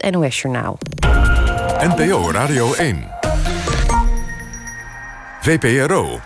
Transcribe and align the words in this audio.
het 0.00 0.10
NOS 0.10 0.40
Journaal. 0.40 0.78
NPO 1.78 2.30
Radio 2.30 2.74
1. 2.74 3.08
VPRO. 5.40 6.20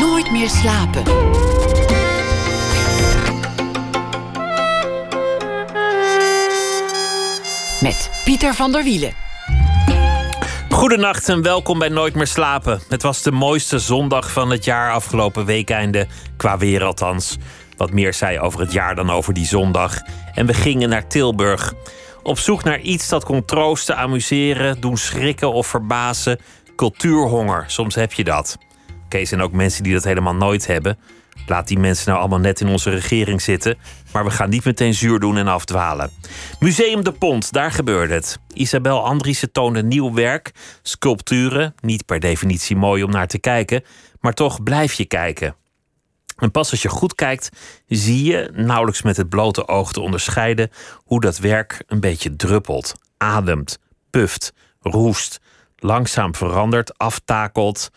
Nooit 0.00 0.30
meer 0.30 0.48
slapen. 0.48 1.02
Met 7.80 8.10
Pieter 8.24 8.54
van 8.54 8.72
der 8.72 8.84
Wielen. 8.84 9.12
Goedenacht 10.70 11.28
en 11.28 11.42
welkom 11.42 11.78
bij 11.78 11.88
Nooit 11.88 12.14
meer 12.14 12.26
slapen. 12.26 12.80
Het 12.88 13.02
was 13.02 13.22
de 13.22 13.32
mooiste 13.32 13.78
zondag 13.78 14.32
van 14.32 14.50
het 14.50 14.64
jaar 14.64 14.92
afgelopen 14.92 15.44
weekeinde, 15.44 16.06
qua 16.36 16.58
weer 16.58 16.84
althans. 16.84 17.38
Wat 17.80 17.92
meer 17.92 18.14
zei 18.14 18.38
over 18.38 18.60
het 18.60 18.72
jaar 18.72 18.94
dan 18.94 19.10
over 19.10 19.34
die 19.34 19.46
zondag. 19.46 20.00
En 20.34 20.46
we 20.46 20.54
gingen 20.54 20.88
naar 20.88 21.06
Tilburg. 21.06 21.74
Op 22.22 22.38
zoek 22.38 22.64
naar 22.64 22.80
iets 22.80 23.08
dat 23.08 23.24
kon 23.24 23.44
troosten, 23.44 23.96
amuseren, 23.96 24.80
doen 24.80 24.96
schrikken 24.96 25.52
of 25.52 25.66
verbazen. 25.66 26.38
Cultuurhonger, 26.76 27.64
soms 27.66 27.94
heb 27.94 28.12
je 28.12 28.24
dat. 28.24 28.58
Oké, 29.04 29.24
zijn 29.24 29.40
ook 29.40 29.52
mensen 29.52 29.82
die 29.82 29.92
dat 29.92 30.04
helemaal 30.04 30.34
nooit 30.34 30.66
hebben. 30.66 30.98
Laat 31.46 31.68
die 31.68 31.78
mensen 31.78 32.08
nou 32.08 32.20
allemaal 32.20 32.38
net 32.38 32.60
in 32.60 32.68
onze 32.68 32.90
regering 32.90 33.42
zitten. 33.42 33.78
Maar 34.12 34.24
we 34.24 34.30
gaan 34.30 34.50
niet 34.50 34.64
meteen 34.64 34.94
zuur 34.94 35.18
doen 35.18 35.36
en 35.36 35.48
afdwalen. 35.48 36.10
Museum 36.58 37.04
de 37.04 37.12
Pont, 37.12 37.52
daar 37.52 37.72
gebeurde 37.72 38.14
het. 38.14 38.38
Isabel 38.52 39.04
Andriessen 39.04 39.52
toonde 39.52 39.82
nieuw 39.82 40.14
werk. 40.14 40.50
Sculpturen, 40.82 41.74
niet 41.80 42.06
per 42.06 42.20
definitie 42.20 42.76
mooi 42.76 43.02
om 43.02 43.10
naar 43.10 43.28
te 43.28 43.38
kijken. 43.38 43.84
Maar 44.20 44.34
toch 44.34 44.62
blijf 44.62 44.92
je 44.92 45.04
kijken. 45.04 45.54
En 46.40 46.50
pas 46.50 46.70
als 46.70 46.82
je 46.82 46.88
goed 46.88 47.14
kijkt, 47.14 47.48
zie 47.86 48.24
je, 48.24 48.50
nauwelijks 48.54 49.02
met 49.02 49.16
het 49.16 49.28
blote 49.28 49.68
oog 49.68 49.92
te 49.92 50.00
onderscheiden, 50.00 50.70
hoe 50.96 51.20
dat 51.20 51.38
werk 51.38 51.82
een 51.86 52.00
beetje 52.00 52.36
druppelt, 52.36 52.94
ademt, 53.16 53.78
puft, 54.10 54.52
roest, 54.80 55.40
langzaam 55.76 56.34
verandert, 56.34 56.98
aftakelt. 56.98 57.90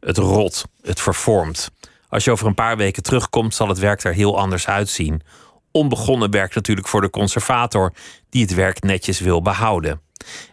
Het 0.00 0.16
rot, 0.16 0.64
het 0.82 1.00
vervormt. 1.00 1.70
Als 2.08 2.24
je 2.24 2.30
over 2.30 2.46
een 2.46 2.54
paar 2.54 2.76
weken 2.76 3.02
terugkomt, 3.02 3.54
zal 3.54 3.68
het 3.68 3.78
werk 3.78 4.04
er 4.04 4.14
heel 4.14 4.38
anders 4.38 4.66
uitzien. 4.66 5.22
Onbegonnen 5.70 6.30
werk 6.30 6.54
natuurlijk 6.54 6.88
voor 6.88 7.00
de 7.00 7.10
conservator, 7.10 7.92
die 8.30 8.42
het 8.42 8.54
werk 8.54 8.82
netjes 8.82 9.20
wil 9.20 9.42
behouden. 9.42 10.00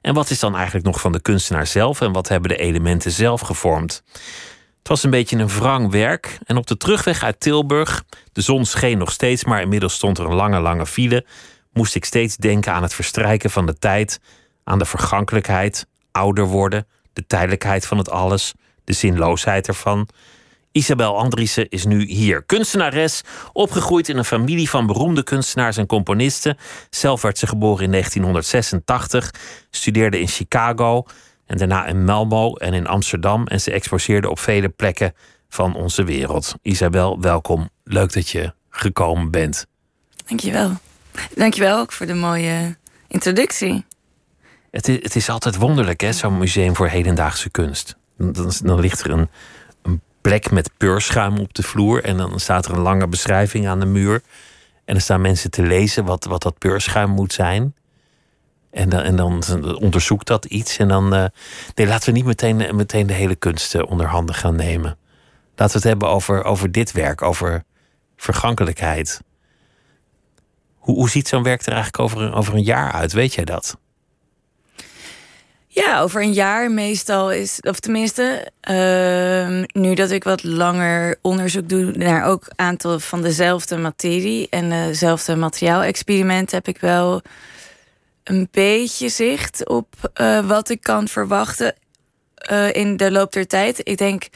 En 0.01 0.13
wat 0.13 0.29
is 0.29 0.39
dan 0.39 0.55
eigenlijk 0.55 0.85
nog 0.85 1.01
van 1.01 1.11
de 1.11 1.21
kunstenaar 1.21 1.67
zelf 1.67 2.01
en 2.01 2.11
wat 2.11 2.27
hebben 2.27 2.49
de 2.49 2.57
elementen 2.57 3.11
zelf 3.11 3.41
gevormd? 3.41 4.03
Het 4.87 4.95
was 4.95 5.05
een 5.05 5.17
beetje 5.17 5.37
een 5.37 5.47
wrang 5.47 5.91
werk. 5.91 6.37
En 6.45 6.57
op 6.57 6.67
de 6.67 6.77
terugweg 6.77 7.23
uit 7.23 7.39
Tilburg, 7.39 8.03
de 8.31 8.41
zon 8.41 8.65
scheen 8.65 8.97
nog 8.97 9.11
steeds, 9.11 9.43
maar 9.43 9.61
inmiddels 9.61 9.93
stond 9.93 10.17
er 10.17 10.25
een 10.25 10.35
lange, 10.35 10.59
lange 10.59 10.85
file, 10.85 11.25
moest 11.73 11.95
ik 11.95 12.05
steeds 12.05 12.37
denken 12.37 12.73
aan 12.73 12.81
het 12.81 12.93
verstrijken 12.93 13.49
van 13.49 13.65
de 13.65 13.77
tijd, 13.77 14.19
aan 14.63 14.79
de 14.79 14.85
vergankelijkheid, 14.85 15.87
ouder 16.11 16.45
worden, 16.45 16.87
de 17.13 17.27
tijdelijkheid 17.27 17.85
van 17.85 17.97
het 17.97 18.09
alles, 18.09 18.53
de 18.83 18.93
zinloosheid 18.93 19.67
ervan. 19.67 20.07
Isabel 20.71 21.17
Andriessen 21.17 21.69
is 21.69 21.85
nu 21.85 22.05
hier. 22.05 22.43
Kunstenares, 22.43 23.21
opgegroeid 23.53 24.09
in 24.09 24.17
een 24.17 24.25
familie 24.25 24.69
van 24.69 24.85
beroemde 24.85 25.23
kunstenaars 25.23 25.77
en 25.77 25.85
componisten. 25.85 26.57
Zelf 26.89 27.21
werd 27.21 27.37
ze 27.37 27.47
geboren 27.47 27.83
in 27.83 27.91
1986, 27.91 29.31
studeerde 29.69 30.19
in 30.19 30.27
Chicago 30.27 31.05
en 31.47 31.57
daarna 31.57 31.85
in 31.85 32.03
Malmo 32.03 32.55
en 32.55 32.73
in 32.73 32.87
Amsterdam. 32.87 33.47
En 33.47 33.61
ze 33.61 33.71
exposeerde 33.71 34.29
op 34.29 34.39
vele 34.39 34.69
plekken 34.69 35.13
van 35.49 35.75
onze 35.75 36.03
wereld. 36.03 36.55
Isabel, 36.61 37.19
welkom. 37.21 37.69
Leuk 37.83 38.13
dat 38.13 38.29
je 38.29 38.53
gekomen 38.69 39.31
bent. 39.31 39.67
Dankjewel. 40.25 40.71
Dankjewel 41.35 41.79
ook 41.79 41.91
voor 41.91 42.05
de 42.05 42.13
mooie 42.13 42.75
introductie. 43.07 43.85
Het 44.71 44.87
is, 44.87 44.99
het 45.01 45.15
is 45.15 45.29
altijd 45.29 45.55
wonderlijk, 45.55 46.01
hè, 46.01 46.13
zo'n 46.13 46.37
museum 46.37 46.75
voor 46.75 46.87
hedendaagse 46.87 47.49
kunst. 47.49 47.97
Dan, 48.17 48.51
dan 48.63 48.79
ligt 48.79 49.01
er 49.01 49.11
een, 49.11 49.29
een 49.81 50.01
plek 50.21 50.51
met 50.51 50.69
peurschuim 50.77 51.37
op 51.37 51.53
de 51.53 51.63
vloer. 51.63 52.03
En 52.03 52.17
dan 52.17 52.39
staat 52.39 52.65
er 52.65 52.71
een 52.71 52.81
lange 52.81 53.07
beschrijving 53.07 53.67
aan 53.67 53.79
de 53.79 53.85
muur. 53.85 54.21
En 54.85 54.93
dan 54.93 55.01
staan 55.01 55.21
mensen 55.21 55.51
te 55.51 55.61
lezen 55.61 56.05
wat, 56.05 56.25
wat 56.25 56.41
dat 56.41 56.57
peurschuim 56.57 57.09
moet 57.09 57.33
zijn. 57.33 57.75
En 58.77 58.89
dan, 58.89 59.01
en 59.01 59.15
dan 59.15 59.43
onderzoekt 59.79 60.27
dat 60.27 60.45
iets. 60.45 60.77
En 60.77 60.87
dan. 60.87 61.15
Uh, 61.15 61.25
nee, 61.75 61.87
laten 61.87 62.05
we 62.09 62.15
niet 62.15 62.25
meteen, 62.25 62.75
meteen 62.75 63.07
de 63.07 63.13
hele 63.13 63.35
kunst 63.35 63.75
uh, 63.75 63.81
onder 63.89 64.07
handen 64.07 64.35
gaan 64.35 64.55
nemen. 64.55 64.97
Laten 65.55 65.81
we 65.81 65.81
het 65.81 65.83
hebben 65.83 66.09
over, 66.09 66.43
over 66.43 66.71
dit 66.71 66.91
werk, 66.91 67.21
over 67.21 67.63
vergankelijkheid. 68.17 69.21
Hoe, 70.77 70.95
hoe 70.95 71.09
ziet 71.09 71.27
zo'n 71.27 71.43
werk 71.43 71.65
er 71.65 71.73
eigenlijk 71.73 71.99
over, 71.99 72.33
over 72.33 72.53
een 72.53 72.63
jaar 72.63 72.91
uit? 72.91 73.13
Weet 73.13 73.33
jij 73.33 73.45
dat? 73.45 73.77
Ja, 75.67 76.01
over 76.01 76.21
een 76.21 76.33
jaar 76.33 76.71
meestal 76.71 77.31
is, 77.31 77.59
of 77.61 77.79
tenminste, 77.79 78.51
ehm, 78.61 79.63
nu 79.67 79.93
dat 79.93 80.11
ik 80.11 80.23
wat 80.23 80.43
langer 80.43 81.17
onderzoek 81.21 81.69
doe 81.69 81.91
naar 81.91 82.25
ook 82.25 82.47
aantal 82.55 82.99
van 82.99 83.21
dezelfde 83.21 83.77
materie 83.77 84.47
en 84.49 84.69
dezelfde 84.69 85.35
materiaalexperiment, 85.35 86.51
heb 86.51 86.67
ik 86.67 86.77
wel 86.77 87.21
een 88.27 88.47
beetje 88.51 89.09
zicht 89.09 89.67
op 89.67 90.11
eh, 90.13 90.47
wat 90.47 90.69
ik 90.69 90.81
kan 90.81 91.07
verwachten 91.07 91.75
eh, 92.35 92.73
in 92.73 92.97
de 92.97 93.11
loop 93.11 93.31
der 93.31 93.47
tijd. 93.47 93.79
Ik 93.83 93.97
denk 93.97 94.27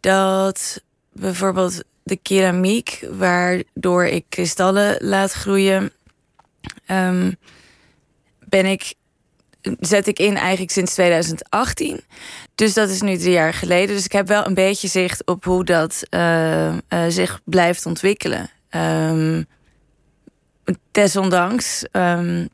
dat 0.00 0.82
bijvoorbeeld 1.12 1.82
de 2.02 2.16
keramiek, 2.16 3.06
waardoor 3.10 4.04
ik 4.04 4.24
kristallen 4.28 4.96
laat 4.98 5.32
groeien, 5.32 5.92
ehm, 6.86 7.32
ben 8.44 8.66
ik 8.66 8.94
zet 9.80 10.06
ik 10.06 10.18
in 10.18 10.36
eigenlijk 10.36 10.70
sinds 10.70 10.92
2018. 10.92 12.00
Dus 12.54 12.74
dat 12.74 12.88
is 12.88 13.00
nu 13.00 13.16
drie 13.16 13.32
jaar 13.32 13.54
geleden. 13.54 13.94
Dus 13.94 14.04
ik 14.04 14.12
heb 14.12 14.28
wel 14.28 14.46
een 14.46 14.54
beetje 14.54 14.88
zicht 14.88 15.26
op 15.26 15.44
hoe 15.44 15.64
dat 15.64 16.02
eh, 16.10 16.74
zich 17.08 17.40
blijft 17.44 17.86
ontwikkelen. 17.86 18.50
Ehm, 18.68 19.42
desondanks 20.90 21.84
ehm, 21.90 22.46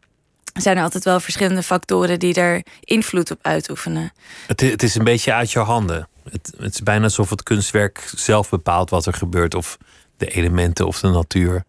zijn 0.63 0.77
er 0.77 0.83
altijd 0.83 1.05
wel 1.05 1.21
verschillende 1.21 1.63
factoren 1.63 2.19
die 2.19 2.35
er 2.35 2.63
invloed 2.81 3.31
op 3.31 3.39
uitoefenen. 3.43 4.13
Het, 4.47 4.61
het 4.61 4.83
is 4.83 4.95
een 4.95 5.05
beetje 5.05 5.33
uit 5.33 5.51
je 5.51 5.59
handen. 5.59 6.09
Het, 6.31 6.53
het 6.59 6.75
is 6.75 6.83
bijna 6.83 7.05
alsof 7.05 7.31
het 7.31 7.43
kunstwerk 7.43 8.11
zelf 8.17 8.49
bepaalt 8.51 8.91
wat 8.91 9.07
er 9.07 9.15
gebeurt. 9.15 9.55
Of 9.55 9.79
de 10.17 10.27
elementen 10.27 10.87
of 10.87 11.01
de 11.01 11.09
natuur. 11.09 11.65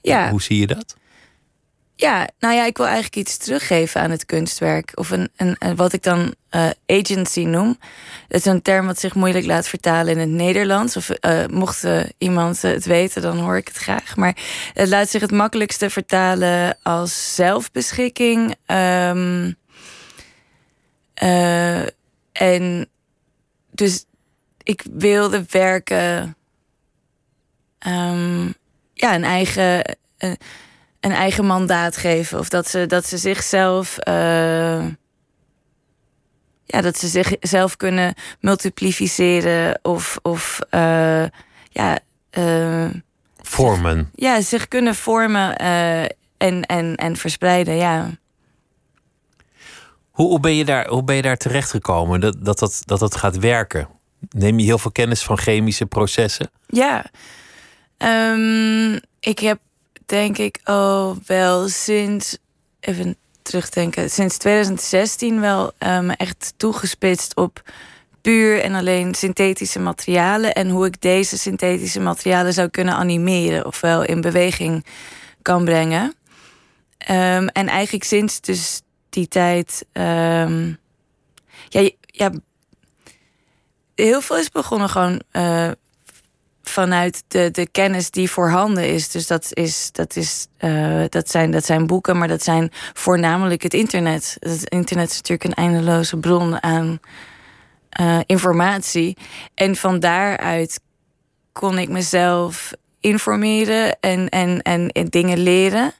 Ja. 0.00 0.30
Hoe 0.30 0.42
zie 0.42 0.58
je 0.58 0.66
dat? 0.66 0.96
Ja, 1.98 2.28
nou 2.38 2.54
ja, 2.54 2.64
ik 2.64 2.76
wil 2.76 2.86
eigenlijk 2.86 3.16
iets 3.16 3.36
teruggeven 3.36 4.00
aan 4.00 4.10
het 4.10 4.26
kunstwerk. 4.26 4.92
Of 4.94 5.10
een, 5.10 5.30
een, 5.36 5.76
wat 5.76 5.92
ik 5.92 6.02
dan 6.02 6.34
eh, 6.48 6.70
agency 6.86 7.44
noem. 7.44 7.78
Dat 8.28 8.40
is 8.40 8.44
een 8.44 8.62
term 8.62 8.86
wat 8.86 9.00
zich 9.00 9.14
moeilijk 9.14 9.46
laat 9.46 9.68
vertalen 9.68 10.12
in 10.12 10.18
het 10.18 10.28
Nederlands. 10.28 10.96
Of 10.96 11.10
eh, 11.10 11.46
mocht 11.46 11.84
eh, 11.84 12.04
iemand 12.18 12.62
het 12.62 12.84
weten, 12.84 13.22
dan 13.22 13.38
hoor 13.38 13.56
ik 13.56 13.68
het 13.68 13.76
graag. 13.76 14.16
Maar 14.16 14.36
het 14.72 14.88
laat 14.88 15.08
zich 15.08 15.20
het 15.20 15.30
makkelijkste 15.30 15.90
vertalen 15.90 16.78
als 16.82 17.34
zelfbeschikking. 17.34 18.54
Ehm, 18.66 19.52
eh, 21.14 21.82
en 22.32 22.88
dus 23.70 24.04
ik 24.62 24.84
wilde 24.92 25.44
werken. 25.50 26.36
ehm, 27.78 28.46
ja, 28.94 29.14
een 29.14 29.24
eigen. 29.24 29.96
Een 31.06 31.12
eigen 31.12 31.46
mandaat 31.46 31.96
geven. 31.96 32.38
Of 32.38 32.48
dat 32.48 32.68
ze, 32.68 32.86
dat 32.86 33.06
ze 33.06 33.16
zichzelf. 33.18 33.98
eh, 33.98 34.84
ja, 36.68 36.80
dat 36.80 36.98
ze 36.98 37.08
zichzelf 37.08 37.76
kunnen 37.76 38.14
multiplificeren. 38.40 39.78
Of, 39.82 40.18
of 40.22 40.60
eh, 40.70 41.24
ja, 41.70 41.98
eh, 42.30 42.88
Vormen. 43.42 44.10
ja, 44.14 44.40
zich 44.40 44.68
kunnen 44.68 44.94
vormen 44.94 45.56
eh, 45.56 46.02
en, 46.36 46.62
en, 46.62 46.94
en 46.94 47.16
verspreiden. 47.16 47.76
Ja. 47.76 48.10
Hoe, 50.10 50.26
hoe, 50.28 50.40
ben 50.40 50.54
je 50.54 50.64
daar, 50.64 50.88
hoe 50.88 51.04
ben 51.04 51.16
je 51.16 51.22
daar 51.22 51.36
terechtgekomen 51.36 52.20
dat 52.20 52.36
dat, 52.44 52.58
dat, 52.58 52.82
dat 52.84 52.98
dat 52.98 53.16
gaat 53.16 53.38
werken? 53.38 53.88
Neem 54.30 54.58
je 54.58 54.64
heel 54.64 54.78
veel 54.78 54.92
kennis 54.92 55.22
van 55.22 55.38
chemische 55.38 55.86
processen? 55.86 56.50
Ja. 56.66 57.04
Ehm, 57.96 58.92
ik 59.20 59.38
heb 59.38 59.58
denk 60.06 60.38
ik 60.38 60.60
al 60.64 61.18
wel 61.26 61.68
sinds. 61.68 62.38
Even 62.80 63.16
terugdenken. 63.42 64.10
Sinds 64.10 64.36
2016 64.36 65.40
wel 65.40 65.72
eh, 65.78 66.00
me 66.00 66.14
echt 66.16 66.54
toegespitst 66.56 67.36
op 67.36 67.62
puur 68.20 68.60
en 68.60 68.74
alleen 68.74 69.14
synthetische 69.14 69.78
materialen. 69.78 70.54
En 70.54 70.68
hoe 70.68 70.86
ik 70.86 71.00
deze 71.00 71.38
synthetische 71.38 72.00
materialen 72.00 72.52
zou 72.52 72.68
kunnen 72.68 72.94
animeren. 72.94 73.66
Ofwel 73.66 74.02
in 74.02 74.20
beweging 74.20 74.84
kan 75.42 75.64
brengen. 75.64 76.14
Ehm, 76.98 77.46
en 77.46 77.68
eigenlijk 77.68 78.04
sinds 78.04 78.40
dus 78.40 78.82
die 79.08 79.28
tijd. 79.28 79.86
ehm, 79.92 80.72
ja, 81.68 81.90
ja, 82.06 82.30
heel 83.94 84.20
veel 84.20 84.36
is 84.36 84.50
begonnen 84.50 84.88
gewoon 84.88 85.20
eh, 85.30 85.70
vanuit 86.68 87.24
de, 87.28 87.50
de 87.50 87.68
kennis 87.68 88.10
die 88.10 88.30
voorhanden 88.30 88.88
is. 88.88 89.08
Dus 89.08 89.26
dat, 89.26 89.48
is, 89.52 89.92
dat, 89.92 90.16
is, 90.16 90.46
uh, 90.60 91.04
dat, 91.08 91.30
zijn, 91.30 91.50
dat 91.50 91.64
zijn 91.64 91.86
boeken, 91.86 92.18
maar 92.18 92.28
dat 92.28 92.42
zijn 92.42 92.70
voornamelijk 92.92 93.62
het 93.62 93.74
internet. 93.74 94.36
Het 94.38 94.68
internet 94.68 95.10
is 95.10 95.16
natuurlijk 95.16 95.44
een 95.44 95.64
eindeloze 95.64 96.16
bron 96.16 96.62
aan 96.62 97.00
uh, 98.00 98.18
informatie. 98.26 99.16
En 99.54 99.76
van 99.76 100.00
daaruit 100.00 100.80
kon 101.52 101.78
ik 101.78 101.88
mezelf 101.88 102.72
informeren 103.00 104.00
en, 104.00 104.28
en, 104.28 104.62
en, 104.62 104.88
en 104.88 105.06
dingen 105.06 105.38
leren. 105.38 105.92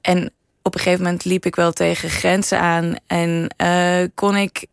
En 0.00 0.32
op 0.62 0.74
een 0.74 0.80
gegeven 0.80 1.04
moment 1.04 1.24
liep 1.24 1.46
ik 1.46 1.56
wel 1.56 1.72
tegen 1.72 2.10
grenzen 2.10 2.60
aan. 2.60 2.94
En 3.06 3.54
uh, 3.62 4.08
kon 4.14 4.36
ik 4.36 4.66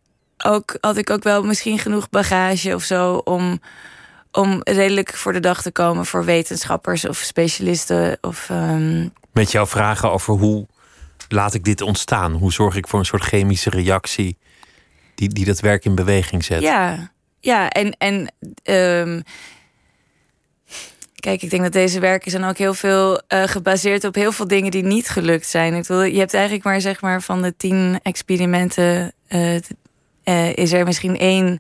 ook, 0.46 0.78
had 0.82 0.98
ik 0.98 1.10
ook 1.10 1.24
wel 1.24 1.44
misschien 1.44 1.80
genoeg 1.80 2.10
bagage 2.10 2.76
of 2.76 2.84
zo 2.84 3.14
om, 3.14 3.60
om 4.32 4.62
redelijk 4.64 5.14
voor 5.14 5.34
de 5.34 5.40
dag 5.40 5.62
te 5.62 5.72
komen 5.72 6.06
voor 6.06 6.26
wetenschappers 6.26 7.08
of 7.08 7.18
specialisten. 7.18 8.18
Of, 8.22 8.50
um... 8.50 9.14
Met 9.34 9.52
jouw 9.52 9.66
vragen 9.66 10.12
over 10.12 10.34
hoe 10.34 10.68
laat 11.28 11.54
ik 11.54 11.64
dit 11.64 11.82
ontstaan? 11.82 12.34
Hoe 12.34 12.52
zorg 12.52 12.76
ik 12.76 12.88
voor 12.88 13.00
een 13.00 13.06
soort 13.06 13.24
chemische 13.24 13.70
reactie 13.70 14.38
die, 15.16 15.30
die 15.30 15.46
dat 15.46 15.60
werk 15.60 15.86
in 15.86 15.96
beweging 15.96 16.44
zet? 16.44 16.62
Ja, 16.62 17.12
ja 17.40 17.70
en. 17.70 17.98
en 17.98 18.34
um, 18.64 19.24
Kijk, 21.20 21.42
ik 21.42 21.50
denk 21.50 21.64
dat 21.64 21.74
deze 21.74 22.00
werken 22.00 22.32
zijn 22.32 22.44
ook 22.44 22.58
heel 22.58 22.74
veel 22.74 23.22
uh, 23.28 23.44
gebaseerd 23.44 24.04
op 24.04 24.16
heel 24.16 24.32
veel 24.32 24.48
dingen 24.48 24.72
die 24.72 24.84
niet 24.84 25.10
gelukt 25.10 25.48
zijn. 25.48 25.74
Ik 25.74 25.88
wil, 25.88 26.02
je 26.02 26.20
hebt 26.20 26.34
eigenlijk 26.34 26.64
maar 26.64 26.82
zeg 26.82 27.02
maar 27.02 27.22
van 27.22 27.42
de 27.42 27.56
tien 27.58 28.00
experimenten 28.04 29.14
uh, 29.30 29.56
uh, 30.24 30.56
is 30.56 30.72
er 30.72 30.86
misschien 30.86 31.18
één 31.18 31.60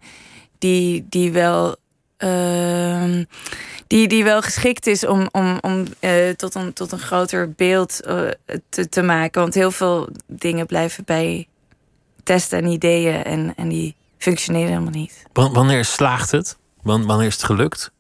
die, 0.57 1.06
die 1.10 1.31
wel. 1.31 1.75
Uh, 2.24 3.25
die, 3.88 4.07
die 4.07 4.24
wel 4.24 4.42
geschikt 4.42 4.88
is 4.88 5.06
om, 5.06 5.27
om, 5.31 5.57
om 5.62 5.86
uh, 6.00 6.30
tot, 6.30 6.56
een, 6.56 6.74
tot 6.74 6.92
een 6.92 7.00
groter 7.00 7.51
beeld 7.51 8.01
te, 8.69 8.89
te 8.89 9.01
maken. 9.01 9.42
Want 9.42 9.54
heel 9.54 9.71
veel 9.71 10.10
dingen 10.27 10.66
blijven 10.66 11.04
bij 11.06 11.48
testen 12.24 12.57
en 12.57 12.68
ideeën 12.68 13.24
en, 13.24 13.54
en 13.56 13.69
die 13.69 13.95
functioneren 14.18 14.68
helemaal 14.68 14.92
niet. 14.92 15.24
Wanneer 15.33 15.86
slaagt 15.86 16.31
het? 16.31 16.57
Wanneer 16.81 17.27
is 17.27 17.33
het 17.33 17.44
gelukt? 17.44 17.92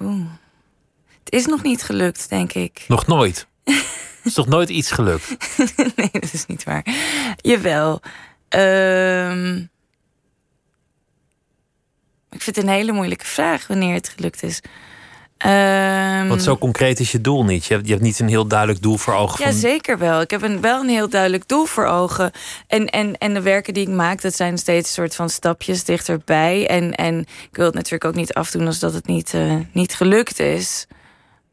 Oeh. 0.00 0.26
Het 1.24 1.32
is 1.32 1.46
nog 1.46 1.62
niet 1.62 1.82
gelukt, 1.82 2.28
denk 2.28 2.52
ik. 2.52 2.84
Nog 2.88 3.06
nooit? 3.06 3.46
is 4.24 4.32
toch 4.34 4.46
nooit 4.46 4.68
iets 4.68 4.90
gelukt? 4.90 5.28
nee, 5.96 6.10
dat 6.12 6.32
is 6.32 6.46
niet 6.46 6.64
waar. 6.64 6.86
Jawel. 7.36 8.00
Um, 8.48 9.70
ik 12.30 12.42
vind 12.42 12.56
het 12.56 12.64
een 12.64 12.70
hele 12.70 12.92
moeilijke 12.92 13.26
vraag 13.26 13.66
wanneer 13.66 13.94
het 13.94 14.08
gelukt 14.08 14.42
is. 14.42 14.60
Um, 15.46 16.28
Want 16.28 16.42
zo 16.42 16.58
concreet 16.58 17.00
is 17.00 17.12
je 17.12 17.20
doel 17.20 17.44
niet. 17.44 17.64
Je 17.66 17.74
hebt, 17.74 17.86
je 17.86 17.92
hebt 17.92 18.04
niet 18.04 18.18
een 18.18 18.28
heel 18.28 18.46
duidelijk 18.46 18.82
doel 18.82 18.96
voor 18.96 19.14
ogen. 19.14 19.44
Ja, 19.44 19.52
zeker 19.52 19.98
wel. 19.98 20.20
Ik 20.20 20.30
heb 20.30 20.42
een, 20.42 20.60
wel 20.60 20.80
een 20.80 20.88
heel 20.88 21.08
duidelijk 21.08 21.48
doel 21.48 21.64
voor 21.64 21.84
ogen. 21.84 22.30
En, 22.66 22.86
en, 22.86 23.18
en 23.18 23.34
de 23.34 23.40
werken 23.40 23.74
die 23.74 23.88
ik 23.88 23.94
maak, 23.94 24.20
dat 24.20 24.36
zijn 24.36 24.58
steeds 24.58 24.88
een 24.88 24.94
soort 24.94 25.14
van 25.14 25.30
stapjes 25.30 25.84
dichterbij. 25.84 26.68
En, 26.68 26.94
en 26.94 27.18
ik 27.20 27.56
wil 27.56 27.66
het 27.66 27.74
natuurlijk 27.74 28.04
ook 28.04 28.14
niet 28.14 28.34
afdoen 28.34 28.66
als 28.66 28.78
dat 28.78 28.92
het 28.92 29.06
niet, 29.06 29.32
uh, 29.32 29.54
niet 29.72 29.94
gelukt 29.94 30.38
is. 30.38 30.86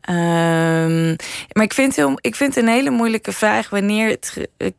Um, 0.10 1.16
maar 1.52 1.64
ik 1.64 1.74
vind, 1.74 1.96
heel, 1.96 2.18
ik 2.22 2.36
vind 2.36 2.56
het 2.56 2.64
een 2.64 2.70
hele 2.72 2.90
moeilijke 2.90 3.32
vraag 3.32 3.70
wanneer 3.70 4.10
het, 4.10 4.48
uh, 4.58 4.70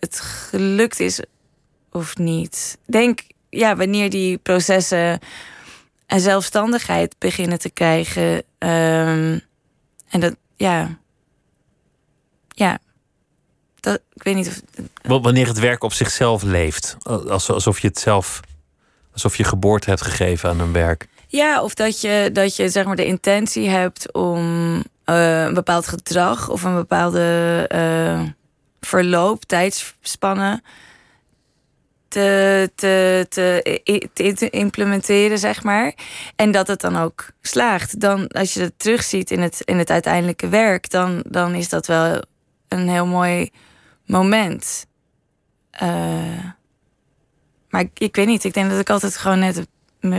het 0.00 0.20
gelukt 0.20 1.00
is 1.00 1.22
of 1.92 2.16
niet. 2.16 2.78
Denk, 2.86 3.20
ja, 3.58 3.76
wanneer 3.76 4.10
die 4.10 4.38
processen 4.38 5.18
en 6.06 6.20
zelfstandigheid 6.20 7.14
beginnen 7.18 7.58
te 7.58 7.70
krijgen. 7.70 8.34
Um, 8.58 9.40
en 10.08 10.20
dat, 10.20 10.36
ja. 10.56 10.98
Ja. 12.48 12.78
Dat, 13.80 14.00
ik 14.12 14.22
weet 14.22 14.34
niet 14.34 14.48
of. 14.48 14.60
Wanneer 15.22 15.46
het 15.46 15.58
werk 15.58 15.82
op 15.82 15.92
zichzelf 15.92 16.42
leeft. 16.42 16.96
Alsof 17.28 17.78
je 17.78 17.88
het 17.88 17.98
zelf. 17.98 18.40
Alsof 19.12 19.36
je 19.36 19.44
geboorte 19.44 19.88
hebt 19.88 20.02
gegeven 20.02 20.48
aan 20.48 20.60
een 20.60 20.72
werk. 20.72 21.06
Ja, 21.26 21.62
of 21.62 21.74
dat 21.74 22.00
je, 22.00 22.30
dat 22.32 22.56
je 22.56 22.68
zeg 22.68 22.84
maar 22.84 22.96
de 22.96 23.06
intentie 23.06 23.68
hebt 23.68 24.12
om 24.12 24.74
uh, 25.06 25.42
een 25.42 25.54
bepaald 25.54 25.86
gedrag 25.86 26.48
of 26.48 26.62
een 26.62 26.74
bepaalde 26.74 27.68
uh, 27.74 28.22
verloop, 28.80 29.44
tijdsspannen 29.44 30.62
te, 32.12 32.70
te, 32.74 33.26
te, 33.28 34.32
te, 34.34 34.50
implementeren, 34.50 35.38
zeg 35.38 35.62
maar. 35.62 35.94
En 36.36 36.50
dat 36.50 36.66
het 36.66 36.80
dan 36.80 36.96
ook 36.96 37.26
slaagt. 37.40 38.00
Dan, 38.00 38.28
als 38.28 38.54
je 38.54 38.60
dat 38.60 38.72
terugziet 38.76 39.30
in 39.30 39.40
het, 39.40 39.60
in 39.64 39.78
het 39.78 39.90
uiteindelijke 39.90 40.48
werk, 40.48 40.90
dan, 40.90 41.24
dan 41.28 41.54
is 41.54 41.68
dat 41.68 41.86
wel 41.86 42.22
een 42.68 42.88
heel 42.88 43.06
mooi 43.06 43.50
moment. 44.06 44.86
Uh, 45.82 45.88
maar 47.70 47.80
ik, 47.80 47.90
ik 47.94 48.16
weet 48.16 48.26
niet, 48.26 48.44
ik 48.44 48.54
denk 48.54 48.70
dat 48.70 48.80
ik 48.80 48.90
altijd 48.90 49.16
gewoon 49.16 49.38
net 49.38 49.66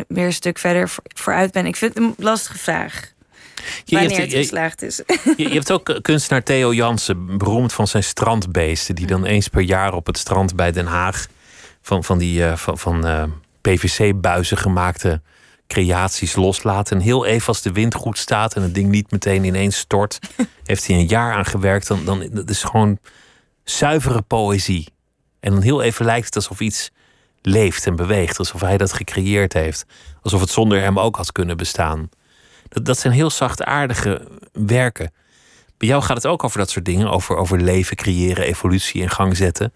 weer 0.08 0.26
een 0.26 0.34
stuk 0.34 0.58
verder 0.58 0.92
vooruit 1.04 1.52
ben. 1.52 1.66
Ik 1.66 1.76
vind 1.76 1.94
het 1.94 2.04
een 2.04 2.14
lastige 2.18 2.58
vraag. 2.58 3.12
Je, 3.84 3.96
wanneer 3.96 4.22
het 4.22 4.34
geslaagd 4.34 4.82
is. 4.82 5.02
Je, 5.06 5.34
je, 5.38 5.54
hebt 5.54 5.72
ook 5.72 6.00
kunstenaar 6.02 6.44
Theo 6.44 6.74
Jansen, 6.74 7.38
beroemd 7.38 7.74
van 7.74 7.88
zijn 7.88 8.04
strandbeesten, 8.04 8.96
die 8.96 9.08
dan 9.08 9.26
eens 9.26 9.48
per 9.48 9.62
jaar 9.62 9.94
op 9.94 10.06
het 10.06 10.18
strand 10.18 10.56
bij 10.56 10.72
Den 10.72 10.86
Haag 10.86 11.28
van, 11.84 12.04
van 12.04 12.18
die 12.18 12.40
uh, 12.40 12.56
van, 12.56 12.78
van 12.78 13.08
uh, 13.08 13.24
PVC-buizen 13.62 14.58
gemaakte 14.58 15.22
creaties 15.68 16.36
loslaat. 16.36 16.92
En 16.92 17.00
heel 17.00 17.26
even 17.26 17.48
als 17.48 17.62
de 17.62 17.72
wind 17.72 17.96
goed 17.96 18.18
staat 18.18 18.56
en 18.56 18.62
het 18.62 18.74
ding 18.74 18.90
niet 18.90 19.12
meteen 19.12 19.44
ineens 19.44 19.78
stort, 19.78 20.20
heeft 20.64 20.88
hij 20.88 20.96
een 20.96 21.08
jaar 21.08 21.34
aan 21.34 21.46
gewerkt. 21.46 21.88
Dan, 21.88 22.06
dan 22.06 22.30
dat 22.32 22.50
is 22.50 22.64
gewoon 22.64 22.98
zuivere 23.64 24.22
poëzie. 24.22 24.88
En 25.40 25.52
dan 25.52 25.62
heel 25.62 25.82
even 25.82 26.06
lijkt 26.06 26.26
het 26.26 26.36
alsof 26.36 26.60
iets 26.60 26.92
leeft 27.42 27.86
en 27.86 27.96
beweegt. 27.96 28.40
Alsof 28.40 28.62
hij 28.62 28.78
dat 28.78 28.94
gecreëerd 28.94 29.54
heeft. 29.54 29.86
Alsof 30.22 30.42
het 30.42 30.50
zonder 30.50 30.82
hem 30.82 31.00
ook 31.00 31.16
had 31.16 31.32
kunnen 31.32 31.58
bestaan. 31.58 32.10
Dat, 32.70 32.86
dat 32.86 32.98
zijn 33.00 33.14
heel 33.14 33.30
zachtaardige 33.30 34.28
werken. 34.52 35.12
Bij 35.78 35.88
jou 35.88 36.04
gaat 36.04 36.16
het 36.16 36.28
ook 36.28 36.44
over 36.44 36.58
dat 36.58 36.70
soort 36.70 36.86
dingen. 36.86 37.10
Over, 37.10 37.36
over 37.36 37.62
leven 37.62 37.96
creëren, 37.96 38.46
evolutie 38.46 39.02
in 39.02 39.10
gang 39.10 39.38
zetten. 39.38 39.74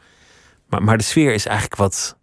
Maar, 0.69 0.83
maar 0.83 0.97
de 0.97 1.03
sfeer 1.03 1.33
is 1.33 1.45
eigenlijk 1.45 1.75
wat 1.75 2.17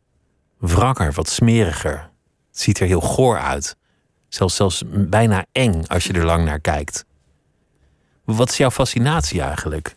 wrakker, 0.58 1.12
wat 1.12 1.28
smeriger. 1.28 2.10
Het 2.48 2.60
ziet 2.60 2.80
er 2.80 2.86
heel 2.86 3.00
goor 3.00 3.38
uit. 3.38 3.76
Zelfs, 4.28 4.56
zelfs 4.56 4.82
bijna 4.86 5.44
eng 5.52 5.84
als 5.86 6.04
je 6.04 6.12
er 6.12 6.24
lang 6.24 6.44
naar 6.44 6.60
kijkt. 6.60 7.04
Wat 8.24 8.50
is 8.50 8.56
jouw 8.56 8.70
fascinatie 8.70 9.40
eigenlijk? 9.40 9.96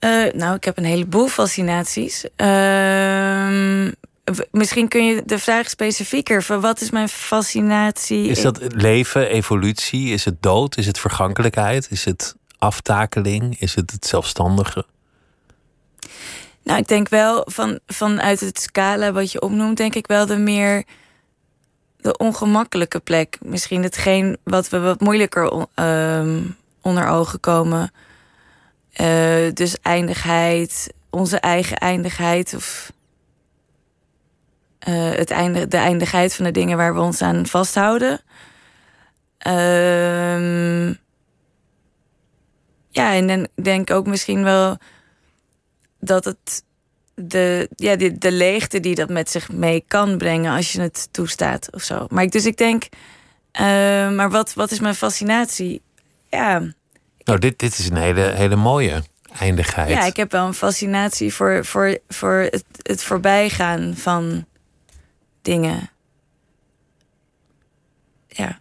Uh, 0.00 0.32
nou, 0.32 0.54
ik 0.54 0.64
heb 0.64 0.78
een 0.78 0.84
heleboel 0.84 1.28
fascinaties. 1.28 2.24
Uh, 2.24 3.90
misschien 4.50 4.88
kun 4.88 5.06
je 5.06 5.22
de 5.24 5.38
vraag 5.38 5.70
specifieker 5.70 6.42
van 6.42 6.60
wat 6.60 6.80
is 6.80 6.90
mijn 6.90 7.08
fascinatie? 7.08 8.28
Is 8.28 8.42
dat 8.42 8.60
leven, 8.74 9.28
evolutie? 9.28 10.08
Is 10.08 10.24
het 10.24 10.42
dood? 10.42 10.76
Is 10.76 10.86
het 10.86 10.98
vergankelijkheid? 10.98 11.90
Is 11.90 12.04
het 12.04 12.36
aftakeling? 12.58 13.60
Is 13.60 13.74
het 13.74 13.90
het 13.90 14.06
zelfstandige? 14.06 14.84
Nou, 16.62 16.78
ik 16.78 16.88
denk 16.88 17.08
wel 17.08 17.46
van, 17.48 17.78
vanuit 17.86 18.40
het 18.40 18.60
scala 18.60 19.12
wat 19.12 19.32
je 19.32 19.40
opnoemt, 19.40 19.76
denk 19.76 19.94
ik 19.94 20.06
wel 20.06 20.26
de 20.26 20.36
meer 20.36 20.84
de 21.96 22.16
ongemakkelijke 22.16 23.00
plek. 23.00 23.38
Misschien 23.42 23.82
hetgeen 23.82 24.38
wat 24.44 24.68
we 24.68 24.78
wat 24.78 25.00
moeilijker 25.00 25.66
um, 25.74 26.56
onder 26.80 27.06
ogen 27.06 27.40
komen. 27.40 27.92
Uh, 29.00 29.52
dus 29.52 29.80
eindigheid, 29.80 30.92
onze 31.10 31.38
eigen 31.38 31.76
eindigheid 31.76 32.54
of 32.54 32.92
uh, 34.88 35.10
het 35.10 35.30
einde, 35.30 35.68
de 35.68 35.76
eindigheid 35.76 36.34
van 36.34 36.44
de 36.44 36.50
dingen 36.50 36.76
waar 36.76 36.94
we 36.94 37.00
ons 37.00 37.22
aan 37.22 37.46
vasthouden. 37.46 38.20
Uh, 39.46 40.94
ja, 42.96 43.12
en 43.14 43.26
dan 43.26 43.48
denk 43.54 43.90
ik 43.90 43.96
ook 43.96 44.06
misschien 44.06 44.42
wel 44.42 44.78
dat 46.00 46.24
het 46.24 46.64
de, 47.14 47.68
ja, 47.76 47.96
de, 47.96 48.18
de 48.18 48.32
leegte 48.32 48.80
die 48.80 48.94
dat 48.94 49.08
met 49.08 49.30
zich 49.30 49.52
mee 49.52 49.84
kan 49.88 50.18
brengen 50.18 50.56
als 50.56 50.72
je 50.72 50.80
het 50.80 51.08
toestaat 51.10 51.68
of 51.72 51.82
zo. 51.82 52.06
Maar 52.08 52.22
ik, 52.22 52.32
dus 52.32 52.46
ik 52.46 52.56
denk, 52.56 52.84
uh, 53.60 53.62
maar 54.10 54.30
wat, 54.30 54.54
wat 54.54 54.70
is 54.70 54.80
mijn 54.80 54.94
fascinatie? 54.94 55.82
Ja. 56.30 56.62
Nou, 57.24 57.38
dit, 57.38 57.58
dit 57.58 57.78
is 57.78 57.88
een 57.88 57.96
hele, 57.96 58.20
hele 58.20 58.56
mooie 58.56 59.02
eindigheid. 59.38 59.88
Ja, 59.88 60.04
ik 60.04 60.16
heb 60.16 60.32
wel 60.32 60.46
een 60.46 60.54
fascinatie 60.54 61.34
voor, 61.34 61.64
voor, 61.64 61.98
voor 62.08 62.48
het, 62.50 62.64
het 62.82 63.02
voorbijgaan 63.02 63.94
van 63.96 64.46
dingen. 65.42 65.90
Ja 68.28 68.58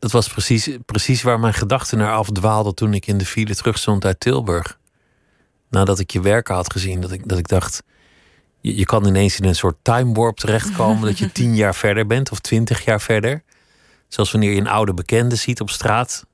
dat 0.00 0.10
was 0.10 0.28
precies, 0.28 0.68
precies 0.86 1.22
waar 1.22 1.40
mijn 1.40 1.54
gedachten 1.54 1.98
naar 1.98 2.12
afdwaalden 2.12 2.74
toen 2.74 2.94
ik 2.94 3.06
in 3.06 3.18
de 3.18 3.26
file 3.26 3.54
terugstond 3.54 4.04
uit 4.04 4.20
Tilburg. 4.20 4.78
nadat 5.70 5.98
ik 5.98 6.10
je 6.10 6.20
werken 6.20 6.54
had 6.54 6.72
gezien, 6.72 7.00
dat 7.00 7.12
ik, 7.12 7.28
dat 7.28 7.38
ik 7.38 7.48
dacht. 7.48 7.82
Je, 8.60 8.76
je 8.76 8.84
kan 8.84 9.06
ineens 9.06 9.40
in 9.40 9.44
een 9.44 9.54
soort 9.54 9.76
time 9.82 10.12
warp 10.12 10.36
terechtkomen. 10.36 11.08
dat 11.08 11.18
je 11.18 11.32
tien 11.40 11.56
jaar 11.56 11.74
verder 11.74 12.06
bent 12.06 12.30
of 12.30 12.38
twintig 12.38 12.84
jaar 12.84 13.00
verder. 13.00 13.42
Zoals 14.08 14.30
wanneer 14.30 14.52
je 14.52 14.60
een 14.60 14.68
oude 14.68 14.94
bekende 14.94 15.36
ziet 15.36 15.60
op 15.60 15.70
straat. 15.70 16.26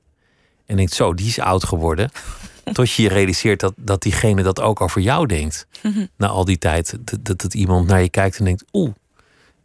En 0.65 0.75
denkt, 0.75 0.93
zo, 0.93 1.13
die 1.13 1.27
is 1.27 1.39
oud 1.39 1.63
geworden. 1.63 2.11
Tot 2.73 2.91
je 2.91 3.01
je 3.03 3.09
realiseert 3.09 3.59
dat, 3.59 3.73
dat 3.75 4.01
diegene 4.01 4.43
dat 4.43 4.61
ook 4.61 4.81
over 4.81 5.01
jou 5.01 5.25
denkt. 5.25 5.67
Na 6.17 6.27
al 6.27 6.45
die 6.45 6.57
tijd. 6.57 6.97
Dat, 6.99 7.25
dat, 7.25 7.41
dat 7.41 7.53
iemand 7.53 7.87
naar 7.87 8.01
je 8.01 8.09
kijkt 8.09 8.37
en 8.37 8.45
denkt, 8.45 8.65
oeh, 8.73 8.93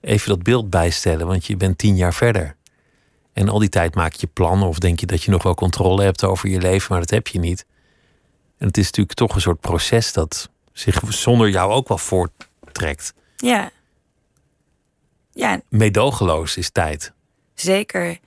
even 0.01 0.29
dat 0.29 0.43
beeld 0.43 0.71
bijstellen, 0.71 1.27
want 1.27 1.47
je 1.47 1.57
bent 1.57 1.79
tien 1.79 1.97
jaar 1.97 2.15
verder. 2.15 2.57
En 3.33 3.49
al 3.49 3.59
die 3.59 3.69
tijd 3.69 3.95
maak 3.95 4.13
je 4.13 4.27
plannen 4.27 4.69
of 4.69 4.79
denk 4.79 5.01
je 5.01 5.07
dat 5.07 5.23
je 5.23 5.31
nog 5.31 5.43
wel 5.43 5.55
controle 5.55 6.03
hebt 6.03 6.25
over 6.25 6.49
je 6.49 6.59
leven, 6.61 6.87
maar 6.91 7.01
dat 7.01 7.11
heb 7.11 7.29
je 7.29 7.39
niet. 7.39 7.67
En 8.59 8.67
het 8.67 8.77
is 8.77 8.85
natuurlijk 8.85 9.17
toch 9.17 9.35
een 9.35 9.41
soort 9.41 9.61
proces 9.61 10.13
dat 10.13 10.51
zich 10.73 11.01
zonder 11.09 11.49
jou 11.49 11.73
ook 11.73 11.89
wel 11.89 11.99
voorttrekt. 11.99 13.15
Ja. 13.37 13.71
Ja, 15.33 15.61
Meedogenloos 15.69 16.57
is 16.57 16.71
tijd. 16.71 17.13
zeker. 17.55 18.19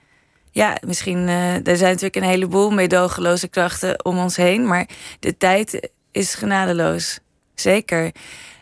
Ja, 0.51 0.77
misschien. 0.85 1.27
eh, 1.27 1.53
er 1.67 1.77
zijn 1.77 1.89
natuurlijk 1.89 2.15
een 2.15 2.23
heleboel 2.23 2.69
meedogenloze 2.71 3.47
krachten 3.47 4.05
om 4.05 4.17
ons 4.17 4.35
heen. 4.35 4.67
Maar 4.67 4.89
de 5.19 5.37
tijd 5.37 5.89
is 6.11 6.33
genadeloos. 6.35 7.19
Zeker. 7.55 8.11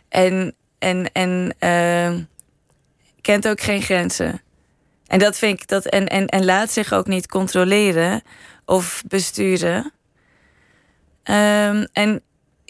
En, 0.09 0.55
en, 0.79 1.11
en 1.11 1.55
eh, 1.59 2.13
kent 3.21 3.47
ook 3.47 3.61
geen 3.61 3.81
grenzen. 3.81 4.41
En 5.13 5.19
dat 5.19 5.37
vind 5.37 5.61
ik 5.61 5.67
dat. 5.67 5.85
En, 5.85 6.07
en, 6.07 6.27
en 6.27 6.45
laat 6.45 6.71
zich 6.71 6.93
ook 6.93 7.07
niet 7.07 7.27
controleren 7.27 8.21
of 8.65 9.03
besturen. 9.07 9.91
Ehm, 11.23 11.85
en 11.91 12.21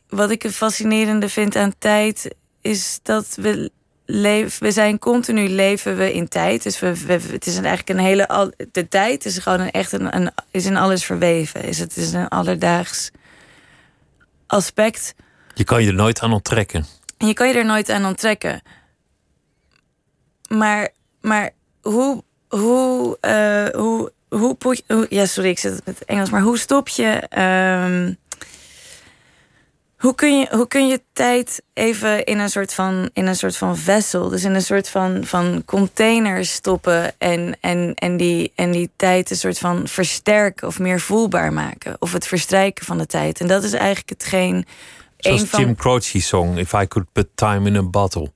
wat 0.08 0.32
ik 0.32 0.42
het 0.42 0.56
fascinerende 0.56 1.30
vind 1.30 1.56
aan 1.56 1.74
tijd 1.78 2.36
is 2.62 3.00
dat 3.04 3.36
we 3.42 3.72
leven, 4.06 4.64
we 4.64 4.72
zijn 4.72 5.00
continu 5.00 5.50
leven 5.50 5.98
we 5.98 6.14
in 6.14 6.28
tijd. 6.28 6.64
Dus 6.64 6.80
we, 6.80 7.06
we- 7.06 7.14
het 7.32 7.46
is 7.48 7.56
eigenlijk 7.56 7.90
een 7.90 8.06
hele 8.06 8.28
al, 8.28 8.52
de 8.72 8.88
tijd 8.88 9.26
is 9.26 9.38
gewoon 9.38 9.60
een, 9.60 9.72
echt 9.72 9.92
een, 9.92 10.16
een 10.16 10.32
is 10.52 10.66
in 10.66 10.78
alles 10.78 11.06
verweven. 11.06 11.64
Is 11.64 11.80
het 11.80 11.98
is 11.98 12.14
een 12.14 12.28
alledaags 12.28 13.12
aspect. 14.48 15.16
Je 15.54 15.64
kan 15.64 15.82
je 15.82 15.88
er 15.88 15.94
nooit 15.94 16.20
aan 16.22 16.34
onttrekken. 16.34 16.86
En 17.18 17.28
je 17.28 17.34
kan 17.34 17.48
je 17.48 17.54
er 17.54 17.66
nooit 17.66 17.90
aan 17.90 18.06
onttrekken. 18.06 18.62
Maar, 20.50 20.90
maar 21.22 21.52
hoe, 21.82 22.24
hoe, 22.60 23.18
eh, 23.20 23.80
hoe, 23.80 24.12
hoe, 24.30 24.58
hoe, 24.88 25.06
ja, 25.10 25.26
sorry, 25.26 25.50
ik 25.50 25.60
zit 25.60 25.74
het 25.74 25.86
met 25.86 26.06
Engels, 26.06 26.30
maar 26.30 26.42
hoe 26.42 26.58
stop 26.58 26.88
je, 26.88 27.10
ehm, 27.30 28.14
hoe 29.98 30.16
kun 30.16 30.40
je, 30.40 30.48
hoe 30.52 30.68
kun 30.68 30.88
je 30.88 31.02
tijd 31.14 31.62
even 31.74 32.24
in 32.26 32.40
een 32.40 32.50
soort 32.50 32.74
van, 32.74 33.10
in 33.14 33.26
een 33.26 33.36
soort 33.36 33.58
van 33.58 33.78
vessel, 33.78 34.30
dus 34.30 34.44
in 34.44 34.54
een 34.54 34.62
soort 34.62 34.90
van, 34.90 35.26
van 35.26 35.64
container 35.66 36.46
stoppen 36.46 37.20
en, 37.20 37.58
en, 37.60 37.94
en, 37.96 38.18
die, 38.18 38.52
en 38.56 38.72
die 38.72 38.90
tijd 38.96 39.30
een 39.30 39.38
soort 39.38 39.58
van 39.58 39.88
versterken 39.88 40.68
of 40.68 40.80
meer 40.80 41.00
voelbaar 41.00 41.54
maken, 41.54 41.96
of 42.00 42.14
het 42.14 42.28
verstrijken 42.28 42.86
van 42.86 42.98
de 42.98 43.06
tijd. 43.06 43.40
En 43.40 43.48
dat 43.48 43.64
is 43.64 43.74
eigenlijk 43.74 44.10
hetgeen. 44.10 44.66
Zoals 45.18 45.42
een 45.42 45.48
van, 45.48 45.60
Jim 45.60 45.76
Croce's 45.76 46.28
song 46.28 46.58
If 46.58 46.74
I 46.74 46.88
Could 46.88 47.12
Put 47.12 47.28
Time 47.36 47.68
in 47.68 47.76
a 47.76 47.84
Bottle. 47.84 48.32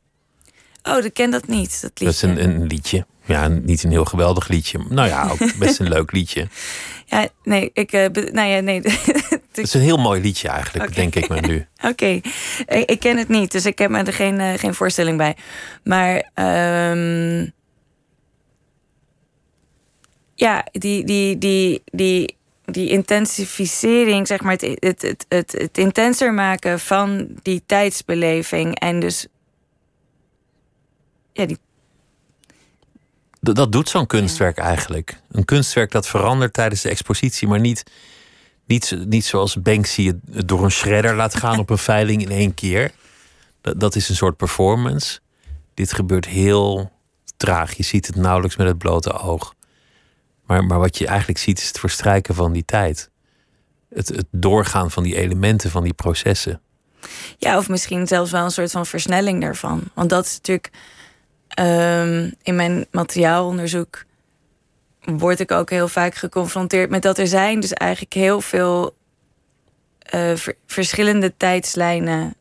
Oh, 0.84 1.06
ik 1.06 1.14
ken 1.14 1.32
dat 1.32 1.48
niet, 1.48 1.82
dat 1.82 2.00
liedje. 2.00 2.06
Dat 2.06 2.14
is 2.14 2.22
een, 2.22 2.44
een 2.44 2.68
liedje. 2.68 3.06
Ja, 3.28 3.48
niet 3.48 3.84
een 3.84 3.92
heel 3.92 4.06
geweldig 4.06 4.48
liedje. 4.48 4.80
Nou 4.90 5.08
ja, 5.08 5.30
ook 5.30 5.58
best 5.58 5.80
een 5.80 5.90
leuk 5.90 6.12
liedje. 6.12 6.48
Ja, 7.10 7.28
nee, 7.44 7.70
ik... 7.74 7.92
eh, 7.92 8.06
nou 8.32 8.50
ja, 8.50 8.60
nee. 8.60 8.82
Het 9.48 9.58
is 9.58 9.74
een 9.74 9.82
heel 9.82 9.98
mooi 9.98 10.22
liedje 10.22 10.48
eigenlijk, 10.48 10.96
denk 10.96 11.16
ik 11.16 11.30
me 11.30 11.40
nu. 11.40 11.66
Oké, 11.92 12.06
ik, 12.68 12.90
ik 12.90 13.00
ken 13.00 13.18
het 13.18 13.28
niet, 13.28 13.52
dus 13.52 13.66
ik 13.66 13.78
heb 13.78 13.92
er 13.92 14.14
geen, 14.14 14.40
eh, 14.40 14.54
geen 14.58 14.74
voorstelling 14.74 15.18
bij. 15.18 15.36
Maar 15.84 16.30
ehm, 16.34 17.48
ja, 20.36 20.66
die, 20.72 21.04
die, 21.04 21.38
die, 21.38 21.84
die, 21.86 22.36
die 22.66 22.90
intensificering, 22.90 24.28
zeg 24.28 24.42
maar, 24.42 24.52
het, 24.52 24.78
het, 24.80 25.02
het, 25.02 25.26
het, 25.30 25.52
het 25.52 25.78
intenser 25.78 26.34
maken 26.34 26.80
van 26.80 27.28
die 27.42 27.64
tijdsbeleving 27.66 28.80
en 28.80 29.00
dus 29.00 29.28
ja, 31.34 31.46
die 31.46 31.58
dat 33.56 33.72
doet 33.72 33.90
zo'n 33.90 34.06
kunstwerk 34.08 34.58
eigenlijk. 34.58 35.20
Een 35.32 35.46
kunstwerk 35.46 35.92
dat 35.92 36.08
verandert 36.08 36.54
tijdens 36.54 36.82
de 36.82 36.90
expositie, 36.90 37.48
maar 37.48 37.60
niet, 37.60 37.84
niet, 38.66 38.98
niet 39.06 39.26
zoals 39.26 39.62
Banksy 39.62 40.06
het- 40.06 40.20
het 40.32 40.48
door 40.48 40.64
een 40.64 40.72
shredder 40.72 41.16
laat 41.16 41.36
gaan 41.36 41.60
op 41.60 41.70
een 41.70 41.78
veiling 41.92 42.22
in 42.22 42.32
één 42.32 42.54
keer. 42.54 42.92
Dat, 43.62 43.80
dat 43.80 43.96
is 43.96 44.10
een 44.10 44.16
soort 44.16 44.38
performance. 44.38 45.20
Dit 45.74 45.94
gebeurt 45.94 46.26
heel 46.26 46.92
traag. 47.38 47.74
Je 47.74 47.84
ziet 47.84 48.08
het 48.08 48.16
nauwelijks 48.16 48.56
met 48.56 48.68
het 48.68 48.78
blote 48.78 49.14
oog. 49.14 49.54
Maar, 50.46 50.64
maar 50.66 50.80
wat 50.80 50.98
je 50.98 51.08
eigenlijk 51.08 51.40
ziet 51.40 51.60
is 51.60 51.68
het 51.68 51.80
verstrijken 51.80 52.36
van 52.36 52.52
die 52.52 52.66
tijd. 52.66 53.10
Het, 53.90 54.08
het 54.08 54.26
doorgaan 54.32 54.92
van 54.92 55.04
die 55.04 55.16
elementen, 55.16 55.72
van 55.72 55.84
die 55.84 55.94
processen. 55.94 56.62
Ja, 57.38 57.58
of 57.58 57.70
misschien 57.70 58.08
zelfs 58.08 58.32
wel 58.32 58.44
een 58.44 58.52
soort 58.52 58.72
van 58.72 58.86
versnelling 58.86 59.42
daarvan. 59.42 59.84
Want 59.94 60.10
dat 60.10 60.26
is 60.26 60.34
natuurlijk 60.34 60.70
ehm, 61.58 62.32
in 62.44 62.56
mijn 62.56 62.86
materiaalonderzoek 62.92 64.06
word 65.02 65.40
ik 65.40 65.52
ook 65.52 65.70
heel 65.70 65.88
vaak 65.88 66.16
geconfronteerd 66.16 66.90
met 66.90 67.02
dat 67.02 67.18
er 67.18 67.28
zijn 67.28 67.60
dus 67.60 67.74
eigenlijk 67.74 68.14
heel 68.14 68.42
veel 68.42 68.96
eh, 70.00 70.36
ver- 70.36 70.58
verschillende 70.66 71.34
tijdslijnen 71.38 72.36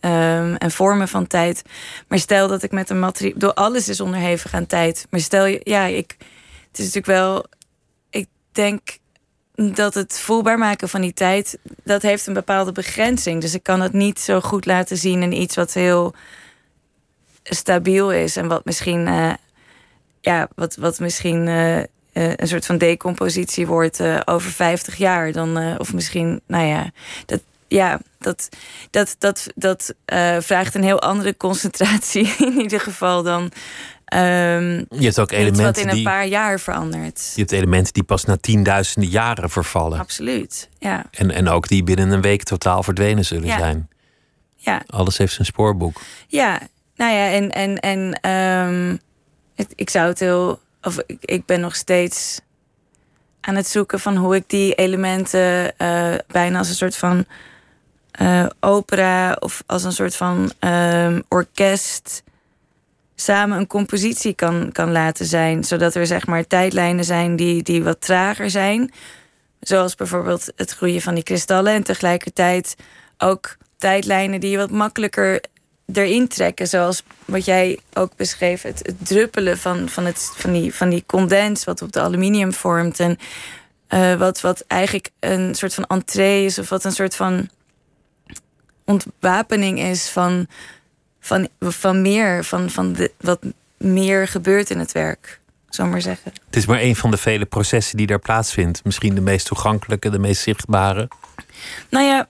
ehm, 0.00 0.54
en 0.54 0.70
vormen 0.70 1.08
van 1.08 1.26
tijd. 1.26 1.62
Maar 2.08 2.18
stel 2.18 2.48
dat 2.48 2.62
ik 2.62 2.70
met 2.70 2.90
een 2.90 2.98
materiaal, 2.98 3.38
door 3.38 3.54
alles 3.54 3.88
is 3.88 4.00
onderhevig 4.00 4.54
aan 4.54 4.66
tijd. 4.66 5.06
Maar 5.10 5.20
stel 5.20 5.44
je, 5.44 5.60
ja, 5.64 5.84
ik, 5.84 6.16
het 6.68 6.78
is 6.78 6.84
natuurlijk 6.84 7.06
wel, 7.06 7.44
ik 8.10 8.28
denk 8.52 8.98
dat 9.54 9.94
het 9.94 10.18
voelbaar 10.18 10.58
maken 10.58 10.88
van 10.88 11.00
die 11.00 11.12
tijd, 11.12 11.58
dat 11.84 12.02
heeft 12.02 12.26
een 12.26 12.34
bepaalde 12.34 12.72
begrenzing. 12.72 13.40
Dus 13.40 13.54
ik 13.54 13.62
kan 13.62 13.80
het 13.80 13.92
niet 13.92 14.20
zo 14.20 14.40
goed 14.40 14.66
laten 14.66 14.96
zien 14.96 15.22
in 15.22 15.40
iets 15.40 15.56
wat 15.56 15.72
heel 15.72 16.14
stabiel 17.54 18.12
is 18.12 18.36
en 18.36 18.48
wat 18.48 18.64
misschien, 18.64 19.06
eh, 19.06 19.32
ja, 20.20 20.48
wat, 20.54 20.76
wat 20.76 20.98
misschien 20.98 21.48
eh, 21.48 21.78
eh, 21.78 21.84
een 22.12 22.48
soort 22.48 22.66
van 22.66 22.78
decompositie 22.78 23.66
wordt 23.66 24.00
over 24.24 24.50
50 24.50 24.96
jaar. 24.96 25.32
Dan, 25.32 25.78
of 25.78 25.92
misschien, 25.92 26.40
nou 26.46 26.66
ja, 26.66 26.90
dat, 27.26 27.40
ja, 27.68 28.00
dat, 28.18 28.48
dat, 28.90 29.16
dat, 29.18 29.46
dat 29.54 29.94
vraagt 30.44 30.74
een 30.74 30.82
heel 30.82 31.00
andere 31.00 31.36
concentratie 31.36 32.34
in 32.46 32.60
ieder 32.60 32.80
geval 32.80 33.22
dan 33.22 33.52
ehm, 34.04 34.76
Je 34.78 34.84
hebt 34.88 35.18
ook 35.18 35.32
iets 35.32 35.40
wat 35.40 35.48
elementen 35.48 35.82
in 35.82 35.88
een 35.88 35.94
die, 35.94 36.04
paar 36.04 36.26
jaar 36.26 36.60
verandert. 36.60 37.32
je 37.34 37.40
hebt 37.40 37.52
elementen 37.52 37.92
die 37.92 38.02
pas 38.02 38.24
na 38.24 38.36
tienduizenden 38.36 39.10
jaren 39.10 39.50
vervallen. 39.50 39.98
Absoluut, 39.98 40.68
ja. 40.78 41.04
En, 41.10 41.30
en 41.30 41.48
ook 41.48 41.68
die 41.68 41.82
binnen 41.84 42.10
een 42.10 42.20
week 42.20 42.42
totaal 42.42 42.82
verdwenen 42.82 43.24
zullen 43.24 43.46
Ja. 43.46 43.58
zijn. 43.58 43.88
ja. 44.56 44.82
Alles 44.86 45.18
heeft 45.18 45.32
zijn 45.34 45.46
spoorboek. 45.46 46.00
Ja, 46.28 46.60
nou 47.00 47.12
ja, 47.12 47.30
en, 47.30 47.50
en, 47.50 47.78
en 47.78 48.20
ehm, 48.20 48.96
ik 49.74 49.90
zou 49.90 50.08
het 50.08 50.20
heel. 50.20 50.60
Of 50.82 50.98
ik, 51.06 51.18
ik 51.20 51.46
ben 51.46 51.60
nog 51.60 51.74
steeds 51.74 52.40
aan 53.40 53.54
het 53.54 53.66
zoeken 53.66 54.00
van 54.00 54.16
hoe 54.16 54.34
ik 54.34 54.44
die 54.46 54.74
elementen 54.74 55.78
eh, 55.78 56.14
bijna 56.26 56.58
als 56.58 56.68
een 56.68 56.74
soort 56.74 56.96
van 56.96 57.24
eh, 58.10 58.46
opera 58.60 59.36
of 59.38 59.62
als 59.66 59.84
een 59.84 59.92
soort 59.92 60.16
van 60.16 60.52
ehm, 60.58 61.20
orkest 61.28 62.22
samen 63.14 63.58
een 63.58 63.66
compositie 63.66 64.34
kan, 64.34 64.72
kan 64.72 64.92
laten 64.92 65.26
zijn. 65.26 65.64
Zodat 65.64 65.94
er 65.94 66.06
zeg 66.06 66.26
maar 66.26 66.46
tijdlijnen 66.46 67.04
zijn 67.04 67.36
die, 67.36 67.62
die 67.62 67.82
wat 67.82 68.00
trager 68.00 68.50
zijn. 68.50 68.92
Zoals 69.60 69.94
bijvoorbeeld 69.94 70.52
het 70.56 70.70
groeien 70.70 71.00
van 71.00 71.14
die 71.14 71.22
kristallen. 71.22 71.72
En 71.72 71.82
tegelijkertijd 71.82 72.76
ook 73.18 73.56
tijdlijnen 73.76 74.40
die 74.40 74.56
wat 74.56 74.70
makkelijker 74.70 75.40
erin 75.92 76.28
trekken. 76.28 76.66
Zoals 76.66 77.02
wat 77.24 77.44
jij 77.44 77.78
ook 77.92 78.16
beschreef. 78.16 78.62
Het, 78.62 78.80
het 78.82 79.06
druppelen 79.06 79.58
van, 79.58 79.88
van, 79.88 80.04
het, 80.04 80.32
van, 80.36 80.52
die, 80.52 80.74
van 80.74 80.88
die 80.88 81.04
condens 81.06 81.64
wat 81.64 81.82
op 81.82 81.92
de 81.92 82.00
aluminium 82.00 82.52
vormt. 82.52 83.00
En 83.00 83.18
eh, 83.86 84.14
wat, 84.14 84.40
wat 84.40 84.64
eigenlijk 84.66 85.10
een 85.20 85.54
soort 85.54 85.74
van 85.74 85.84
entree 85.84 86.44
is. 86.44 86.58
Of 86.58 86.68
wat 86.68 86.84
een 86.84 86.92
soort 86.92 87.16
van 87.16 87.48
ontwapening 88.84 89.80
is 89.80 90.08
van, 90.08 90.46
van, 91.20 91.48
van 91.60 92.02
meer. 92.02 92.44
Van, 92.44 92.70
van 92.70 92.92
de, 92.92 93.12
wat 93.20 93.40
meer 93.76 94.28
gebeurt 94.28 94.70
in 94.70 94.78
het 94.78 94.92
werk. 94.92 95.40
Zal 95.68 95.86
maar 95.86 96.02
zeggen. 96.02 96.32
Het 96.46 96.56
is 96.56 96.66
maar 96.66 96.80
een 96.80 96.96
van 96.96 97.10
de 97.10 97.16
vele 97.16 97.44
processen 97.44 97.96
die 97.96 98.06
daar 98.06 98.18
plaatsvindt. 98.18 98.84
Misschien 98.84 99.14
de 99.14 99.20
meest 99.20 99.46
toegankelijke, 99.46 100.10
de 100.10 100.18
meest 100.18 100.42
zichtbare. 100.42 101.08
Nou 101.90 102.04
ja, 102.04 102.28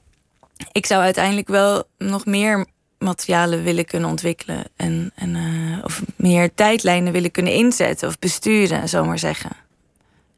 ik 0.73 0.87
zou 0.87 1.03
uiteindelijk 1.03 1.49
wel 1.49 1.85
nog 1.99 2.27
meer 2.27 2.67
materialen 3.01 3.63
willen 3.63 3.85
kunnen 3.85 4.09
ontwikkelen. 4.11 4.65
En, 4.77 5.13
en, 5.15 5.37
eh, 5.37 5.85
of 5.85 6.03
meer 6.17 6.55
tijdlijnen 6.55 7.13
willen 7.13 7.31
kunnen 7.31 7.53
inzetten 7.53 8.09
of 8.09 8.19
besturen, 8.19 8.89
zal 8.89 9.03
ik 9.03 9.09
maar 9.09 9.19
zeggen. 9.19 9.51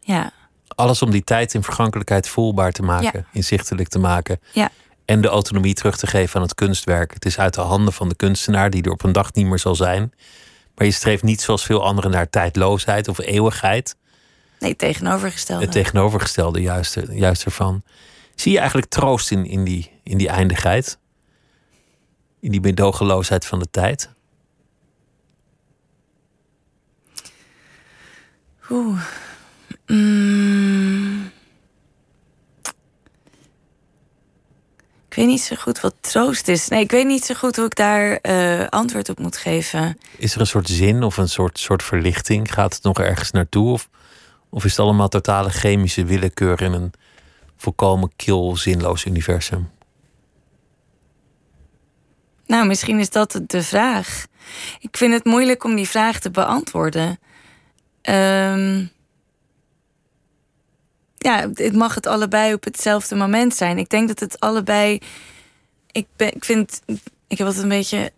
Ja, 0.01 0.33
Alles 0.75 1.03
om 1.03 1.11
die 1.11 1.25
tijd 1.25 1.55
in 1.55 1.63
vergankelijkheid 1.63 2.29
voelbaar 2.29 2.73
te 2.73 2.83
maken, 2.83 3.19
Ja. 3.19 3.25
inzichtelijk 3.33 3.89
te 3.89 3.99
maken. 3.99 4.41
Ja. 4.53 4.71
En 5.05 5.21
de 5.21 5.29
autonomie 5.29 5.75
terug 5.75 5.97
te 5.97 6.07
geven 6.07 6.37
aan 6.37 6.43
het 6.43 6.55
kunstwerk. 6.55 7.15
Het 7.15 7.25
is 7.25 7.39
uit 7.39 7.55
de 7.55 7.61
handen 7.61 7.93
van 7.93 8.09
de 8.09 8.15
kunstenaar 8.17 8.71
die 8.71 8.83
er 8.83 8.91
op 8.91 9.03
een 9.05 9.13
dag 9.13 9.33
niet 9.33 9.47
meer 9.47 9.59
zal 9.59 9.75
zijn. 9.75 10.13
Maar 10.75 10.87
je 10.87 10.93
streeft 10.93 11.23
niet 11.23 11.41
zoals 11.41 11.65
veel 11.65 11.85
anderen 11.85 12.11
naar 12.11 12.31
tijdloosheid 12.31 13.09
of 13.09 13.19
eeuwigheid. 13.19 13.97
Nee, 14.59 14.77
tegenovergestelde. 14.77 15.63
Het 15.63 15.73
tegenovergestelde 15.73 16.61
juist, 16.61 16.99
juist 17.11 17.45
ervan. 17.45 17.83
Zie 18.35 18.53
je 18.53 18.59
eigenlijk 18.59 18.91
troost 18.91 19.31
in, 19.31 19.47
in, 19.47 19.65
die, 19.65 19.91
in 20.03 20.19
die 20.19 20.29
eindigheid? 20.29 20.99
In 22.43 22.51
die 22.51 22.61
medogeloosheid 22.61 23.47
van 23.47 23.59
de 23.59 23.71
tijd? 23.71 24.11
Oeh. 28.71 29.03
Mm. 29.87 31.31
Ik 35.09 35.15
weet 35.15 35.27
niet 35.27 35.41
zo 35.41 35.57
goed 35.57 35.81
wat 35.81 35.95
troost 36.01 36.49
is. 36.49 36.69
Nee, 36.69 36.81
ik 36.81 36.91
weet 36.91 37.07
niet 37.07 37.25
zo 37.25 37.35
goed 37.35 37.57
hoe 37.57 37.65
ik 37.65 37.77
daar 37.77 38.19
uh, 38.23 38.69
antwoord 38.69 39.09
op 39.09 39.19
moet 39.19 39.37
geven. 39.37 39.99
Is 40.17 40.35
er 40.35 40.41
een 40.41 40.47
soort 40.47 40.69
zin 40.69 41.03
of 41.03 41.17
een 41.17 41.29
soort, 41.29 41.59
soort 41.59 41.83
verlichting? 41.83 42.53
Gaat 42.53 42.75
het 42.75 42.83
nog 42.83 42.99
ergens 42.99 43.31
naartoe? 43.31 43.73
Of, 43.73 43.89
of 44.49 44.65
is 44.65 44.71
het 44.71 44.81
allemaal 44.81 45.09
totale 45.09 45.51
chemische 45.51 46.05
willekeur 46.05 46.63
in 46.63 46.73
een 46.73 46.93
volkomen 47.57 48.11
kil, 48.17 48.57
zinloos 48.57 49.05
universum? 49.05 49.71
Nou, 52.53 52.67
misschien 52.67 52.99
is 52.99 53.11
dat 53.11 53.41
de 53.47 53.63
vraag. 53.63 54.27
Ik 54.81 54.97
vind 54.97 55.13
het 55.13 55.25
moeilijk 55.25 55.65
om 55.65 55.75
die 55.75 55.89
vraag 55.89 56.21
te 56.21 56.31
beantwoorden. 56.31 57.19
Um, 58.03 58.91
ja, 61.19 61.51
het 61.55 61.75
mag 61.75 61.95
het 61.95 62.07
allebei 62.07 62.55
op 62.55 62.65
hetzelfde 62.65 63.15
moment 63.15 63.55
zijn. 63.55 63.79
Ik 63.79 63.89
denk 63.89 64.09
dat 64.09 64.21
het 64.21 64.41
allebei. 64.41 64.99
Ik, 65.93 66.07
ben, 66.17 66.35
ik 66.35 66.45
vind. 66.45 66.81
Ik 67.29 67.39
heb 67.39 67.47
altijd 67.47 67.63
een 67.63 67.69
beetje 67.69 68.13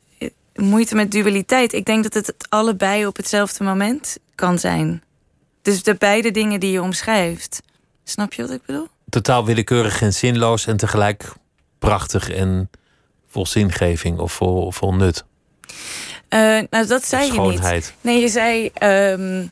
moeite 0.55 0.95
met 0.95 1.11
dualiteit. 1.11 1.73
Ik 1.73 1.85
denk 1.85 2.03
dat 2.03 2.15
het, 2.15 2.27
het 2.27 2.47
allebei 2.49 3.07
op 3.07 3.17
hetzelfde 3.17 3.65
moment 3.65 4.19
kan 4.35 4.59
zijn. 4.59 5.03
Dus 5.63 5.83
de 5.83 5.95
beide 5.95 6.31
dingen 6.31 6.61
die 6.61 6.71
je 6.71 6.83
omschrijft. 6.83 7.63
Snap 8.05 8.33
je 8.33 8.43
wat 8.43 8.51
ik 8.51 8.65
bedoel? 8.67 8.89
Totaal 9.09 9.45
willekeurig 9.45 10.03
en 10.03 10.13
zinloos 10.13 10.67
en 10.67 10.77
tegelijk 10.77 11.33
prachtig 11.79 12.31
en 12.31 12.71
vol 13.35 13.47
zingeving 13.47 14.19
of 14.19 14.33
vol, 14.33 14.73
vol 14.73 14.95
nut. 14.95 15.25
Uh, 16.31 16.61
nou, 16.71 16.87
dat 16.87 17.05
zei 17.05 17.33
je 17.33 17.41
niet. 17.41 17.93
Nee, 18.01 18.21
je 18.21 18.29
zei. 18.29 18.71
Um, 18.83 19.51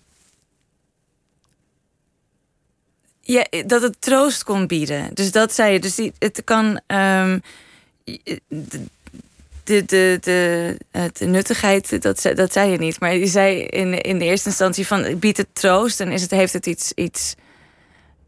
Ja, 3.21 3.47
dat 3.67 3.83
het 3.83 4.01
troost 4.01 4.45
kon 4.45 4.67
bieden. 4.67 5.11
Dus 5.15 5.33
dat 5.33 5.53
zei 5.53 5.73
je. 5.73 5.81
Dus 5.81 5.95
die, 5.95 6.13
het 6.19 6.43
kan. 6.45 6.81
Um, 6.87 7.43
de, 8.05 8.41
de, 9.65 9.85
de, 9.85 10.19
de, 10.21 11.11
de 11.13 11.27
nuttigheid, 11.27 12.03
dat, 12.03 12.23
dat 12.35 12.53
zei 12.53 12.71
je 12.71 12.79
niet. 12.79 13.01
Maar 13.01 13.15
je 13.15 13.27
zei 13.27 13.63
in, 13.63 14.01
in 14.01 14.19
de 14.19 14.25
eerste 14.25 14.49
instantie 14.49 14.87
van 14.87 15.19
biedt 15.19 15.37
het 15.37 15.55
troost 15.55 16.01
en 16.01 16.13
is 16.13 16.23
het, 16.23 16.31
heeft 16.31 16.53
het 16.53 16.67
iets, 16.67 16.93
iets 16.93 17.35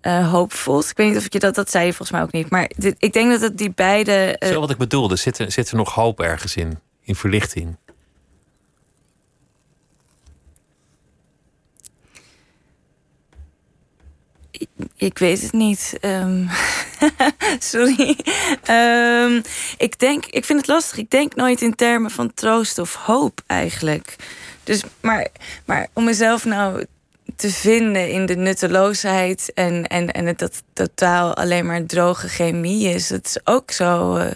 uh, 0.06 0.30
hoopvols. 0.30 0.90
Ik 0.90 0.96
weet 0.96 1.08
niet 1.08 1.16
of 1.16 1.26
je 1.28 1.38
dat, 1.38 1.54
dat 1.54 1.70
zei 1.70 1.84
je 1.84 1.92
volgens 1.92 2.10
mij 2.10 2.22
ook 2.22 2.32
niet. 2.32 2.50
Maar 2.50 2.70
dit, 2.76 2.94
ik 2.98 3.12
denk 3.12 3.30
dat 3.30 3.40
het 3.40 3.58
die 3.58 3.70
beide. 3.70 4.36
Uh, 4.38 4.48
Zo 4.48 4.60
wat 4.60 4.70
ik 4.70 4.76
bedoelde, 4.76 5.16
zit 5.16 5.38
er, 5.38 5.52
zit 5.52 5.70
er 5.70 5.76
nog 5.76 5.94
hoop 5.94 6.20
ergens 6.20 6.56
in, 6.56 6.78
in 7.02 7.14
verlichting? 7.14 7.76
Ik 14.96 15.18
weet 15.18 15.42
het 15.42 15.52
niet. 15.52 15.98
Um, 16.00 16.48
sorry. 17.58 18.16
Um, 18.70 19.42
ik 19.76 19.98
denk, 19.98 20.26
ik 20.26 20.44
vind 20.44 20.58
het 20.58 20.68
lastig. 20.68 20.98
Ik 20.98 21.10
denk 21.10 21.34
nooit 21.34 21.62
in 21.62 21.74
termen 21.74 22.10
van 22.10 22.34
troost 22.34 22.78
of 22.78 22.94
hoop 22.94 23.40
eigenlijk. 23.46 24.16
Dus, 24.64 24.82
maar, 25.00 25.26
maar 25.64 25.86
om 25.92 26.04
mezelf 26.04 26.44
nou 26.44 26.86
te 27.36 27.50
vinden 27.50 28.10
in 28.10 28.26
de 28.26 28.36
nutteloosheid 28.36 29.52
en, 29.54 29.86
en, 29.86 30.12
en 30.12 30.26
het 30.26 30.38
dat 30.38 30.62
totaal 30.72 31.34
alleen 31.34 31.66
maar 31.66 31.86
droge 31.86 32.28
chemie 32.28 32.88
is, 32.88 33.08
dat 33.08 33.24
is 33.24 33.38
ook 33.44 33.70
zo. 33.70 34.16
Uh, 34.16 34.30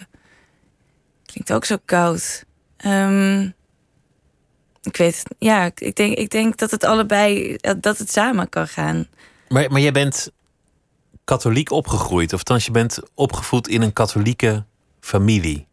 klinkt 1.24 1.52
ook 1.52 1.64
zo 1.64 1.76
koud. 1.84 2.44
Um, 2.86 3.54
ik 4.82 4.96
weet. 4.96 5.22
Ja, 5.38 5.70
ik 5.74 5.96
denk, 5.96 6.16
ik 6.16 6.30
denk 6.30 6.56
dat 6.56 6.70
het 6.70 6.84
allebei, 6.84 7.56
dat 7.80 7.98
het 7.98 8.12
samen 8.12 8.48
kan 8.48 8.68
gaan. 8.68 9.08
Maar, 9.48 9.70
maar 9.70 9.80
jij 9.80 9.92
bent 9.92 10.30
katholiek 11.24 11.70
opgegroeid, 11.70 12.32
of 12.32 12.38
althans 12.38 12.64
je 12.64 12.70
bent 12.70 12.98
opgevoed 13.14 13.68
in 13.68 13.82
een 13.82 13.92
katholieke 13.92 14.64
familie. 15.00 15.66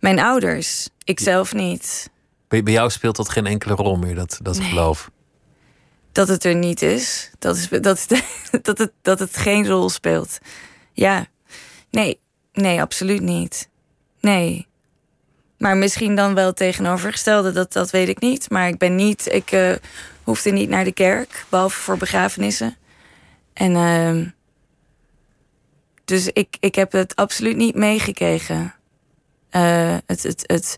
Mijn 0.00 0.18
ouders, 0.18 0.88
ik 1.04 1.20
zelf 1.20 1.54
niet. 1.54 2.10
Bij, 2.48 2.62
bij 2.62 2.72
jou 2.72 2.90
speelt 2.90 3.16
dat 3.16 3.28
geen 3.28 3.46
enkele 3.46 3.74
rol 3.74 3.96
meer, 3.96 4.14
dat, 4.14 4.38
dat 4.42 4.60
geloof. 4.60 5.10
Dat 6.18 6.28
het 6.28 6.44
er 6.44 6.54
niet 6.54 6.82
is, 6.82 7.30
dat, 7.38 7.56
is 7.56 7.68
dat, 7.68 7.82
dat, 8.62 8.78
het, 8.78 8.92
dat 9.02 9.18
het 9.18 9.36
geen 9.36 9.66
rol 9.66 9.88
speelt. 9.88 10.38
Ja, 10.92 11.26
nee, 11.90 12.20
nee, 12.52 12.80
absoluut 12.80 13.20
niet. 13.20 13.68
Nee. 14.20 14.66
Maar 15.58 15.76
misschien 15.76 16.14
dan 16.14 16.34
wel 16.34 16.52
tegenovergestelde, 16.52 17.52
dat, 17.52 17.72
dat 17.72 17.90
weet 17.90 18.08
ik 18.08 18.20
niet. 18.20 18.50
Maar 18.50 18.68
ik 18.68 18.78
ben 18.78 18.94
niet, 18.94 19.32
ik 19.32 19.52
uh, 19.52 19.74
hoefde 20.22 20.50
niet 20.50 20.68
naar 20.68 20.84
de 20.84 20.92
kerk, 20.92 21.44
behalve 21.48 21.80
voor 21.80 21.96
begrafenissen. 21.96 22.76
En 23.52 23.72
uh, 23.72 24.26
dus 26.04 26.26
ik, 26.32 26.56
ik 26.60 26.74
heb 26.74 26.92
het 26.92 27.16
absoluut 27.16 27.56
niet 27.56 27.74
meegekregen. 27.74 28.74
Uh, 29.50 29.96
het, 30.06 30.22
het, 30.22 30.42
het 30.46 30.76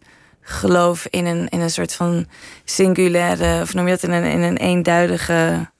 geloof 0.50 1.06
in 1.10 1.26
een, 1.26 1.48
in 1.48 1.60
een 1.60 1.70
soort 1.70 1.94
van 1.94 2.26
singulaire, 2.64 3.62
of 3.62 3.74
noem 3.74 3.86
je 3.86 3.90
dat, 3.90 4.02
in 4.02 4.10
een, 4.10 4.24
in 4.24 4.40
een 4.40 4.56
eenduidige 4.56 5.70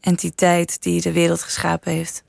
entiteit 0.00 0.82
die 0.82 1.00
de 1.00 1.12
wereld 1.12 1.42
geschapen 1.42 1.92
heeft. 1.92 2.22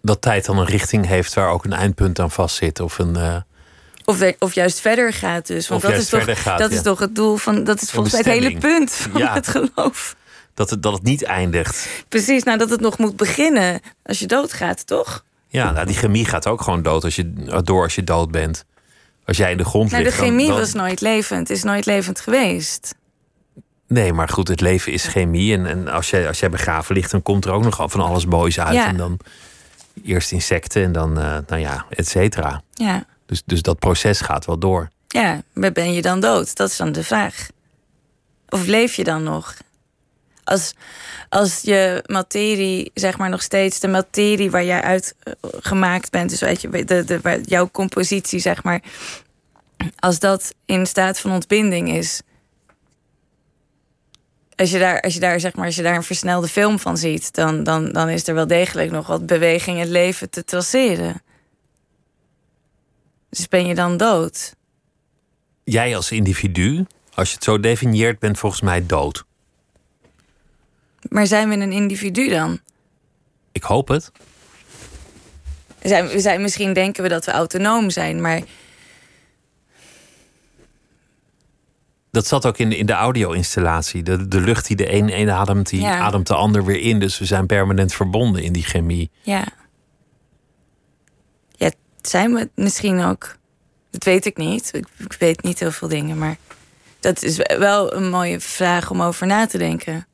Dat 0.00 0.20
tijd 0.20 0.44
dan 0.44 0.58
een 0.58 0.66
richting 0.66 1.06
heeft 1.06 1.34
waar 1.34 1.48
ook 1.48 1.64
een 1.64 1.72
eindpunt 1.72 2.18
aan 2.18 2.30
vastzit 2.30 2.80
of 2.80 2.98
een. 2.98 3.16
Uh... 3.16 3.36
Of, 4.04 4.32
of 4.38 4.54
juist 4.54 4.80
verder 4.80 5.12
gaat 5.12 5.46
dus. 5.46 5.68
Want 5.68 5.82
dat, 5.82 5.92
is 5.92 6.08
toch, 6.08 6.42
gaat, 6.42 6.58
dat 6.58 6.70
is 6.70 6.82
toch 6.82 6.98
het 6.98 7.14
doel 7.14 7.36
van. 7.36 7.64
Dat 7.64 7.82
is 7.82 7.90
volgens 7.90 8.12
mij 8.12 8.34
het 8.34 8.42
hele 8.42 8.58
punt 8.58 8.92
van 8.92 9.20
ja. 9.20 9.34
het 9.34 9.48
geloof 9.48 10.16
dat 10.54 10.70
het, 10.70 10.82
dat 10.82 10.92
het 10.92 11.02
niet 11.02 11.22
eindigt. 11.22 12.04
Precies, 12.08 12.42
nou 12.42 12.58
dat 12.58 12.70
het 12.70 12.80
nog 12.80 12.98
moet 12.98 13.16
beginnen 13.16 13.80
als 14.02 14.18
je 14.18 14.26
doodgaat, 14.26 14.86
toch? 14.86 15.24
Ja, 15.48 15.70
nou, 15.70 15.86
die 15.86 15.96
chemie 15.96 16.24
gaat 16.24 16.46
ook 16.46 16.62
gewoon 16.62 16.82
dood 16.82 17.04
als 17.04 17.16
je, 17.16 17.32
door 17.64 17.82
als 17.82 17.94
je 17.94 18.04
dood 18.04 18.30
bent. 18.30 18.64
Als 19.24 19.36
jij 19.36 19.50
in 19.50 19.56
de 19.56 19.64
grond 19.64 19.90
nou, 19.90 20.02
ligt. 20.02 20.16
De 20.16 20.22
chemie 20.22 20.48
was 20.48 20.72
nooit 20.72 21.00
levend, 21.00 21.50
is 21.50 21.62
nooit 21.62 21.86
levend 21.86 22.20
geweest. 22.20 22.94
Nee, 23.86 24.12
maar 24.12 24.28
goed, 24.28 24.48
het 24.48 24.60
leven 24.60 24.92
is 24.92 25.06
chemie. 25.06 25.52
En, 25.52 25.66
en 25.66 25.88
als, 25.88 26.10
jij, 26.10 26.28
als 26.28 26.40
jij 26.40 26.50
begraven 26.50 26.94
ligt, 26.94 27.10
dan 27.10 27.22
komt 27.22 27.44
er 27.44 27.52
ook 27.52 27.62
nog 27.62 27.90
van 27.90 28.00
alles 28.00 28.26
moois 28.26 28.60
uit. 28.60 28.74
Ja. 28.74 28.86
En 28.86 28.96
dan 28.96 29.18
eerst 30.04 30.32
insecten 30.32 30.82
en 30.82 30.92
dan, 30.92 31.18
uh, 31.18 31.36
nou 31.46 31.60
ja, 31.60 31.86
et 31.88 32.08
cetera. 32.08 32.62
Ja. 32.72 33.04
Dus, 33.26 33.42
dus 33.46 33.62
dat 33.62 33.78
proces 33.78 34.20
gaat 34.20 34.44
wel 34.44 34.58
door. 34.58 34.88
Ja, 35.08 35.42
maar 35.52 35.72
ben 35.72 35.92
je 35.92 36.02
dan 36.02 36.20
dood? 36.20 36.56
Dat 36.56 36.68
is 36.70 36.76
dan 36.76 36.92
de 36.92 37.04
vraag. 37.04 37.48
Of 38.48 38.66
leef 38.66 38.94
je 38.94 39.04
dan 39.04 39.22
nog? 39.22 39.54
Als, 40.44 40.74
als 41.28 41.60
je 41.60 42.04
materie, 42.06 42.90
zeg 42.94 43.18
maar 43.18 43.28
nog 43.28 43.42
steeds 43.42 43.80
de 43.80 43.88
materie 43.88 44.50
waar 44.50 44.64
jij 44.64 44.82
uit 44.82 45.14
eh, 45.22 45.32
gemaakt 45.42 46.10
bent, 46.10 46.30
dus 46.30 46.40
weet 46.40 46.60
je, 46.60 46.84
de, 46.84 47.04
de, 47.04 47.40
jouw 47.44 47.70
compositie, 47.70 48.38
zeg 48.38 48.62
maar, 48.62 48.82
als 49.98 50.18
dat 50.18 50.54
in 50.64 50.86
staat 50.86 51.20
van 51.20 51.32
ontbinding 51.32 51.92
is. 51.92 52.22
Als 54.56 54.70
je 54.70 54.78
daar, 54.78 55.00
als 55.00 55.14
je 55.14 55.20
daar, 55.20 55.40
zeg 55.40 55.54
maar, 55.54 55.66
als 55.66 55.76
je 55.76 55.82
daar 55.82 55.96
een 55.96 56.02
versnelde 56.02 56.48
film 56.48 56.78
van 56.78 56.96
ziet, 56.96 57.34
dan, 57.34 57.64
dan, 57.64 57.92
dan 57.92 58.08
is 58.08 58.28
er 58.28 58.34
wel 58.34 58.46
degelijk 58.46 58.90
nog 58.90 59.06
wat 59.06 59.26
beweging 59.26 59.76
in 59.76 59.82
het 59.82 59.90
leven 59.90 60.30
te 60.30 60.44
traceren. 60.44 61.22
Dus 63.30 63.48
ben 63.48 63.66
je 63.66 63.74
dan 63.74 63.96
dood? 63.96 64.54
Jij 65.64 65.96
als 65.96 66.10
individu, 66.10 66.86
als 67.14 67.28
je 67.28 67.34
het 67.34 67.44
zo 67.44 67.60
definieert, 67.60 68.18
bent 68.18 68.38
volgens 68.38 68.62
mij 68.62 68.86
dood. 68.86 69.24
Maar 71.12 71.26
zijn 71.26 71.48
we 71.48 71.54
een 71.54 71.72
individu 71.72 72.28
dan? 72.28 72.60
Ik 73.52 73.62
hoop 73.62 73.88
het. 73.88 74.12
Zijn, 75.82 76.08
we 76.08 76.20
zijn, 76.20 76.42
misschien 76.42 76.72
denken 76.72 77.02
we 77.02 77.08
dat 77.08 77.24
we 77.24 77.30
autonoom 77.30 77.90
zijn, 77.90 78.20
maar. 78.20 78.40
Dat 82.10 82.26
zat 82.26 82.46
ook 82.46 82.58
in 82.58 82.68
de, 82.68 82.76
in 82.76 82.86
de 82.86 82.92
audio-installatie. 82.92 84.02
De, 84.02 84.28
de 84.28 84.40
lucht 84.40 84.66
die 84.66 84.76
de 84.76 84.92
een, 84.92 85.18
een 85.18 85.30
ademt, 85.30 85.68
die 85.68 85.86
ademt 85.86 86.26
de 86.26 86.34
ander 86.34 86.64
weer 86.64 86.80
in. 86.80 87.00
Dus 87.00 87.18
we 87.18 87.24
zijn 87.24 87.46
permanent 87.46 87.94
verbonden 87.94 88.42
in 88.42 88.52
die 88.52 88.64
chemie. 88.64 89.10
Ja. 89.22 89.44
Ja, 91.50 91.70
zijn 92.00 92.34
we 92.34 92.50
misschien 92.54 93.00
ook. 93.00 93.36
Dat 93.90 94.04
weet 94.04 94.26
ik 94.26 94.36
niet. 94.36 94.70
Ik, 94.74 94.86
ik 94.98 95.16
weet 95.18 95.42
niet 95.42 95.58
heel 95.58 95.72
veel 95.72 95.88
dingen, 95.88 96.18
maar 96.18 96.36
dat 97.00 97.22
is 97.22 97.36
wel 97.36 97.94
een 97.94 98.10
mooie 98.10 98.40
vraag 98.40 98.90
om 98.90 99.02
over 99.02 99.26
na 99.26 99.46
te 99.46 99.58
denken. 99.58 100.06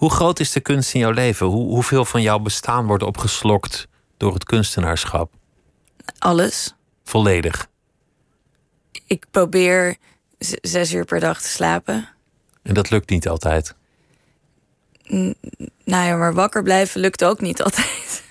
Hoe 0.00 0.10
groot 0.10 0.40
is 0.40 0.52
de 0.52 0.60
kunst 0.60 0.94
in 0.94 1.00
jouw 1.00 1.10
leven? 1.10 1.46
Hoe, 1.46 1.68
hoeveel 1.68 2.04
van 2.04 2.22
jouw 2.22 2.38
bestaan 2.38 2.86
wordt 2.86 3.02
opgeslokt 3.02 3.88
door 4.16 4.34
het 4.34 4.44
kunstenaarschap? 4.44 5.32
Alles. 6.18 6.74
Volledig. 7.04 7.66
Ik 9.06 9.26
probeer 9.30 9.96
zes 10.60 10.92
uur 10.92 11.04
per 11.04 11.20
dag 11.20 11.42
te 11.42 11.48
slapen. 11.48 12.08
En 12.62 12.74
dat 12.74 12.90
lukt 12.90 13.10
niet 13.10 13.28
altijd. 13.28 13.74
Nou 15.84 16.06
ja, 16.06 16.16
maar 16.16 16.34
wakker 16.34 16.62
blijven 16.62 17.00
lukt 17.00 17.24
ook 17.24 17.40
niet 17.40 17.62
altijd. 17.62 18.22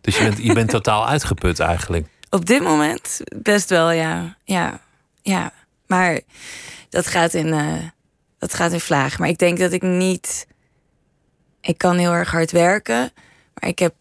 Dus 0.00 0.18
je 0.18 0.24
bent, 0.24 0.38
je 0.38 0.52
bent 0.52 0.70
totaal 0.78 1.08
uitgeput 1.08 1.60
eigenlijk. 1.60 2.08
Op 2.30 2.46
dit 2.46 2.62
moment 2.62 3.20
best 3.36 3.68
wel, 3.68 3.90
ja. 3.90 4.36
Ja, 4.44 4.80
ja. 5.22 5.52
Maar 5.86 6.20
dat 6.88 7.06
gaat 7.06 7.34
in, 7.34 7.52
eh, 7.52 7.88
dat 8.38 8.54
gaat 8.54 8.72
in 8.72 8.80
vlaag. 8.80 9.18
Maar 9.18 9.28
ik 9.28 9.38
denk 9.38 9.58
dat 9.58 9.72
ik 9.72 9.82
niet... 9.82 10.46
Ik 11.64 11.78
kan 11.78 11.96
heel 11.98 12.12
erg 12.12 12.30
hard 12.30 12.50
werken. 12.50 13.12
Maar 13.54 13.70
ik 13.70 13.78
heb... 13.78 13.94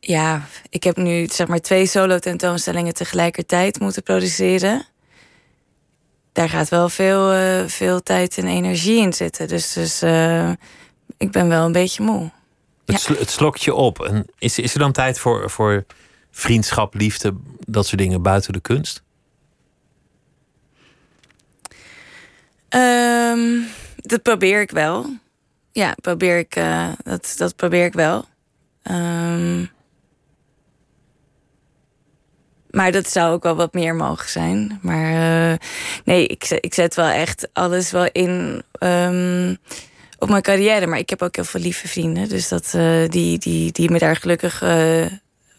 Ja, 0.00 0.46
ik 0.68 0.82
heb 0.82 0.96
nu 0.96 1.26
zeg 1.26 1.46
maar 1.46 1.60
twee 1.60 1.86
solo 1.86 2.18
tentoonstellingen 2.18 2.94
tegelijkertijd 2.94 3.80
moeten 3.80 4.02
produceren. 4.02 4.86
Daar 6.32 6.48
gaat 6.48 6.68
wel 6.68 6.88
veel, 6.88 7.32
eh, 7.32 7.66
veel 7.66 8.02
tijd 8.02 8.38
en 8.38 8.46
energie 8.46 9.00
in 9.00 9.12
zitten. 9.12 9.48
Dus, 9.48 9.72
dus 9.72 10.02
eh, 10.02 10.50
ik 11.16 11.30
ben 11.30 11.48
wel 11.48 11.64
een 11.64 11.72
beetje 11.72 12.02
moe. 12.02 12.30
Het, 12.84 13.00
sl- 13.00 13.18
het 13.18 13.30
slokt 13.30 13.62
je 13.62 13.74
op. 13.74 14.04
En 14.04 14.26
is, 14.38 14.58
is 14.58 14.72
er 14.72 14.78
dan 14.78 14.92
tijd 14.92 15.18
voor, 15.18 15.50
voor 15.50 15.84
vriendschap, 16.30 16.94
liefde, 16.94 17.34
dat 17.66 17.86
soort 17.86 18.00
dingen 18.00 18.22
buiten 18.22 18.52
de 18.52 18.60
kunst? 18.60 19.02
Ehm, 22.68 23.60
dat 23.96 24.22
probeer 24.22 24.60
ik 24.60 24.70
wel. 24.70 25.06
Ja, 25.72 25.94
probeer 26.00 26.38
ik, 26.38 26.56
eh, 26.56 26.88
dat, 27.02 27.34
dat 27.36 27.56
probeer 27.56 27.84
ik 27.84 27.92
wel. 27.92 28.24
Ehm, 28.82 29.64
maar 32.70 32.92
dat 32.92 33.08
zou 33.10 33.32
ook 33.32 33.42
wel 33.42 33.54
wat 33.56 33.72
meer 33.74 33.94
mogen 33.94 34.28
zijn. 34.28 34.78
Maar 34.82 35.50
eh, 35.52 35.58
nee, 36.04 36.26
ik, 36.26 36.44
ik 36.50 36.74
zet 36.74 36.94
wel 36.94 37.06
echt 37.08 37.48
alles 37.52 37.90
wel 37.90 38.08
in 38.12 38.62
ehm, 38.72 39.54
op 40.18 40.28
mijn 40.28 40.42
carrière. 40.42 40.86
Maar 40.86 40.98
ik 40.98 41.10
heb 41.10 41.22
ook 41.22 41.34
heel 41.36 41.44
veel 41.44 41.60
lieve 41.60 41.88
vrienden. 41.88 42.28
Dus 42.28 42.48
dat, 42.48 42.72
eh, 42.74 43.08
die, 43.08 43.38
die, 43.38 43.72
die 43.72 43.90
me 43.90 43.98
daar 43.98 44.16
gelukkig 44.16 44.62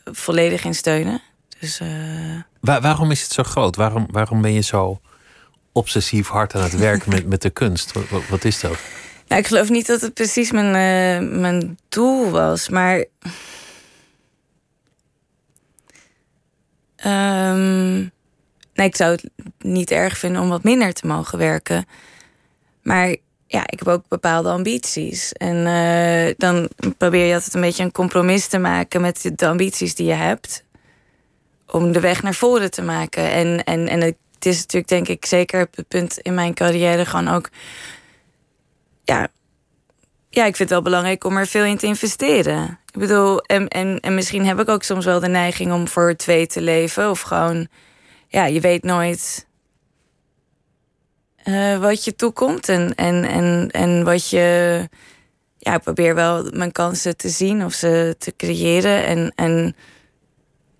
volledig 0.05 0.63
in 0.65 0.75
steunen. 0.75 1.21
Dus 1.59 1.81
Waar- 2.59 2.81
waarom 2.81 3.11
is 3.11 3.21
het 3.21 3.31
zo 3.31 3.43
groot? 3.43 3.75
Waarom, 3.75 4.07
waarom 4.11 4.41
ben 4.41 4.53
je 4.53 4.61
zo 4.61 4.99
obsessief 5.71 6.27
hard 6.27 6.55
aan 6.55 6.61
het 6.63 6.77
werken 6.77 7.09
met, 7.09 7.25
met 7.27 7.41
de 7.41 7.49
kunst? 7.49 7.91
Wat 8.29 8.43
is 8.43 8.59
dat? 8.59 8.77
Nou, 9.27 9.41
ik 9.41 9.47
geloof 9.47 9.69
niet 9.69 9.87
dat 9.87 10.01
het 10.01 10.13
precies 10.13 10.51
mijn, 10.51 10.65
eh, 10.75 11.39
mijn 11.39 11.77
doel 11.89 12.29
was, 12.29 12.69
maar. 12.69 13.05
Ehm, 16.95 17.93
nee, 18.73 18.87
ik 18.87 18.95
zou 18.95 19.11
het 19.11 19.29
niet 19.59 19.91
erg 19.91 20.17
vinden 20.17 20.41
om 20.41 20.49
wat 20.49 20.63
minder 20.63 20.93
te 20.93 21.07
mogen 21.07 21.37
werken. 21.37 21.85
Maar 22.81 23.15
ja, 23.47 23.63
ik 23.65 23.79
heb 23.79 23.87
ook 23.87 24.07
bepaalde 24.07 24.49
ambities. 24.49 25.33
En 25.33 25.65
eh, 25.65 26.33
dan 26.37 26.69
probeer 26.97 27.25
je 27.25 27.33
altijd 27.33 27.53
een 27.53 27.61
beetje 27.61 27.83
een 27.83 27.91
compromis 27.91 28.47
te 28.47 28.57
maken 28.57 29.01
met 29.01 29.31
de 29.35 29.47
ambities 29.47 29.95
die 29.95 30.07
je 30.07 30.13
hebt. 30.13 30.63
Om 31.67 31.91
de 31.91 31.99
weg 31.99 32.23
naar 32.23 32.33
voren 32.33 32.71
te 32.71 32.81
maken. 32.81 33.31
En, 33.31 33.63
en, 33.63 33.87
en 33.87 34.01
het 34.01 34.15
is 34.39 34.57
natuurlijk, 34.57 34.87
denk 34.87 35.07
ik, 35.07 35.25
zeker 35.25 35.61
op 35.61 35.75
het 35.75 35.87
punt 35.87 36.17
in 36.17 36.33
mijn 36.33 36.53
carrière 36.53 37.05
gewoon 37.05 37.27
ook 37.27 37.49
ja, 39.03 39.29
ja, 40.33 40.45
ik 40.45 40.55
vind 40.55 40.69
het 40.69 40.69
wel 40.69 40.81
belangrijk 40.81 41.23
om 41.23 41.37
er 41.37 41.47
veel 41.47 41.63
in 41.63 41.77
te 41.77 41.85
investeren. 41.85 42.79
Ik 42.93 42.99
bedoel, 42.99 43.41
en, 43.41 43.67
en, 43.67 43.99
en 43.99 44.15
misschien 44.15 44.45
heb 44.45 44.59
ik 44.59 44.69
ook 44.69 44.83
soms 44.83 45.05
wel 45.05 45.19
de 45.19 45.27
neiging 45.27 45.73
om 45.73 45.87
voor 45.87 46.15
twee 46.15 46.47
te 46.47 46.61
leven. 46.61 47.09
Of 47.09 47.21
gewoon, 47.21 47.67
ja, 48.27 48.45
je 48.45 48.59
weet 48.59 48.83
nooit 48.83 49.47
eh, 51.35 51.77
wat 51.77 52.03
je 52.03 52.15
toekomt. 52.15 52.69
En, 52.69 52.95
en, 52.95 53.25
en, 53.25 53.69
en 53.71 54.03
wat 54.03 54.29
je. 54.29 54.89
Ja, 55.57 55.73
ik 55.73 55.81
probeer 55.81 56.15
wel 56.15 56.49
mijn 56.51 56.71
kansen 56.71 57.17
te 57.17 57.29
zien 57.29 57.65
of 57.65 57.73
ze 57.73 58.15
te 58.17 58.33
creëren. 58.37 59.05
En, 59.05 59.33
en 59.35 59.75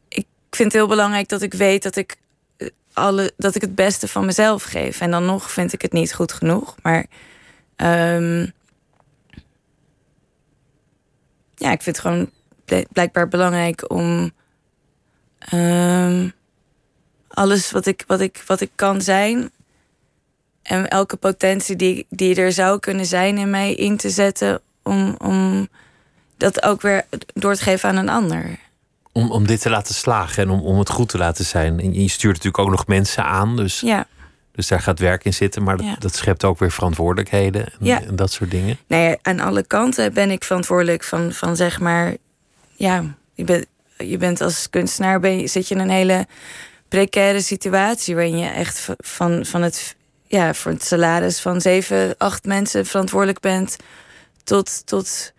ik 0.07 0.25
vind 0.49 0.71
het 0.71 0.81
heel 0.81 0.87
belangrijk 0.87 1.29
dat 1.29 1.41
ik 1.41 1.53
weet 1.53 1.83
dat 1.83 1.95
ik, 1.95 2.15
eh, 2.57 2.67
alle, 2.93 3.33
dat 3.37 3.55
ik 3.55 3.61
het 3.61 3.75
beste 3.75 4.07
van 4.07 4.25
mezelf 4.25 4.63
geef. 4.63 5.01
En 5.01 5.11
dan 5.11 5.25
nog 5.25 5.51
vind 5.51 5.73
ik 5.73 5.81
het 5.81 5.93
niet 5.93 6.13
goed 6.13 6.33
genoeg. 6.33 6.75
Maar. 6.81 7.05
Ehm, 7.75 8.39
ja, 11.55 11.71
ik 11.71 11.81
vind 11.81 11.85
het 11.85 11.99
gewoon 11.99 12.29
bl- 12.65 12.87
blijkbaar 12.91 13.27
belangrijk 13.27 13.91
om 13.91 14.31
ehm, 15.39 16.29
alles 17.27 17.71
wat 17.71 17.85
ik, 17.85 18.03
wat, 18.07 18.19
ik, 18.19 18.43
wat 18.47 18.61
ik 18.61 18.71
kan 18.75 19.01
zijn 19.01 19.51
en 20.61 20.87
elke 20.87 21.17
potentie 21.17 21.75
die, 21.75 22.05
die 22.09 22.35
er 22.35 22.51
zou 22.51 22.79
kunnen 22.79 23.05
zijn 23.05 23.37
in 23.37 23.49
mij 23.49 23.73
in 23.73 23.97
te 23.97 24.09
zetten 24.09 24.61
om, 24.83 25.15
om 25.17 25.67
dat 26.37 26.63
ook 26.63 26.81
weer 26.81 27.05
door 27.33 27.55
te 27.55 27.63
geven 27.63 27.89
aan 27.89 27.95
een 27.95 28.09
ander. 28.09 28.59
Om, 29.11 29.31
om 29.31 29.47
dit 29.47 29.61
te 29.61 29.69
laten 29.69 29.95
slagen 29.95 30.43
en 30.43 30.49
om, 30.49 30.61
om 30.61 30.79
het 30.79 30.89
goed 30.89 31.09
te 31.09 31.17
laten 31.17 31.45
zijn. 31.45 31.79
En 31.79 31.93
je 31.93 32.09
stuurt 32.09 32.33
natuurlijk 32.35 32.63
ook 32.63 32.69
nog 32.69 32.87
mensen 32.87 33.25
aan, 33.25 33.55
dus, 33.55 33.79
Ja, 33.79 34.07
dus 34.55 34.67
daar 34.67 34.79
gaat 34.81 34.99
werk 34.99 35.25
in 35.25 35.33
zitten. 35.33 35.63
Maar 35.63 35.77
dat, 35.77 35.85
Ja. 35.85 35.95
dat 35.99 36.15
schept 36.15 36.43
ook 36.43 36.59
weer 36.59 36.71
verantwoordelijkheden 36.71 37.65
en, 37.65 37.71
Ja. 37.79 38.01
en 38.01 38.15
dat 38.15 38.31
soort 38.31 38.51
dingen. 38.51 38.77
nou 38.87 39.03
ja, 39.03 39.17
aan 39.21 39.39
alle 39.39 39.63
kanten 39.63 40.13
ben 40.13 40.31
ik 40.31 40.43
verantwoordelijk 40.43 41.03
van, 41.03 41.31
van 41.33 41.55
zeg 41.55 41.79
maar, 41.79 42.15
ja, 42.75 43.03
je, 43.33 43.43
bent 43.43 43.65
je 43.97 44.17
bent 44.17 44.41
als 44.41 44.69
kunstenaar, 44.69 45.19
ben 45.19 45.39
je, 45.39 45.47
zit 45.47 45.67
je 45.67 45.75
in 45.75 45.81
een 45.81 45.89
hele 45.89 46.27
precaire 46.87 47.41
situatie 47.41 48.15
waarin 48.15 48.37
je 48.37 48.49
echt 48.49 48.89
van, 48.97 49.45
van 49.45 49.61
het, 49.61 49.95
ja, 50.27 50.53
voor 50.53 50.71
het 50.71 50.83
salaris 50.83 51.39
van 51.39 51.61
zeven, 51.61 52.15
acht 52.17 52.45
mensen 52.45 52.85
verantwoordelijk 52.85 53.39
bent, 53.39 53.75
tot, 54.43 54.85
tot 54.87 55.33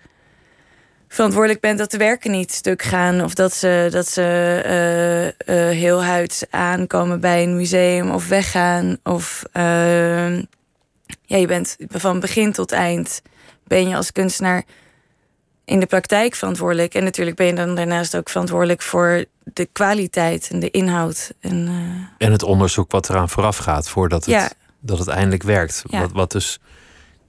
verantwoordelijk 1.14 1.60
bent 1.60 1.78
dat 1.78 1.90
de 1.90 1.98
werken 1.98 2.30
niet 2.30 2.52
stuk 2.52 2.82
gaan 2.82 3.22
of 3.22 3.34
dat 3.34 3.52
ze, 3.52 3.88
dat 3.90 4.08
ze 4.08 5.32
eh, 5.46 5.54
heel 5.68 6.04
huids 6.04 6.44
aankomen 6.50 7.20
bij 7.20 7.42
een 7.42 7.56
museum 7.56 8.10
of 8.10 8.28
weggaan 8.28 8.96
of 9.02 9.44
ehm, 9.52 10.42
ja, 11.22 11.36
je 11.36 11.46
bent 11.46 11.76
van 11.88 12.20
begin 12.20 12.52
tot 12.52 12.72
eind 12.72 13.22
ben 13.66 13.88
je 13.88 13.96
als 13.96 14.12
kunstenaar 14.12 14.62
in 15.64 15.80
de 15.80 15.86
praktijk 15.86 16.34
verantwoordelijk. 16.34 16.94
En 16.94 17.04
natuurlijk 17.04 17.36
ben 17.36 17.46
je 17.46 17.54
dan 17.54 17.74
daarnaast 17.74 18.16
ook 18.16 18.28
verantwoordelijk 18.28 18.82
voor 18.82 19.24
de 19.44 19.68
kwaliteit 19.72 20.48
en 20.52 20.60
de 20.60 20.70
inhoud. 20.70 21.32
En, 21.40 21.66
eh, 21.68 22.26
En 22.26 22.32
het 22.32 22.42
onderzoek 22.42 22.90
wat 22.90 23.08
eraan 23.10 23.28
vooraf 23.28 23.56
gaat 23.56 23.88
voordat 23.88 24.24
het, 24.24 24.34
Ja. 24.34 24.50
dat 24.80 24.98
het 24.98 25.08
eindelijk 25.08 25.42
werkt. 25.42 25.82
Ja. 25.86 26.00
Wat, 26.00 26.12
wat 26.12 26.32
dus 26.32 26.60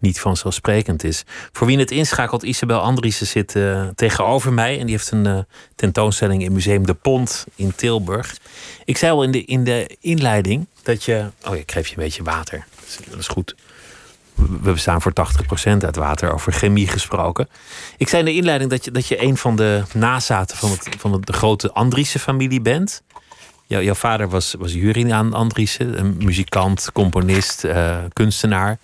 niet 0.06 0.20
vanzelfsprekend 0.20 1.04
is. 1.04 1.24
Voor 1.52 1.68
wie 1.68 1.78
het 1.80 1.92
inschakelt, 1.92 2.44
Isabel 2.44 2.80
Andriessen 2.80 3.28
zit 3.28 3.56
eh, 3.56 3.88
tegenover 3.96 4.54
mij. 4.54 4.80
En 4.80 4.86
die 4.86 4.96
heeft 4.96 5.12
een 5.12 5.26
eh, 5.26 5.38
tentoonstelling 5.76 6.44
in 6.44 6.54
Museum 6.54 6.86
De 6.86 6.94
Pont 6.94 7.46
in 7.56 7.76
Tilburg. 7.76 8.38
Ik 8.86 8.98
zei 8.98 9.12
al 9.12 9.24
in 9.24 9.32
de, 9.32 9.46
in 9.46 9.64
de 9.64 9.98
inleiding 10.00 10.68
dat 10.84 11.04
je... 11.04 11.26
Oh, 11.48 11.56
ik 11.56 11.72
geef 11.72 11.88
je 11.88 11.98
een 11.98 12.04
beetje 12.04 12.24
water. 12.24 12.66
Dat 13.10 13.20
is, 13.20 13.28
goed. 13.28 13.56
We 14.36 14.72
bestaan 14.72 15.02
voor 15.02 15.14
80% 15.66 15.78
uit 15.80 15.96
water, 15.96 16.34
over 16.34 16.54
chemie 16.54 16.88
gesproken. 16.88 17.50
Ik 17.98 18.08
zei 18.08 18.22
in 18.22 18.28
de 18.28 18.36
inleiding 18.36 18.70
dat 18.70 18.86
je, 18.86 18.92
dat 18.92 19.08
je 19.08 19.22
een 19.22 19.38
van 19.38 19.56
de 19.56 19.84
nazaten 19.94 20.58
van, 20.58 20.72
het, 20.72 20.88
van 20.98 21.22
de 21.22 21.34
grote 21.34 21.72
Andriessen-familie 21.72 22.62
bent. 22.62 23.02
Jou- 23.68 23.84
jouw 23.84 23.94
vader 23.94 24.30
was, 24.30 24.56
was 24.58 24.74
Jurien 24.74 25.34
Andriessen, 25.34 26.00
een 26.00 26.16
muzikant, 26.18 26.90
componist, 26.94 27.64
eh, 27.64 27.98
kunstenaar. 28.14 28.80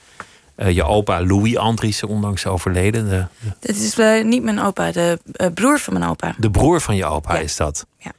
Eh, 0.62 0.76
je 0.76 0.84
opa 0.84 1.26
Louis 1.26 1.58
Andriessen, 1.58 2.08
onlangs 2.08 2.46
overleden. 2.46 3.10
De, 3.10 3.26
dit 3.60 3.76
is 3.78 4.00
eh, 4.00 4.24
niet 4.24 4.44
mijn 4.44 4.60
opa, 4.60 4.92
de 4.92 5.20
eh, 5.34 5.48
broer 5.54 5.80
van 5.80 5.94
mijn 5.94 6.06
opa. 6.06 6.36
de 6.38 6.52
broer 6.52 6.82
van 6.82 6.96
je 6.96 7.06
opa 7.06 7.34
Ja. 7.34 7.40
is 7.40 7.56
dat. 7.56 7.86
Ja. 7.98 8.12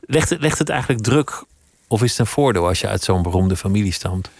Legt, 0.00 0.30
het, 0.30 0.40
legt 0.40 0.58
het 0.58 0.68
eigenlijk 0.68 1.02
druk 1.02 1.44
of 1.86 2.02
is 2.02 2.10
het 2.10 2.18
een 2.18 2.26
voordeel 2.26 2.66
als 2.66 2.80
je 2.80 2.88
uit 2.88 3.02
zo'n 3.02 3.22
beroemde 3.22 3.56
familie 3.56 3.92
stamt? 3.92 4.30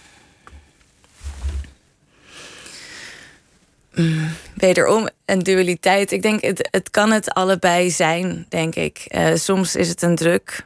Wederom 4.55 5.09
een 5.25 5.39
dualiteit. 5.39 6.11
Ik 6.11 6.21
denk, 6.21 6.41
het, 6.41 6.67
het 6.71 6.89
kan 6.89 7.11
het 7.11 7.33
allebei 7.33 7.91
zijn, 7.91 8.45
denk 8.49 8.75
ik. 8.75 9.17
Soms 9.33 9.75
is 9.75 9.89
het 9.89 10.01
een 10.01 10.15
druk. 10.15 10.65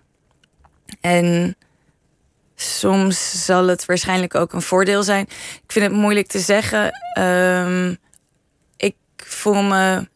En 1.01 1.55
soms 2.63 3.45
zal 3.45 3.67
het 3.67 3.85
waarschijnlijk 3.85 4.35
ook 4.35 4.53
een 4.53 4.61
voordeel 4.61 5.03
zijn. 5.03 5.25
Ik 5.63 5.71
vind 5.71 5.85
het 5.85 5.95
moeilijk 5.95 6.27
te 6.27 6.39
zeggen. 6.39 6.91
Ehm, 7.13 7.95
ik 8.77 8.95
voel 9.15 9.61
me. 9.63 10.07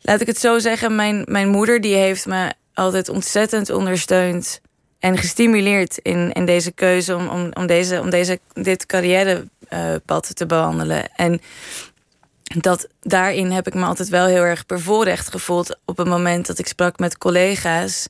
Laat 0.00 0.20
ik 0.20 0.26
het 0.26 0.38
zo 0.38 0.58
zeggen. 0.58 0.94
Mijn, 0.94 1.24
mijn 1.26 1.48
moeder 1.48 1.80
die 1.80 1.94
heeft 1.94 2.26
me 2.26 2.52
altijd 2.74 3.08
ontzettend 3.08 3.70
ondersteund. 3.70 4.60
En 4.98 5.18
gestimuleerd 5.18 5.98
in, 5.98 6.32
in 6.32 6.44
deze 6.44 6.72
keuze 6.72 7.16
om, 7.16 7.28
om, 7.28 7.50
om, 7.52 7.66
deze, 7.66 8.00
om 8.00 8.10
deze, 8.10 8.40
dit 8.52 8.86
carrièrepad 8.86 10.36
te 10.36 10.46
bewandelen. 10.46 11.08
En 11.16 11.40
dat 12.42 12.88
daarin 13.00 13.50
heb 13.50 13.66
ik 13.66 13.74
me 13.74 13.84
altijd 13.84 14.08
wel 14.08 14.26
heel 14.26 14.42
erg 14.42 14.66
bevoorrecht 14.66 15.30
gevoeld 15.30 15.78
op 15.84 15.96
het 15.96 16.08
moment 16.08 16.46
dat 16.46 16.58
ik 16.58 16.66
sprak 16.66 16.98
met 16.98 17.18
collega's. 17.18 18.08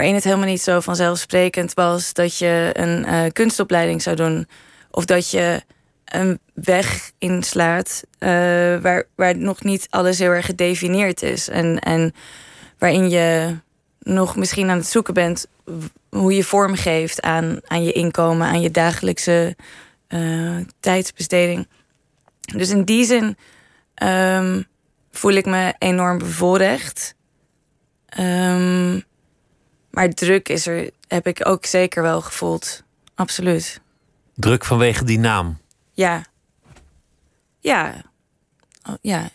Waarin 0.00 0.18
het 0.18 0.28
helemaal 0.28 0.48
niet 0.48 0.62
zo 0.62 0.80
vanzelfsprekend 0.80 1.74
was 1.74 2.12
dat 2.12 2.38
je 2.38 2.70
een 2.72 3.06
uh, 3.08 3.22
kunstopleiding 3.32 4.02
zou 4.02 4.16
doen. 4.16 4.48
Of 4.90 5.04
dat 5.04 5.30
je 5.30 5.62
een 6.04 6.40
weg 6.54 7.10
inslaat 7.18 8.02
uh, 8.18 8.28
waar, 8.80 9.04
waar 9.14 9.36
nog 9.36 9.62
niet 9.62 9.86
alles 9.90 10.18
heel 10.18 10.30
erg 10.30 10.46
gedefinieerd 10.46 11.22
is. 11.22 11.48
En, 11.48 11.78
en 11.78 12.14
waarin 12.78 13.10
je 13.10 13.56
nog 13.98 14.36
misschien 14.36 14.70
aan 14.70 14.76
het 14.76 14.86
zoeken 14.86 15.14
bent 15.14 15.46
hoe 16.08 16.34
je 16.34 16.44
vorm 16.44 16.74
geeft 16.74 17.22
aan, 17.22 17.60
aan 17.66 17.84
je 17.84 17.92
inkomen, 17.92 18.46
aan 18.46 18.60
je 18.60 18.70
dagelijkse 18.70 19.56
uh, 20.08 20.56
tijdsbesteding. 20.80 21.68
Dus 22.56 22.70
in 22.70 22.84
die 22.84 23.04
zin 23.04 23.36
um, 24.02 24.64
voel 25.10 25.32
ik 25.32 25.46
me 25.46 25.74
enorm 25.78 26.18
bevoorrecht. 26.18 27.14
Um, 28.20 29.08
maar 29.90 30.08
druk 30.08 30.48
is 30.48 30.66
er, 30.66 30.90
heb 31.08 31.26
ik 31.26 31.46
ook 31.46 31.64
zeker 31.64 32.02
wel 32.02 32.20
gevoeld. 32.20 32.82
Absoluut. 33.14 33.80
Druk 34.34 34.64
vanwege 34.64 35.04
die 35.04 35.18
naam? 35.18 35.58
Ja. 35.92 36.24
Ja. 37.60 38.02
Oh, 38.88 38.94
ja. 39.00 39.30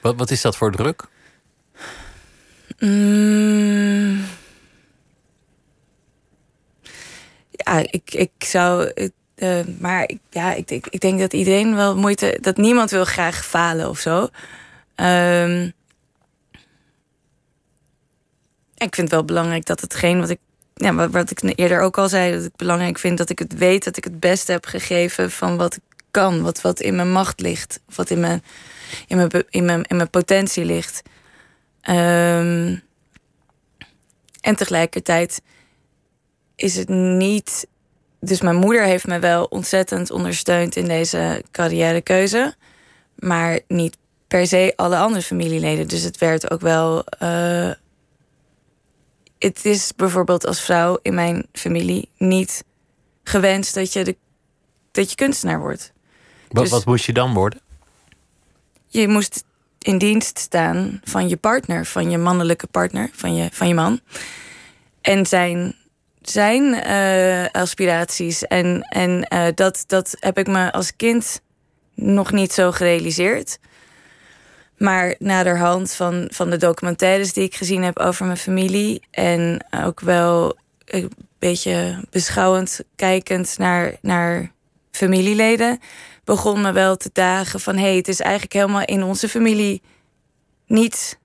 Wat, 0.00 0.16
wat 0.16 0.30
is 0.30 0.40
dat 0.40 0.56
voor 0.56 0.72
druk? 0.72 1.08
Mm. 2.78 4.24
Ja, 7.50 7.78
ik, 7.90 8.14
ik 8.14 8.30
zou. 8.38 8.92
Uh, 9.36 9.60
maar 9.78 10.10
ja, 10.30 10.52
ik, 10.52 10.70
ik, 10.70 10.86
ik 10.86 11.00
denk 11.00 11.20
dat 11.20 11.32
iedereen 11.32 11.74
wel 11.74 11.96
moeite. 11.96 12.38
dat 12.40 12.56
niemand 12.56 12.90
wil 12.90 13.04
graag 13.04 13.44
falen 13.44 13.88
of 13.88 13.98
zo. 13.98 14.28
Um, 14.96 15.72
ik 18.84 18.94
vind 18.94 18.96
het 18.96 19.10
wel 19.10 19.24
belangrijk 19.24 19.66
dat 19.66 19.80
hetgeen 19.80 20.20
wat 20.20 20.30
ik. 20.30 20.38
Ja, 20.74 21.08
wat, 21.08 21.30
ik 21.30 21.58
eerder 21.58 21.80
ook 21.80 21.98
al 21.98 22.08
zei, 22.08 22.32
dat 22.32 22.44
ik 22.44 22.56
belangrijk 22.56 22.98
vind 22.98 23.18
dat 23.18 23.30
ik 23.30 23.38
het 23.38 23.58
weet 23.58 23.84
dat 23.84 23.96
ik 23.96 24.04
het 24.04 24.20
beste 24.20 24.52
heb 24.52 24.66
gegeven 24.66 25.30
van 25.30 25.56
wat 25.56 25.74
ik 25.74 25.82
kan, 26.10 26.42
wat, 26.42 26.60
wat 26.60 26.80
in 26.80 26.96
mijn 26.96 27.12
macht 27.12 27.40
ligt, 27.40 27.80
wat 27.94 28.10
in 28.10 28.20
mijn, 28.20 28.42
in 29.06 29.16
mijn, 29.16 29.30
in 29.50 29.64
mijn, 29.64 29.82
in 29.82 29.96
mijn 29.96 30.10
potentie 30.10 30.64
ligt. 30.64 31.02
Um, 31.88 32.82
en 34.40 34.56
tegelijkertijd 34.56 35.42
is 36.56 36.76
het 36.76 36.88
niet. 36.88 37.66
Dus 38.20 38.40
mijn 38.40 38.56
moeder 38.56 38.84
heeft 38.84 39.06
me 39.06 39.18
wel 39.18 39.44
ontzettend 39.44 40.10
ondersteund 40.10 40.76
in 40.76 40.88
deze 40.88 41.44
carrièrekeuze. 41.50 42.54
Maar 43.14 43.60
niet 43.68 43.96
per 44.28 44.46
se 44.46 44.72
alle 44.76 44.96
andere 44.96 45.22
familieleden. 45.22 45.88
Dus 45.88 46.02
het 46.02 46.18
werd 46.18 46.50
ook 46.50 46.60
wel. 46.60 47.04
Uh, 47.22 47.70
het 49.48 49.64
is 49.64 49.92
bijvoorbeeld 49.96 50.46
als 50.46 50.60
vrouw 50.60 50.98
in 51.02 51.14
mijn 51.14 51.46
familie 51.52 52.08
niet 52.16 52.64
gewenst 53.24 53.74
dat 53.74 53.92
je, 53.92 54.04
de, 54.04 54.16
dat 54.90 55.10
je 55.10 55.16
kunstenaar 55.16 55.60
wordt. 55.60 55.92
Wat, 56.48 56.62
dus 56.62 56.72
wat 56.72 56.84
moest 56.84 57.04
je 57.04 57.12
dan 57.12 57.34
worden? 57.34 57.60
Je 58.86 59.08
moest 59.08 59.44
in 59.78 59.98
dienst 59.98 60.38
staan 60.38 61.00
van 61.04 61.28
je 61.28 61.36
partner, 61.36 61.86
van 61.86 62.10
je 62.10 62.18
mannelijke 62.18 62.66
partner, 62.66 63.10
van 63.12 63.34
je, 63.34 63.48
van 63.52 63.68
je 63.68 63.74
man. 63.74 64.00
En 65.00 65.26
zijn, 65.26 65.74
zijn 66.22 66.62
uh, 66.62 67.46
aspiraties. 67.62 68.44
En, 68.46 68.82
en 68.82 69.26
uh, 69.32 69.46
dat, 69.54 69.84
dat 69.86 70.16
heb 70.18 70.38
ik 70.38 70.46
me 70.46 70.72
als 70.72 70.96
kind 70.96 71.40
nog 71.94 72.32
niet 72.32 72.52
zo 72.52 72.72
gerealiseerd. 72.72 73.58
Maar 74.80 75.14
naderhand 75.18 75.92
van, 75.92 76.28
van 76.32 76.50
de 76.50 76.56
documentaires 76.56 77.32
die 77.32 77.44
ik 77.44 77.54
gezien 77.54 77.82
heb 77.82 77.98
over 77.98 78.26
mijn 78.26 78.38
familie. 78.38 79.02
En 79.10 79.66
ook 79.84 80.00
wel 80.00 80.56
een 80.84 81.10
beetje 81.38 82.04
beschouwend 82.10 82.80
kijkend 82.96 83.58
naar, 83.58 83.94
naar 84.00 84.52
familieleden 84.90 85.78
begon 86.24 86.60
me 86.60 86.72
wel 86.72 86.96
te 86.96 87.10
dagen 87.12 87.60
van... 87.60 87.76
hé, 87.76 87.82
hey, 87.82 87.96
het 87.96 88.08
is 88.08 88.20
eigenlijk 88.20 88.52
helemaal 88.52 88.84
in 88.84 89.02
onze 89.02 89.28
familie 89.28 89.82
niet... 90.66 91.18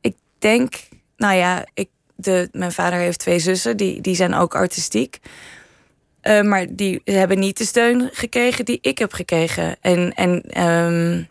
Ik 0.00 0.16
denk, 0.38 0.74
nou 1.16 1.34
ja, 1.34 1.66
ik, 1.74 1.88
de, 2.16 2.48
mijn 2.52 2.72
vader 2.72 2.98
heeft 2.98 3.18
twee 3.18 3.38
zussen, 3.38 3.76
die, 3.76 4.00
die 4.00 4.14
zijn 4.14 4.34
ook 4.34 4.54
artistiek. 4.54 5.18
Uh, 6.22 6.42
maar 6.42 6.66
die 6.70 7.00
hebben 7.04 7.38
niet 7.38 7.58
de 7.58 7.64
steun 7.64 8.10
gekregen 8.12 8.64
die 8.64 8.78
ik 8.80 8.98
heb 8.98 9.12
gekregen. 9.12 9.76
En, 9.80 10.12
en, 10.14 10.62
um, 10.64 11.28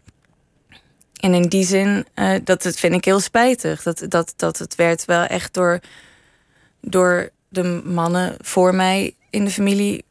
en 1.20 1.34
in 1.34 1.48
die 1.48 1.66
zin, 1.66 2.06
uh, 2.16 2.36
dat 2.44 2.64
het 2.64 2.80
vind 2.80 2.94
ik 2.94 3.06
heel 3.06 3.20
spijtig. 3.20 3.84
Dat, 3.84 4.06
dat, 4.10 4.34
dat 4.36 4.58
het 4.58 4.76
werd 4.76 5.06
wel 5.06 5.24
echt 5.24 5.54
door, 5.54 5.80
door 6.82 7.30
de 7.50 7.82
mannen 7.86 8.36
voor 8.42 8.76
mij 8.76 9.16
in 9.30 9.46
de 9.46 9.52
familie 9.52 10.04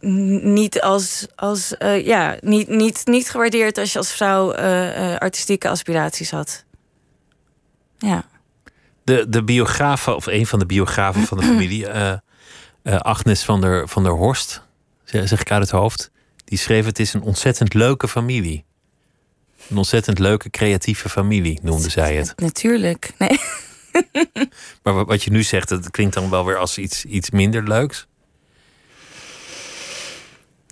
niet 0.00 0.80
als, 0.80 1.26
als 1.36 1.74
uh, 1.78 2.06
ja, 2.06 2.36
niet, 2.40 2.68
niet, 2.68 3.02
niet 3.04 3.30
gewaardeerd 3.30 3.78
als 3.78 3.92
je 3.92 3.98
als 3.98 4.12
vrouw 4.12 4.56
uh, 4.56 5.12
uh, 5.12 5.16
artistieke 5.16 5.68
aspiraties 5.68 6.30
had. 6.30 6.64
Ja. 7.98 8.24
De, 9.04 9.28
de 9.28 9.44
biografe, 9.44 10.14
of 10.14 10.26
een 10.26 10.46
van 10.46 10.58
de 10.58 10.66
biografen 10.66 11.22
van 11.22 11.38
de 11.38 11.44
familie, 11.52 11.88
Agnes 12.84 13.44
van 13.44 13.60
der, 13.60 13.88
van 13.88 14.02
der 14.02 14.12
Horst, 14.12 14.62
zeg 15.04 15.40
ik 15.40 15.50
uit 15.50 15.62
het 15.62 15.70
hoofd, 15.70 16.10
die 16.44 16.58
schreef: 16.58 16.84
Het 16.84 16.98
is 16.98 17.14
een 17.14 17.22
ontzettend 17.22 17.74
leuke 17.74 18.08
familie. 18.08 18.64
Een 19.70 19.76
ontzettend 19.76 20.18
leuke, 20.18 20.50
creatieve 20.50 21.08
familie, 21.08 21.58
noemde 21.62 21.90
zij 21.90 22.16
het. 22.16 22.32
Natuurlijk. 22.36 23.12
Nee. 23.18 23.40
maar 24.82 25.04
wat 25.04 25.22
je 25.22 25.30
nu 25.30 25.42
zegt, 25.42 25.68
dat 25.68 25.90
klinkt 25.90 26.14
dan 26.14 26.30
wel 26.30 26.44
weer 26.44 26.56
als 26.56 26.78
iets, 26.78 27.04
iets 27.04 27.30
minder 27.30 27.68
leuks. 27.68 28.06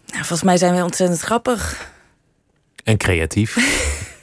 Nou, 0.06 0.18
volgens 0.18 0.42
mij 0.42 0.56
zijn 0.56 0.74
we 0.74 0.82
ontzettend 0.82 1.20
grappig. 1.20 1.90
En 2.84 2.96
creatief. 2.96 3.56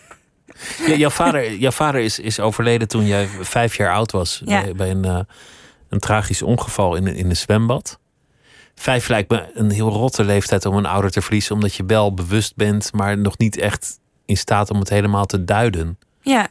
jouw 0.97 1.09
vader, 1.09 1.55
jouw 1.55 1.71
vader 1.71 2.01
is, 2.01 2.19
is 2.19 2.39
overleden 2.39 2.87
toen 2.87 3.05
jij 3.05 3.27
vijf 3.41 3.75
jaar 3.75 3.93
oud 3.93 4.11
was. 4.11 4.41
Ja. 4.45 4.73
Bij, 4.73 4.89
een, 4.89 5.05
uh, 5.05 5.19
een 5.89 5.99
tragisch 5.99 6.41
ongeval 6.41 6.95
in, 6.95 7.07
in 7.07 7.29
een 7.29 7.37
zwembad. 7.37 7.99
Vijf 8.75 9.07
lijkt 9.07 9.29
me 9.29 9.51
een 9.53 9.71
heel 9.71 9.89
rotte 9.89 10.23
leeftijd 10.23 10.65
om 10.65 10.75
een 10.75 10.85
ouder 10.85 11.11
te 11.11 11.21
verliezen. 11.21 11.55
Omdat 11.55 11.75
je 11.75 11.85
wel 11.85 12.13
bewust 12.13 12.55
bent, 12.55 12.93
maar 12.93 13.17
nog 13.17 13.37
niet 13.37 13.57
echt 13.57 13.99
in 14.25 14.37
staat 14.37 14.69
om 14.69 14.79
het 14.79 14.89
helemaal 14.89 15.25
te 15.25 15.43
duiden. 15.43 15.99
Ja. 16.21 16.47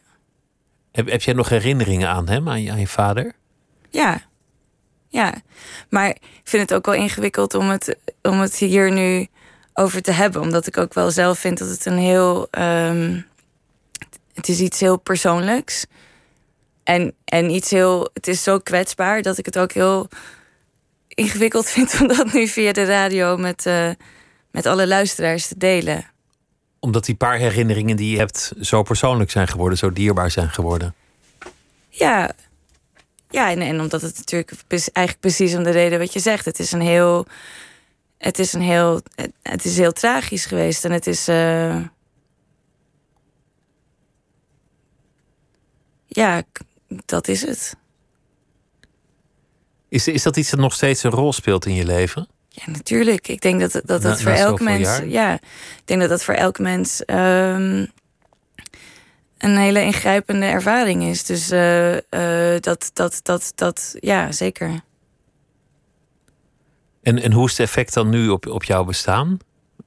Heb, 0.93 1.11
heb 1.11 1.23
jij 1.23 1.35
nog 1.35 1.49
herinneringen 1.49 2.09
aan 2.09 2.29
hem, 2.29 2.49
aan 2.49 2.63
je, 2.63 2.71
aan 2.71 2.81
je 2.81 2.87
vader? 2.87 3.33
Ja, 3.91 4.23
ja, 5.15 5.35
maar 5.89 6.09
ik 6.09 6.43
vind 6.45 6.63
het 6.63 6.75
ook 6.75 6.87
wel 6.87 6.95
ingewikkeld 6.95 7.55
om 7.55 7.69
het, 7.69 7.97
om 8.23 8.41
het 8.41 8.57
hier 8.57 8.93
nu 8.93 9.27
over 9.75 10.03
te 10.03 10.13
hebben. 10.13 10.41
Omdat 10.41 10.67
ik 10.67 10.77
ook 10.77 10.95
wel 10.95 11.11
zelf 11.11 11.39
vind 11.39 11.59
dat 11.59 11.69
het 11.69 11.87
een 11.87 11.99
heel. 11.99 12.49
Um, 12.59 13.27
het 14.33 14.49
is 14.49 14.61
iets 14.61 14.81
heel 14.81 14.97
persoonlijks. 14.97 15.87
En, 16.85 17.15
en 17.25 17.51
iets 17.51 17.71
heel. 17.71 18.11
Het 18.13 18.29
is 18.29 18.43
zo 18.43 18.59
kwetsbaar 18.59 19.23
dat 19.23 19.39
ik 19.39 19.45
het 19.45 19.59
ook 19.59 19.73
heel 19.73 20.09
ingewikkeld 21.09 21.71
vind 21.75 22.01
om 22.01 22.09
dat 22.09 22.33
nu 22.33 22.49
via 22.49 22.73
de 22.73 22.85
radio 22.85 23.37
met, 23.37 23.67
uh, 23.67 23.91
met 24.51 24.67
alle 24.67 24.87
luisteraars 24.87 25.47
te 25.47 25.59
delen. 25.59 26.05
Omdat 26.85 27.05
die 27.05 27.15
paar 27.15 27.37
herinneringen 27.37 27.97
die 27.97 28.11
je 28.11 28.19
hebt 28.19 28.53
zo 28.61 28.83
persoonlijk 28.83 29.31
zijn 29.31 29.49
geworden, 29.49 29.79
zo 29.79 29.93
dierbaar 29.93 30.31
zijn 30.31 30.51
geworden. 30.51 30.95
Ja, 31.89 32.35
ja, 33.31 33.51
en, 33.51 33.61
en 33.61 33.81
omdat 33.81 34.03
het 34.03 34.17
natuurlijk 34.17 34.53
eigenlijk 34.69 35.21
precies 35.21 35.55
om 35.55 35.63
de 35.63 35.71
reden 35.71 35.99
wat 35.99 36.13
je 36.13 36.21
zegt. 36.21 36.45
Het 36.45 36.59
is 36.59 36.73
een 36.73 36.81
heel. 36.81 37.27
Het 38.19 38.39
is 38.39 38.53
een 38.53 38.61
heel. 38.61 39.01
Het 39.43 39.65
is 39.65 39.77
heel 39.77 39.93
tragisch 39.93 40.47
geweest. 40.47 40.85
En 40.85 40.93
het 40.93 41.07
is. 41.07 41.29
Uh, 41.29 41.77
ja, 46.07 46.43
dat 47.05 47.29
is 47.29 47.43
het. 47.43 47.77
Is, 49.89 50.09
is 50.09 50.23
dat 50.23 50.37
iets 50.37 50.51
dat 50.51 50.61
nog 50.61 50.75
steeds 50.75 51.03
een 51.03 51.11
rol 51.11 51.33
speelt 51.33 51.67
in 51.67 51.75
je 51.75 51.85
leven? 51.85 52.29
Ja, 52.57 52.63
natuurlijk. 52.67 53.29
Ik 53.29 53.41
denk 53.41 53.61
dat 53.61 53.73
dat, 53.85 54.03
dat 54.03 54.23
voor 54.23 54.33
elk 54.33 54.61
mens. 54.61 55.01
Ja, 55.07 55.35
ik 55.35 55.83
denk 55.85 56.01
dat 56.01 56.09
dat 56.09 56.25
voor 56.25 56.35
elk 56.35 56.59
mens. 56.59 57.03
Um, 57.07 57.93
een 59.39 59.57
hele 59.57 59.83
ingrijpende 59.83 60.47
ervaring 60.47 61.03
is. 61.03 61.25
Dus 61.25 61.51
uh, 61.51 61.93
uh, 61.93 62.01
dat, 62.61 62.91
dat, 62.93 63.21
dat, 63.23 63.53
dat, 63.55 63.95
ja, 64.01 64.33
zeker. 64.33 64.81
En, 67.03 67.23
en 67.23 67.33
hoe 67.33 67.45
is 67.45 67.51
het 67.51 67.61
effect 67.61 67.95
dan 67.95 68.09
nu 68.09 68.29
op, 68.29 68.47
op 68.47 68.65
jouw 68.65 68.85
bestaan? 68.85 69.39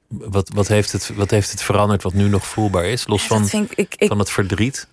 Wat, 0.08 0.50
wat, 0.54 0.68
heeft 0.68 0.92
het, 0.92 1.14
wat 1.14 1.30
heeft 1.30 1.50
het 1.50 1.62
veranderd 1.62 2.02
wat 2.02 2.14
nu 2.14 2.28
nog 2.28 2.46
voelbaar 2.46 2.84
is? 2.84 3.06
Los 3.06 3.26
van, 3.26 3.48
ik, 3.52 3.72
ik, 3.74 3.94
ik, 3.98 4.08
van 4.08 4.18
het 4.18 4.30
verdriet? 4.30 4.88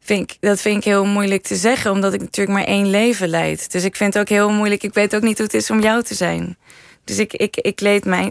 Vind, 0.00 0.36
dat 0.40 0.60
vind 0.60 0.76
ik 0.76 0.84
heel 0.84 1.04
moeilijk 1.04 1.42
te 1.42 1.56
zeggen, 1.56 1.90
omdat 1.90 2.14
ik 2.14 2.20
natuurlijk 2.20 2.58
maar 2.58 2.66
één 2.66 2.90
leven 2.90 3.28
leid. 3.28 3.72
Dus 3.72 3.84
ik 3.84 3.96
vind 3.96 4.14
het 4.14 4.22
ook 4.22 4.28
heel 4.28 4.50
moeilijk. 4.50 4.82
Ik 4.82 4.94
weet 4.94 5.14
ook 5.14 5.22
niet 5.22 5.36
hoe 5.36 5.46
het 5.46 5.54
is 5.54 5.70
om 5.70 5.80
jou 5.80 6.02
te 6.02 6.14
zijn. 6.14 6.56
Dus 7.06 7.18
ik, 7.18 7.32
ik, 7.32 7.56
ik, 7.56 7.80
leid, 7.80 8.04
mijn, 8.04 8.30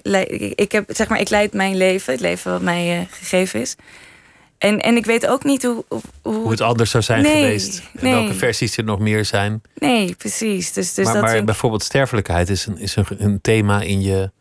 ik, 0.55 0.71
heb, 0.71 0.85
zeg 0.87 1.07
maar, 1.07 1.19
ik 1.19 1.29
leid 1.29 1.53
mijn 1.53 1.77
leven, 1.77 2.13
het 2.13 2.21
leven 2.21 2.51
wat 2.51 2.61
mij 2.61 2.99
uh, 2.99 3.05
gegeven 3.09 3.59
is. 3.61 3.75
En, 4.57 4.79
en 4.79 4.95
ik 4.95 5.05
weet 5.05 5.27
ook 5.27 5.43
niet 5.43 5.63
hoe... 5.63 5.85
Hoe, 5.87 6.01
hoe 6.21 6.51
het 6.51 6.61
anders 6.61 6.91
zou 6.91 7.03
zijn 7.03 7.21
nee, 7.23 7.41
geweest. 7.41 7.77
En 7.77 8.03
nee. 8.03 8.13
welke 8.13 8.33
versies 8.33 8.77
er 8.77 8.83
nog 8.83 8.99
meer 8.99 9.25
zijn. 9.25 9.61
Nee, 9.75 10.15
precies. 10.15 10.73
Dus, 10.73 10.93
dus 10.93 11.05
maar 11.05 11.13
dat 11.13 11.23
maar 11.23 11.35
ik- 11.35 11.45
bijvoorbeeld 11.45 11.83
sterfelijkheid 11.83 12.49
is, 12.49 12.65
een, 12.65 12.77
is 12.77 12.95
een, 12.95 13.05
een 13.17 13.41
thema 13.41 13.81
in 13.81 14.01
je, 14.01 14.31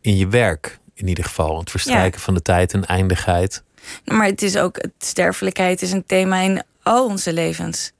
in 0.00 0.16
je 0.16 0.28
werk. 0.28 0.78
In 0.94 1.08
ieder 1.08 1.24
geval. 1.24 1.58
Het 1.58 1.70
verstrijken 1.70 2.20
van 2.20 2.34
de 2.34 2.42
tijd 2.42 2.72
en 2.72 2.84
eindigheid. 2.86 3.62
Maar 4.04 4.26
het 4.26 4.42
is 4.42 4.56
ook, 4.56 4.80
sterfelijkheid 4.98 5.82
is 5.82 5.92
een 5.92 6.06
thema 6.06 6.40
in 6.40 6.62
al 6.82 7.06
onze 7.06 7.32
levens. 7.32 7.92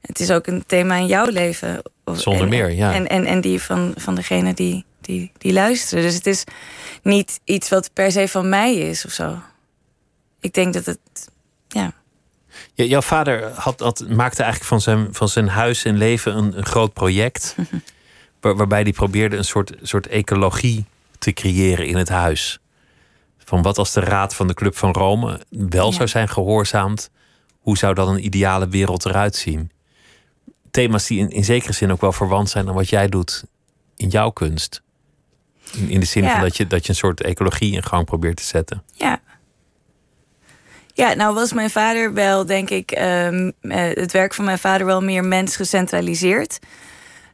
Het 0.00 0.20
is 0.20 0.30
ook 0.30 0.46
een 0.46 0.64
thema 0.66 0.96
in 0.96 1.06
jouw 1.06 1.26
leven. 1.26 1.82
Zonder 2.12 2.42
en- 2.42 2.48
meer, 2.48 2.70
ja. 2.70 2.94
En, 2.94 3.06
en, 3.06 3.24
en 3.24 3.40
die 3.40 3.62
van, 3.62 3.94
van 3.96 4.14
degene 4.14 4.54
die, 4.54 4.84
die, 5.06 5.32
die 5.38 5.52
luisteren. 5.52 6.04
Dus 6.04 6.14
het 6.14 6.26
is 6.26 6.44
niet 7.02 7.40
iets 7.44 7.68
wat 7.68 7.90
per 7.92 8.12
se 8.12 8.28
van 8.28 8.48
mij 8.48 8.74
is 8.74 9.04
of 9.04 9.12
zo. 9.12 9.38
Ik 10.40 10.52
denk 10.54 10.72
dat 10.74 10.84
het, 10.86 10.98
ja. 11.68 11.92
Ja, 12.74 12.84
jouw 12.84 13.00
vader 13.02 13.50
had, 13.54 13.80
had, 13.80 14.04
maakte 14.08 14.42
eigenlijk 14.42 14.70
van 14.70 14.80
zijn, 14.80 15.08
van 15.14 15.28
zijn 15.28 15.48
huis 15.48 15.84
en 15.84 15.96
leven 15.96 16.36
een, 16.36 16.58
een 16.58 16.66
groot 16.66 16.92
project. 16.92 17.54
waar- 18.40 18.56
waarbij 18.56 18.82
hij 18.82 18.92
probeerde 18.92 19.36
een 19.36 19.44
soort, 19.44 19.72
soort 19.82 20.06
ecologie 20.06 20.84
te 21.18 21.32
creëren 21.32 21.86
in 21.86 21.96
het 21.96 22.08
huis. 22.08 22.58
Van 23.38 23.62
wat 23.62 23.78
als 23.78 23.92
de 23.92 24.00
raad 24.00 24.34
van 24.34 24.46
de 24.46 24.54
Club 24.54 24.76
van 24.76 24.92
Rome 24.92 25.40
wel 25.50 25.90
Ja. 25.90 25.96
zou 25.96 26.08
zijn 26.08 26.28
gehoorzaamd, 26.28 27.10
hoe 27.60 27.76
zou 27.78 27.94
dan 27.94 28.08
een 28.08 28.24
ideale 28.24 28.68
wereld 28.68 29.04
eruit 29.06 29.36
zien? 29.36 29.70
Thema's 30.70 31.06
die 31.06 31.18
in, 31.18 31.30
in 31.30 31.44
zekere 31.44 31.72
zin 31.72 31.92
ook 31.92 32.00
wel 32.00 32.12
verwant 32.12 32.50
zijn 32.50 32.68
aan 32.68 32.74
wat 32.74 32.88
jij 32.88 33.08
doet 33.08 33.44
in 33.96 34.08
jouw 34.08 34.30
kunst. 34.30 34.82
In, 35.72 35.88
in 35.90 36.00
de 36.00 36.06
zin 36.06 36.22
Ja. 36.22 36.32
van 36.32 36.40
dat 36.40 36.56
je, 36.56 36.66
dat 36.66 36.82
je 36.82 36.88
een 36.88 36.94
soort 36.94 37.22
ecologie 37.22 37.72
in 37.72 37.82
gang 37.82 38.04
probeert 38.04 38.36
te 38.36 38.44
zetten. 38.44 38.82
Ja. 38.92 39.20
Ja, 40.94 41.14
nou 41.14 41.34
was 41.34 41.52
mijn 41.52 41.70
vader 41.70 42.12
wel, 42.12 42.46
denk 42.46 42.70
ik, 42.70 42.90
ehm, 42.90 43.50
eh, 43.60 43.80
het 43.94 44.12
werk 44.12 44.34
van 44.34 44.44
mijn 44.44 44.58
vader 44.58 44.86
wel 44.86 45.02
meer 45.02 45.24
mens 45.24 45.56
gecentraliseerd. 45.56 46.58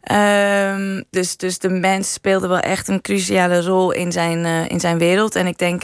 Ehm, 0.02 1.02
dus, 1.10 1.36
dus 1.36 1.58
de 1.58 1.68
mens 1.68 2.12
speelde 2.12 2.48
wel 2.48 2.58
echt 2.58 2.88
een 2.88 3.00
cruciale 3.00 3.62
rol 3.62 3.92
in 3.92 4.12
zijn, 4.12 4.44
eh, 4.44 4.68
in 4.68 4.80
zijn 4.80 4.98
wereld. 4.98 5.36
En 5.36 5.46
ik 5.46 5.58
denk 5.58 5.82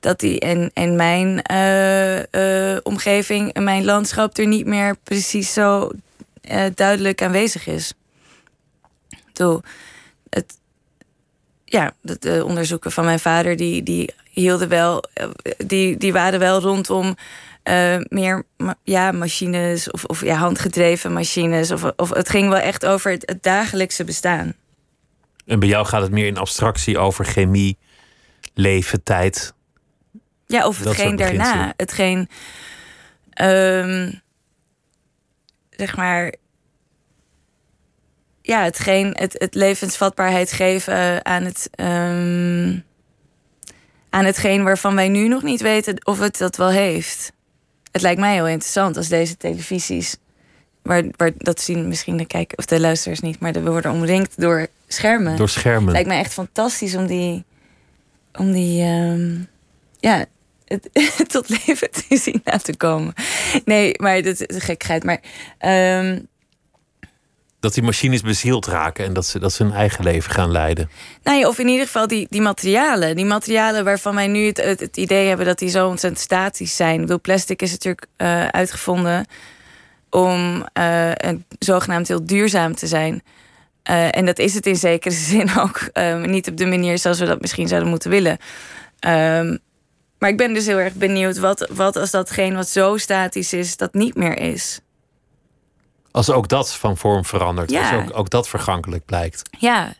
dat 0.00 0.20
die 0.20 0.38
in, 0.38 0.70
in 0.74 0.96
mijn 0.96 1.42
eh, 1.42 2.76
omgeving, 2.82 3.52
in 3.52 3.64
mijn 3.64 3.84
landschap, 3.84 4.38
er 4.38 4.46
niet 4.46 4.66
meer 4.66 4.96
precies 5.02 5.52
zo 5.52 5.90
duidelijk 6.74 7.22
aanwezig 7.22 7.66
is. 7.66 7.92
Doe, 9.32 9.62
het, 10.30 10.57
ja, 11.70 11.92
de, 12.00 12.16
de 12.20 12.44
onderzoeken 12.44 12.92
van 12.92 13.04
mijn 13.04 13.20
vader, 13.20 13.56
die, 13.56 13.82
die 13.82 14.14
hielden 14.30 14.68
wel, 14.68 15.04
eh, 15.12 15.28
die, 15.56 15.96
die 15.96 16.12
waren 16.12 16.38
wel 16.38 16.60
rondom 16.60 17.16
eh, 17.62 17.96
meer 18.08 18.44
ja, 18.82 19.12
machines 19.12 19.90
of, 19.90 20.04
of 20.04 20.20
ja, 20.24 20.36
handgedreven 20.36 21.12
machines. 21.12 21.70
Of, 21.70 21.84
of 21.96 22.10
het 22.10 22.28
ging 22.28 22.48
wel 22.48 22.58
echt 22.58 22.86
over 22.86 23.10
het, 23.10 23.22
het 23.26 23.42
dagelijkse 23.42 24.04
bestaan. 24.04 24.54
En 25.46 25.58
bij 25.58 25.68
jou 25.68 25.86
gaat 25.86 26.02
het 26.02 26.10
meer 26.10 26.26
in 26.26 26.36
abstractie 26.36 26.98
over 26.98 27.24
chemie, 27.24 27.76
leven, 28.54 29.02
tijd. 29.02 29.54
Ja, 30.46 30.66
of 30.66 30.78
hetgeen 30.78 31.16
daarna. 31.16 31.72
Hetgeen, 31.76 32.28
ehm, 33.30 34.12
zeg 35.70 35.96
maar, 35.96 36.34
ja, 38.48 38.62
hetgeen, 38.62 39.10
het, 39.18 39.34
het 39.38 39.54
levensvatbaarheid 39.54 40.52
geven 40.52 41.24
aan 41.24 41.44
het, 41.44 41.68
ehm, 41.70 42.78
aan 44.10 44.24
hetgeen 44.24 44.64
waarvan 44.64 44.94
wij 44.94 45.08
nu 45.08 45.28
nog 45.28 45.42
niet 45.42 45.60
weten 45.60 46.06
of 46.06 46.18
het 46.18 46.38
dat 46.38 46.56
wel 46.56 46.70
heeft. 46.70 47.32
Het 47.92 48.02
lijkt 48.02 48.20
mij 48.20 48.34
heel 48.34 48.48
interessant 48.48 48.96
als 48.96 49.08
deze 49.08 49.36
televisies, 49.36 50.16
waar, 50.82 51.04
waar 51.16 51.30
dat 51.36 51.60
zien 51.60 51.88
misschien 51.88 52.16
de 52.16 52.26
kijkers 52.26 52.58
of 52.58 52.64
de 52.64 52.80
luisteraars 52.80 53.20
niet, 53.20 53.40
maar 53.40 53.52
we 53.52 53.70
worden 53.70 53.92
omringd 53.92 54.40
door 54.40 54.66
schermen. 54.86 55.36
Door 55.36 55.48
schermen. 55.48 55.92
Lijkt 55.92 56.08
me 56.08 56.14
echt 56.14 56.32
fantastisch 56.32 56.94
om 56.94 57.06
die, 57.06 57.44
om 58.32 58.52
die, 58.52 58.82
ehm, 58.82 59.38
ja, 60.00 60.24
het, 60.64 60.88
tot 61.32 61.48
leven 61.48 61.90
te 61.90 62.16
zien 62.16 62.40
laten 62.44 62.76
komen. 62.76 63.12
Nee, 63.64 63.94
maar 63.96 64.22
dat 64.22 64.40
is 64.40 64.62
gekheid. 64.62 65.04
Maar 65.04 65.20
ehm, 65.58 66.18
Dat 67.60 67.74
die 67.74 67.82
machines 67.82 68.20
bezield 68.20 68.66
raken 68.66 69.04
en 69.04 69.12
dat 69.12 69.26
ze, 69.26 69.38
dat 69.38 69.52
ze 69.52 69.62
hun 69.62 69.72
eigen 69.72 70.04
leven 70.04 70.32
gaan 70.32 70.50
leiden. 70.50 70.90
nou 71.22 71.44
of 71.44 71.58
in 71.58 71.68
ieder 71.68 71.86
geval 71.86 72.06
die, 72.06 72.26
die 72.30 72.40
materialen. 72.40 73.16
Die 73.16 73.24
materialen 73.24 73.84
waarvan 73.84 74.14
wij 74.14 74.26
nu 74.26 74.46
het, 74.46 74.56
het, 74.56 74.96
idee 74.96 75.28
hebben 75.28 75.46
dat 75.46 75.58
die 75.58 75.68
zo 75.68 75.88
ontzettend 75.88 76.22
statisch 76.22 76.76
zijn. 76.76 76.94
Ik 76.94 77.00
bedoel, 77.00 77.20
plastic 77.20 77.62
is 77.62 77.70
natuurlijk 77.70 78.06
eh, 78.16 78.46
uitgevonden 78.46 79.26
om 80.10 80.66
eh, 80.72 81.10
een, 81.14 81.44
zogenaamd 81.58 82.08
heel 82.08 82.26
duurzaam 82.26 82.74
te 82.74 82.86
zijn. 82.86 83.22
Eh, 83.82 84.16
en 84.16 84.26
dat 84.26 84.38
is 84.38 84.54
het 84.54 84.66
in 84.66 84.76
zekere 84.76 85.14
zin 85.30 85.56
ook. 85.58 85.80
ehm, 85.92 86.30
niet 86.30 86.48
op 86.48 86.56
de 86.56 86.66
manier 86.66 86.98
zoals 86.98 87.18
we 87.18 87.26
dat 87.26 87.40
misschien 87.40 87.68
zouden 87.68 87.90
moeten 87.90 88.10
willen. 88.10 88.38
Ehm, 88.98 89.56
maar 90.18 90.30
ik 90.30 90.36
ben 90.36 90.54
dus 90.54 90.66
heel 90.66 90.78
erg 90.78 90.94
benieuwd 90.94 91.38
wat, 91.38 91.68
wat 91.72 91.96
als 91.96 92.10
datgene 92.10 92.56
wat 92.56 92.68
zo 92.68 92.96
statisch 92.96 93.52
is, 93.52 93.76
dat 93.76 93.94
niet 93.94 94.14
meer 94.14 94.38
is. 94.38 94.80
Als 96.18 96.30
ook 96.30 96.48
dat 96.48 96.74
van 96.74 96.96
vorm 96.96 97.24
verandert. 97.24 97.70
Ja. 97.70 97.80
Als 97.90 98.02
ook, 98.02 98.18
ook 98.18 98.30
dat 98.30 98.48
vergankelijk 98.48 99.04
blijkt. 99.04 99.42
Ja, 99.58 99.94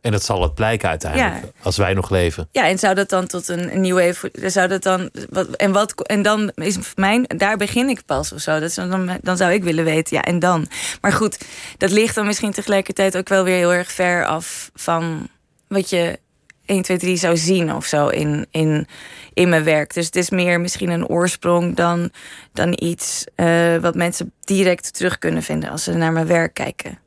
En 0.00 0.12
dat 0.12 0.24
zal 0.24 0.42
het 0.42 0.54
blijken 0.54 0.88
uiteindelijk. 0.88 1.44
Ja. 1.44 1.50
Als 1.62 1.76
wij 1.76 1.94
nog 1.94 2.10
leven. 2.10 2.48
Ja, 2.52 2.66
en 2.66 2.78
zou 2.78 2.94
dat 2.94 3.08
dan 3.08 3.26
tot 3.26 3.48
een, 3.48 3.72
een 3.72 3.80
nieuwe 3.80 4.14
zou 4.32 4.68
dat 4.68 4.82
dan 4.82 5.10
wat, 5.30 5.48
en 5.48 5.72
wat 5.72 6.02
en 6.02 6.22
dan 6.22 6.50
is 6.54 6.78
mijn 6.94 7.24
daar 7.36 7.56
begin 7.56 7.88
ik 7.88 8.04
pas 8.06 8.32
of 8.32 8.40
zo. 8.40 8.52
Dat 8.52 8.68
is 8.68 8.74
dan, 8.74 9.18
dan 9.22 9.36
zou 9.36 9.52
ik 9.52 9.64
willen 9.64 9.84
weten, 9.84 10.16
ja, 10.16 10.22
en 10.22 10.38
dan. 10.38 10.68
Maar 11.00 11.12
goed, 11.12 11.44
dat 11.78 11.90
ligt 11.90 12.14
dan 12.14 12.26
misschien 12.26 12.52
tegelijkertijd 12.52 13.16
ook 13.16 13.28
wel 13.28 13.44
weer 13.44 13.56
heel 13.56 13.72
erg 13.72 13.92
ver 13.92 14.26
af 14.26 14.70
van 14.74 15.28
wat 15.68 15.90
je 15.90 16.18
1, 16.66 16.82
2, 16.82 16.98
3 16.98 17.16
zou 17.16 17.36
zien 17.36 17.74
of 17.74 17.86
zo 17.86 18.08
in, 18.08 18.46
in, 18.50 18.86
in 19.34 19.48
mijn 19.48 19.64
werk. 19.64 19.94
Dus 19.94 20.06
het 20.06 20.16
is 20.16 20.30
meer 20.30 20.60
misschien 20.60 20.90
een 20.90 21.06
oorsprong 21.06 21.76
dan, 21.76 22.10
dan 22.52 22.72
iets 22.82 23.24
eh, 23.34 23.76
wat 23.76 23.94
mensen 23.94 24.32
direct 24.44 24.94
terug 24.94 25.18
kunnen 25.18 25.42
vinden 25.42 25.70
als 25.70 25.84
ze 25.84 25.92
naar 25.92 26.12
mijn 26.12 26.26
werk 26.26 26.54
kijken. 26.54 26.98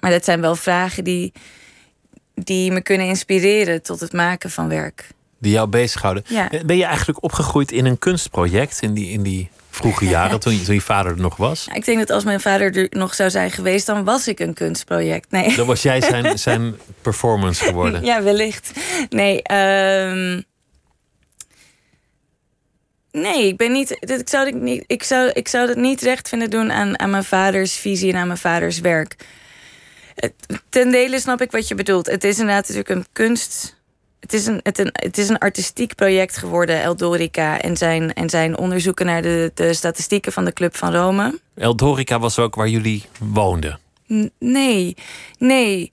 Maar 0.00 0.10
dat 0.10 0.24
zijn 0.24 0.40
wel 0.40 0.56
vragen 0.56 1.04
die, 1.04 1.32
die 2.34 2.72
me 2.72 2.80
kunnen 2.80 3.06
inspireren 3.06 3.82
tot 3.82 4.00
het 4.00 4.12
maken 4.12 4.50
van 4.50 4.68
werk. 4.68 5.08
Die 5.38 5.52
jou 5.52 5.68
bezighouden. 5.68 6.24
Ja. 6.28 6.50
Ben 6.66 6.76
je 6.76 6.84
eigenlijk 6.84 7.22
opgegroeid 7.22 7.72
in 7.72 7.84
een 7.84 7.98
kunstproject 7.98 8.82
in 8.82 8.94
die, 8.94 9.10
in 9.10 9.22
die 9.22 9.50
vroege 9.76 10.04
jaren, 10.16 10.40
toen, 10.40 10.58
je, 10.58 10.64
toen 10.64 10.74
je 10.74 10.80
vader 10.80 11.12
er 11.12 11.20
nog 11.20 11.36
was? 11.36 11.68
Ik 11.74 11.84
denk 11.84 11.98
dat 11.98 12.10
als 12.10 12.24
mijn 12.24 12.40
vader 12.40 12.76
er 12.76 12.86
nog 12.90 13.14
zou 13.14 13.30
zijn 13.30 13.50
geweest, 13.50 13.86
dan 13.86 14.04
was 14.04 14.28
ik 14.28 14.40
een 14.40 14.54
kunstproject. 14.54 15.30
Nee. 15.30 15.56
Dan 15.56 15.66
was 15.66 15.82
jij 15.82 16.00
zijn, 16.00 16.38
zijn 16.48 16.76
performance 17.02 17.64
geworden. 17.64 18.04
Ja, 18.04 18.22
wellicht. 18.22 18.70
Nee, 19.08 19.42
ehm, 19.42 20.40
nee, 23.10 23.46
ik 23.46 23.56
ben 23.56 23.72
niet. 23.72 23.90
Ik 24.00 24.28
zou, 24.28 24.44
dit 24.44 24.60
niet 24.60 24.84
ik, 24.86 25.02
zou, 25.02 25.30
ik 25.30 25.48
zou 25.48 25.66
dat 25.66 25.76
niet 25.76 26.02
recht 26.02 26.28
vinden 26.28 26.50
doen 26.50 26.72
aan, 26.72 26.98
aan 26.98 27.10
mijn 27.10 27.24
vaders 27.24 27.74
visie 27.74 28.12
en 28.12 28.18
aan 28.18 28.26
mijn 28.26 28.38
vaders 28.38 28.80
werk. 28.80 29.16
Ten 30.68 30.90
dele 30.90 31.20
snap 31.20 31.40
ik 31.40 31.50
wat 31.50 31.68
je 31.68 31.74
bedoelt. 31.74 32.06
Het 32.06 32.24
is 32.24 32.38
inderdaad 32.38 32.68
natuurlijk 32.68 32.88
een 32.88 33.06
kunst. 33.12 33.75
Het 34.26 34.34
is 34.34 34.46
een, 34.46 34.60
het, 34.62 34.78
een, 34.78 34.90
het 34.92 35.18
is 35.18 35.28
een 35.28 35.38
artistiek 35.38 35.94
project 35.94 36.36
geworden, 36.36 36.80
Eldorica. 36.82 37.60
En 37.60 37.76
zijn, 37.76 38.12
en 38.14 38.30
zijn 38.30 38.58
onderzoeken 38.58 39.06
naar 39.06 39.22
de, 39.22 39.50
de 39.54 39.74
statistieken 39.74 40.32
van 40.32 40.44
de 40.44 40.52
Club 40.52 40.76
van 40.76 40.94
Rome. 40.94 41.38
Eldorica 41.54 42.18
was 42.18 42.38
ook 42.38 42.54
waar 42.54 42.68
jullie 42.68 43.04
woonden. 43.18 43.78
N- 44.12 44.30
Nee, 44.38 44.96
nee. 45.38 45.92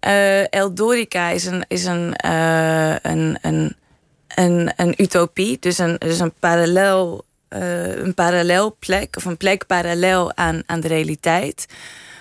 Eh 0.00 0.52
Eldorica 0.54 1.28
is 1.28 1.44
een, 1.46 1.64
is 1.68 1.84
een, 1.84 2.14
eh, 2.16 2.96
een, 3.02 3.38
een, 3.42 3.76
een, 4.34 4.72
een 4.76 4.94
utopie. 4.96 5.56
Dus 5.60 5.78
een, 5.78 5.96
dus 5.98 6.18
een 6.18 6.32
parallel. 6.38 7.24
eh, 7.48 7.96
een 7.96 8.14
parallel 8.14 8.76
plek, 8.78 9.16
of 9.16 9.24
een 9.24 9.36
plek 9.36 9.66
parallel 9.66 10.36
aan, 10.36 10.62
aan 10.66 10.80
de 10.80 10.88
realiteit. 10.88 11.66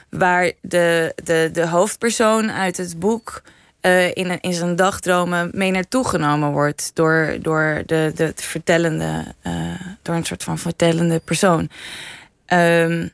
Waar 0.10 0.52
de, 0.62 1.14
de, 1.24 1.50
de 1.54 1.68
hoofdpersoon 1.68 2.52
uit 2.52 2.78
het 2.78 3.00
boek 3.00 3.42
eh, 3.82 4.08
in, 4.08 4.42
in 4.42 4.54
zijn 4.54 4.76
dagdromen 4.76 5.50
mee 5.54 5.72
naartoe 5.72 6.08
genomen 6.08 6.52
wordt. 6.52 6.92
Door, 6.94 7.38
door 7.42 7.84
de, 7.86 8.12
de, 8.16 8.34
de 8.36 8.44
vertellende, 8.44 9.36
eh, 9.42 9.82
door 10.02 10.16
een 10.16 10.26
soort 10.26 10.44
van 10.44 10.58
vertellende 10.58 11.20
persoon. 11.20 11.70
Ehm, 12.46 13.08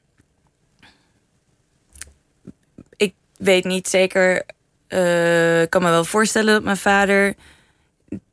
ik 2.97 3.13
weet 3.37 3.63
niet 3.63 3.87
zeker. 3.87 4.43
eh, 4.87 5.61
Ik 5.61 5.69
kan 5.69 5.81
me 5.81 5.89
wel 5.89 6.05
voorstellen 6.05 6.53
dat 6.53 6.63
mijn 6.63 6.77
vader 6.77 7.33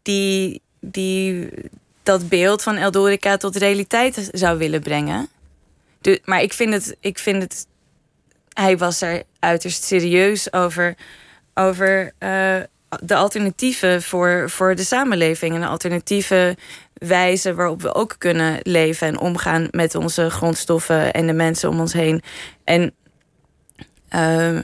die, 0.03 0.63
die 0.81 1.49
dat 2.03 2.29
beeld 2.29 2.63
van 2.63 2.77
Eldorica 2.77 3.37
tot 3.37 3.57
realiteit 3.57 4.29
zou 4.33 4.59
willen 4.59 4.81
brengen. 4.81 5.29
De, 6.01 6.21
maar 6.25 6.43
ik 6.43 6.53
vind 6.53 6.73
het, 6.73 6.97
ik 7.01 7.19
vind 7.19 7.43
het. 7.43 7.67
Hij 8.53 8.79
was 8.79 9.01
er 9.01 9.23
uiterst 9.39 9.85
serieus 9.85 10.53
over, 10.53 10.95
over 11.61 12.13
eh, 12.19 12.57
de 13.03 13.15
alternatieven 13.15 14.03
voor, 14.03 14.51
voor 14.51 14.75
de 14.75 14.85
samenleving 14.85 15.55
en 15.55 15.61
de 15.61 15.67
alternatieven 15.67 16.57
wijze 16.95 17.55
waarop 17.55 17.83
we 17.83 17.95
ook 17.95 18.15
kunnen 18.19 18.59
leven 18.63 19.07
en 19.07 19.19
omgaan 19.19 19.69
met 19.71 19.95
onze 19.95 20.31
grondstoffen 20.31 21.13
en 21.13 21.27
de 21.27 21.33
mensen 21.33 21.69
om 21.69 21.81
ons 21.81 21.93
heen. 21.93 22.23
En 22.65 22.95
ehm, 24.09 24.63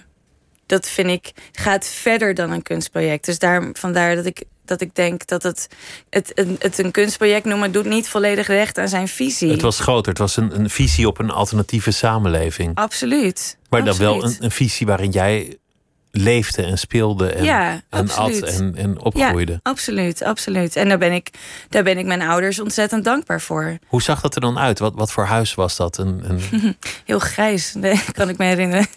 dat 0.67 0.89
vind 0.89 1.09
ik 1.09 1.33
gaat 1.53 1.87
verder 1.87 2.35
dan 2.35 2.51
een 2.51 2.63
kunstproject. 2.63 3.25
Dus 3.25 3.39
daar, 3.39 3.71
vandaar 3.73 4.17
dat 4.17 4.27
ik, 4.27 4.45
dat 4.65 4.81
ik 4.81 4.95
denk 4.95 5.27
dat 5.27 5.43
het, 5.43 5.69
het, 6.11 6.33
het, 6.35 6.49
het 6.59 6.79
een 6.79 6.91
kunstproject 6.91 7.45
noemen 7.45 7.73
doet 7.73 7.85
niet 7.85 8.09
volledig 8.09 8.47
recht 8.47 8.79
aan 8.79 8.89
zijn 8.89 9.09
visie. 9.09 9.51
Het 9.51 9.63
was 9.63 9.81
groter, 9.81 10.09
het 10.09 10.19
was 10.19 10.37
een, 10.37 10.59
een 10.59 10.71
visie 10.71 11.07
op 11.07 11.19
een 11.19 11.31
alternatieve 11.31 11.91
samenleving. 11.91 12.75
Absoluut. 12.75 13.59
Maar 13.69 13.85
dan 13.85 13.97
wel 13.97 14.15
Absoluut. 14.15 14.39
een, 14.39 14.45
een 14.45 14.51
visie 14.51 14.87
waarin 14.87 15.11
jij 15.11 15.59
leefde 16.17 16.63
en 16.63 16.79
speelde 16.79 17.33
en, 17.33 17.45
Ja, 17.45 17.81
en 17.91 18.11
at 18.11 18.41
en, 18.41 18.75
en 18.77 19.01
opgroeide. 19.01 19.53
Ja, 19.53 19.59
absoluut, 19.63 20.23
absoluut. 20.23 20.77
En 20.77 20.89
daar 20.89 20.99
ben, 20.99 21.13
ik, 21.13 21.31
daar 21.69 21.83
ben 21.83 21.99
ik 21.99 22.07
mijn 22.07 22.23
ouders 22.23 22.61
ontzettend 22.61 23.05
dankbaar 23.05 23.41
voor. 23.41 23.79
Hoe 23.87 24.03
zag 24.03 24.21
dat 24.21 24.35
er 24.35 24.41
dan 24.41 24.59
uit? 24.59 24.79
Wat, 24.79 24.95
wat 24.95 25.13
voor 25.13 25.25
huis 25.25 25.55
was 25.55 25.77
dat? 25.77 25.99
Een, 25.99 26.23
een... 26.25 26.77
Heel 27.05 27.19
grijs, 27.19 27.75
nee, 27.79 28.03
kan 28.13 28.29
ik 28.29 28.39
me 28.39 28.45
herinneren. 28.45 28.87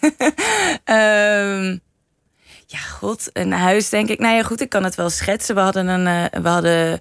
Ehm, 0.84 1.76
ja, 2.66 2.78
god, 2.78 3.30
een 3.32 3.52
huis 3.52 3.88
denk 3.88 4.08
ik. 4.08 4.18
Nou 4.18 4.34
ja, 4.34 4.42
goed, 4.42 4.60
ik 4.60 4.68
kan 4.68 4.84
het 4.84 4.94
wel 4.94 5.10
schetsen. 5.10 5.54
We 5.54 5.60
hadden 5.60 5.88
een, 5.88 6.06
eh, 6.06 6.40
we 6.42 6.48
hadden 6.48 6.98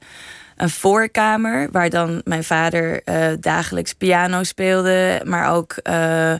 een 0.56 0.70
voorkamer 0.70 1.70
waar 1.72 1.90
dan 1.90 2.22
mijn 2.24 2.44
vader 2.44 3.04
eh, 3.04 3.28
dagelijks 3.40 3.94
piano 3.94 4.44
speelde, 4.44 5.22
maar 5.26 5.52
ook 5.52 5.72
eh, 5.74 6.34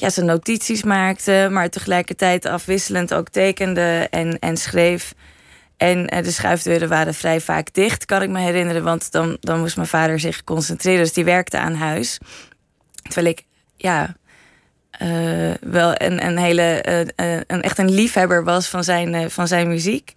ja, 0.00 0.10
zijn 0.10 0.26
notities 0.26 0.82
maakte, 0.82 1.48
maar 1.50 1.68
tegelijkertijd 1.68 2.46
afwisselend 2.46 3.14
ook 3.14 3.28
tekende 3.28 4.06
en, 4.10 4.38
en 4.38 4.56
schreef. 4.56 5.14
En 5.76 6.06
eh, 6.06 6.22
de 6.22 6.30
schuifdeuren 6.30 6.88
waren 6.88 7.14
vrij 7.14 7.40
vaak 7.40 7.74
dicht, 7.74 8.04
kan 8.04 8.22
ik 8.22 8.28
me 8.28 8.38
herinneren. 8.38 8.82
Want 8.84 9.12
dan, 9.12 9.36
dan 9.40 9.58
moest 9.58 9.76
mijn 9.76 9.88
vader 9.88 10.20
zich 10.20 10.44
concentreren. 10.44 11.02
Dus 11.02 11.12
die 11.12 11.24
werkte 11.24 11.58
aan 11.58 11.74
huis. 11.74 12.18
Terwijl 13.02 13.26
ik, 13.26 13.44
ja, 13.76 14.16
eh, 14.90 15.54
wel 15.60 15.92
een, 15.94 16.26
een 16.26 16.38
hele, 16.38 16.62
eh, 17.16 17.40
een, 17.46 17.62
echt 17.62 17.78
een 17.78 17.90
liefhebber 17.90 18.44
was 18.44 18.68
van 18.68 18.84
zijn, 18.84 19.30
van 19.30 19.48
zijn 19.48 19.68
muziek. 19.68 20.14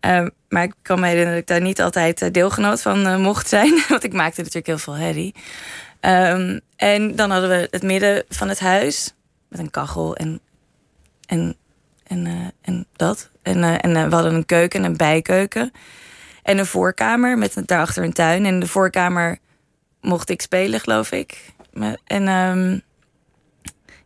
Eh, 0.00 0.26
maar 0.48 0.62
ik 0.62 0.74
kan 0.82 1.00
me 1.00 1.06
herinneren 1.06 1.32
dat 1.32 1.42
ik 1.42 1.56
daar 1.56 1.66
niet 1.68 1.80
altijd 1.80 2.34
deelgenoot 2.34 2.82
van 2.82 3.20
mocht 3.20 3.48
zijn. 3.48 3.82
Want 3.88 4.04
ik 4.04 4.12
maakte 4.12 4.38
natuurlijk 4.40 4.66
heel 4.66 4.78
veel 4.78 4.96
herrie. 4.96 5.34
Ehm, 6.00 6.58
en 6.76 7.16
dan 7.16 7.30
hadden 7.30 7.50
we 7.50 7.68
het 7.70 7.82
midden 7.82 8.24
van 8.28 8.48
het 8.48 8.60
huis. 8.60 9.14
Met 9.48 9.58
een 9.60 9.70
kachel 9.70 10.16
en, 10.16 10.40
en, 11.26 11.56
en, 12.06 12.26
eh, 12.26 12.32
en 12.60 12.86
dat. 12.92 13.30
En, 13.42 13.64
eh, 13.64 13.74
en 13.80 13.96
eh, 13.96 14.08
we 14.08 14.14
hadden 14.14 14.34
een 14.34 14.46
keuken, 14.46 14.84
een 14.84 14.96
bijkeuken. 14.96 15.72
En 16.42 16.58
een 16.58 16.66
voorkamer 16.66 17.38
met 17.38 17.62
daarachter 17.64 18.04
een 18.04 18.12
tuin. 18.12 18.46
En 18.46 18.52
in 18.54 18.60
de 18.60 18.66
voorkamer 18.66 19.38
mocht 20.00 20.30
ik 20.30 20.42
spelen, 20.42 20.80
geloof 20.80 21.12
ik. 21.12 21.52
En 22.04 22.28
ehm, 22.28 22.78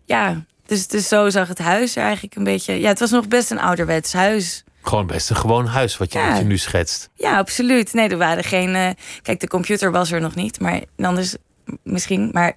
ja, 0.04 0.44
dus, 0.66 0.86
dus 0.86 1.08
zo 1.08 1.30
zag 1.30 1.48
het 1.48 1.58
huis 1.58 1.96
er 1.96 2.02
eigenlijk 2.02 2.34
een 2.34 2.44
beetje... 2.44 2.80
Ja, 2.80 2.88
het 2.88 2.98
was 2.98 3.10
nog 3.10 3.28
best 3.28 3.50
een 3.50 3.60
ouderwets 3.60 4.12
huis. 4.12 4.64
Gewoon 4.82 5.06
best 5.06 5.30
een 5.30 5.36
gewoon 5.36 5.66
huis 5.66 5.96
wat 5.96 6.12
je, 6.12 6.18
Ja. 6.18 6.28
wat 6.28 6.38
je 6.38 6.44
nu 6.44 6.58
schetst. 6.58 7.10
Ja, 7.14 7.38
absoluut. 7.38 7.92
Nee, 7.92 8.08
er 8.08 8.18
waren 8.18 8.44
geen... 8.44 8.96
kijk, 9.22 9.40
de 9.40 9.48
computer 9.48 9.90
was 9.90 10.12
er 10.12 10.20
nog 10.20 10.34
niet, 10.34 10.60
maar 10.60 10.80
anders 10.96 11.36
misschien. 11.82 12.30
Maar 12.32 12.56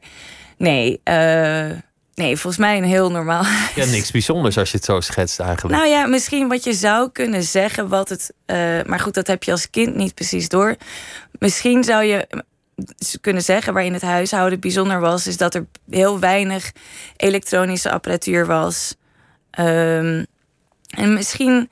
nee, 0.58 0.99
eh, 1.03 1.70
nee, 2.16 2.38
volgens 2.38 2.58
mij 2.58 2.78
een 2.78 2.84
heel 2.84 3.12
normaal 3.12 3.43
huis. 3.60 3.74
Ja, 3.76 3.86
niks 3.86 4.12
bijzonders 4.12 4.58
als 4.58 4.72
je 4.72 4.78
het 4.78 4.86
zo 4.86 4.99
schetst 4.99 5.39
eigenlijk. 5.39 5.76
Nou 5.78 5.89
ja, 5.89 6.06
misschien 6.06 6.47
wat 6.47 6.64
je 6.64 6.74
zou 6.74 7.12
kunnen 7.12 7.43
zeggen, 7.43 7.88
wat 7.88 8.10
het. 8.10 8.34
eh, 8.45 8.84
maar 8.86 8.99
goed, 8.99 9.14
dat 9.14 9.28
heb 9.28 9.43
je 9.43 9.51
als 9.51 9.70
kind 9.70 9.95
niet 9.95 10.14
precies 10.14 10.49
door. 10.49 10.76
Misschien 11.39 11.84
zou 11.84 12.03
je 12.03 12.28
kunnen 13.22 13.43
zeggen 13.43 13.74
waarin 13.74 13.93
het 13.93 14.01
huishouden 14.01 14.60
bijzonder 14.60 14.99
was, 14.99 15.28
is 15.28 15.38
dat 15.38 15.56
er 15.56 15.66
heel 15.89 16.20
weinig 16.20 16.72
elektronische 17.18 17.91
apparatuur 17.91 18.45
was. 18.45 18.95
Ehm, 19.51 20.24
en 20.89 21.14
misschien 21.14 21.70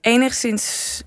enigszins 0.00 1.02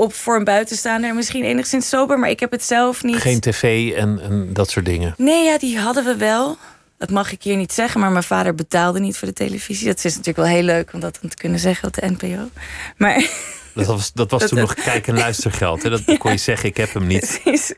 op 0.00 0.14
voor 0.14 0.36
een 0.36 0.44
buitenstaander, 0.44 1.14
misschien 1.14 1.44
enigszins 1.44 1.88
sober, 1.88 2.18
maar 2.18 2.30
ik 2.30 2.40
heb 2.40 2.50
het 2.50 2.64
zelf 2.64 3.02
niet. 3.02 3.16
Geen 3.16 3.40
tv 3.40 3.92
en, 3.92 4.20
en 4.22 4.52
dat 4.52 4.70
soort 4.70 4.84
dingen. 4.84 5.14
Nee, 5.16 5.44
ja, 5.44 5.58
die 5.58 5.78
hadden 5.78 6.04
we 6.04 6.16
wel. 6.16 6.56
Dat 6.98 7.10
mag 7.10 7.32
ik 7.32 7.42
hier 7.42 7.56
niet 7.56 7.72
zeggen, 7.72 8.00
maar 8.00 8.10
mijn 8.10 8.24
vader 8.24 8.54
betaalde 8.54 9.00
niet 9.00 9.16
voor 9.16 9.28
de 9.28 9.34
televisie. 9.34 9.86
Dat 9.86 10.04
is 10.04 10.16
natuurlijk 10.16 10.36
wel 10.46 10.56
heel 10.56 10.62
leuk 10.62 10.92
om 10.92 11.00
dat 11.00 11.18
dan 11.20 11.30
te 11.30 11.36
kunnen 11.36 11.58
zeggen 11.58 11.88
op 11.88 11.94
de 11.94 12.06
NPO. 12.06 12.48
Maar 12.96 13.24
Dat 13.74 13.86
was, 13.86 14.12
dat 14.12 14.30
was 14.30 14.48
toen 14.48 14.58
nog 14.58 14.74
kijk- 14.74 15.06
en 15.06 15.18
luistergeld. 15.18 15.82
Hè? 15.82 15.90
Dat 15.90 16.18
kon 16.18 16.30
je 16.32 16.38
zeggen, 16.50 16.68
ik 16.68 16.76
heb 16.76 16.92
hem 16.92 17.06
niet. 17.06 17.40
Precies. 17.42 17.74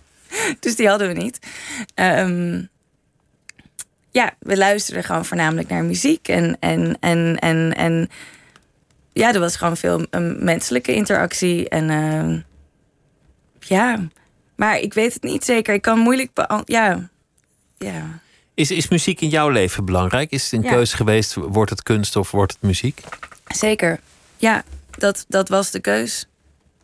dus 0.60 0.76
die 0.76 0.88
hadden 0.88 1.08
we 1.08 1.14
niet. 1.14 1.38
Ehm, 1.94 2.62
ja, 4.10 4.34
we 4.38 4.56
luisterden 4.56 5.04
gewoon 5.04 5.24
voornamelijk 5.24 5.68
naar 5.68 5.84
muziek. 5.84 6.28
En, 6.28 6.56
en, 6.60 6.96
en, 7.00 7.38
en, 7.38 7.74
en 7.76 8.10
ja, 9.18 9.32
er 9.34 9.40
was 9.40 9.56
gewoon 9.56 9.76
veel 9.76 10.06
een 10.10 10.44
menselijke 10.44 10.94
interactie. 10.94 11.68
En 11.68 11.90
ehm, 11.90 12.40
ja, 13.60 14.08
maar 14.56 14.78
ik 14.78 14.94
weet 14.94 15.14
het 15.14 15.22
niet 15.22 15.44
zeker. 15.44 15.74
Ik 15.74 15.82
kan 15.82 15.98
moeilijk 15.98 16.32
beant- 16.34 16.68
Ja, 16.68 17.08
ja. 17.78 18.20
Is, 18.54 18.70
is 18.70 18.88
muziek 18.88 19.20
in 19.20 19.28
jouw 19.28 19.48
leven 19.48 19.84
belangrijk? 19.84 20.30
Is 20.30 20.42
het 20.44 20.52
een 20.52 20.62
Ja. 20.62 20.70
keuze 20.72 20.96
geweest, 20.96 21.34
wordt 21.34 21.70
het 21.70 21.82
kunst 21.82 22.16
of 22.16 22.30
wordt 22.30 22.52
het 22.52 22.62
muziek? 22.62 23.00
zeker. 23.48 24.00
Ja, 24.36 24.62
dat, 24.90 25.24
dat 25.28 25.48
was 25.48 25.70
de 25.70 25.80
keus. 25.80 26.26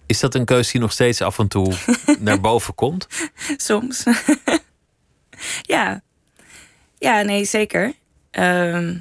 Is 0.07 0.21
dat 0.21 0.35
een 0.35 0.45
keuze 0.45 0.73
die 0.73 0.81
nog 0.81 0.93
steeds 0.93 1.21
af 1.21 1.39
en 1.39 1.49
toe 1.49 1.75
naar 2.19 2.41
boven 2.41 2.75
komt? 2.75 3.07
Soms. 3.57 4.05
ja. 5.75 6.03
Ja, 6.99 7.23
nee, 7.23 7.45
zeker. 7.45 7.93
Ehm, 8.31 8.99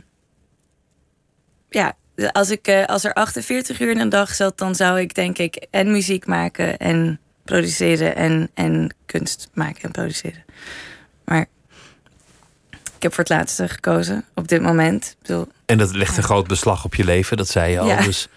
ja, 1.69 1.95
als, 2.31 2.49
ik, 2.49 2.67
eh, 2.67 2.85
als 2.85 3.03
er 3.03 3.13
48 3.13 3.79
uur 3.79 3.89
in 3.91 3.99
een 3.99 4.09
dag 4.09 4.35
zat, 4.35 4.57
dan 4.57 4.75
zou 4.75 4.99
ik 4.99 5.13
denk 5.15 5.37
ik 5.37 5.65
en 5.71 5.91
muziek 5.91 6.25
maken 6.25 6.77
en 6.77 7.19
produceren 7.43 8.15
en, 8.15 8.49
en 8.53 8.95
kunst 9.05 9.49
maken 9.53 9.81
en 9.81 9.91
produceren. 9.91 10.43
Maar 11.25 11.45
ik 12.95 13.03
heb 13.09 13.13
voor 13.13 13.23
het 13.23 13.33
laatste 13.33 13.67
gekozen 13.69 14.25
op 14.35 14.47
dit 14.47 14.61
moment. 14.61 15.15
Bedoel, 15.21 15.47
En 15.65 15.77
dat 15.77 15.95
legt 15.95 16.17
een 16.17 16.23
groot 16.23 16.47
beslag 16.47 16.85
op 16.85 16.95
je 16.95 17.03
leven, 17.03 17.37
dat 17.37 17.47
zei 17.47 17.71
je 17.71 17.79
al. 17.79 17.87
Ja. 17.87 18.01
Dus 18.01 18.27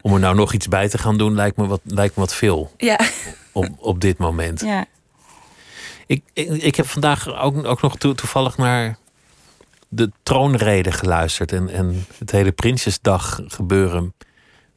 om 0.00 0.14
er 0.14 0.20
nou 0.20 0.34
nog 0.34 0.52
iets 0.52 0.68
bij 0.68 0.88
te 0.88 0.98
gaan 0.98 1.18
doen, 1.18 1.34
lijkt 1.34 1.56
me 1.56 1.66
wat, 1.66 1.80
lijkt 1.84 2.16
me 2.16 2.22
wat 2.22 2.34
veel 2.34 2.72
ja, 2.76 2.98
op, 3.52 3.68
op 3.78 4.00
dit 4.00 4.18
moment. 4.18 4.60
ja. 4.60 4.84
Ik, 6.06 6.22
ik, 6.32 6.48
ik 6.48 6.74
heb 6.74 6.86
vandaag 6.86 7.40
ook, 7.40 7.64
ook 7.66 7.82
nog 7.82 7.96
toe- 7.96 8.14
toevallig 8.14 8.56
naar 8.56 8.98
de 9.92 10.10
troonrede 10.22 10.92
geluisterd. 10.92 11.52
En, 11.52 11.68
en 11.68 12.06
het 12.18 12.30
hele 12.30 12.52
Prinsjesdag 12.52 13.40
gebeuren 13.46 14.14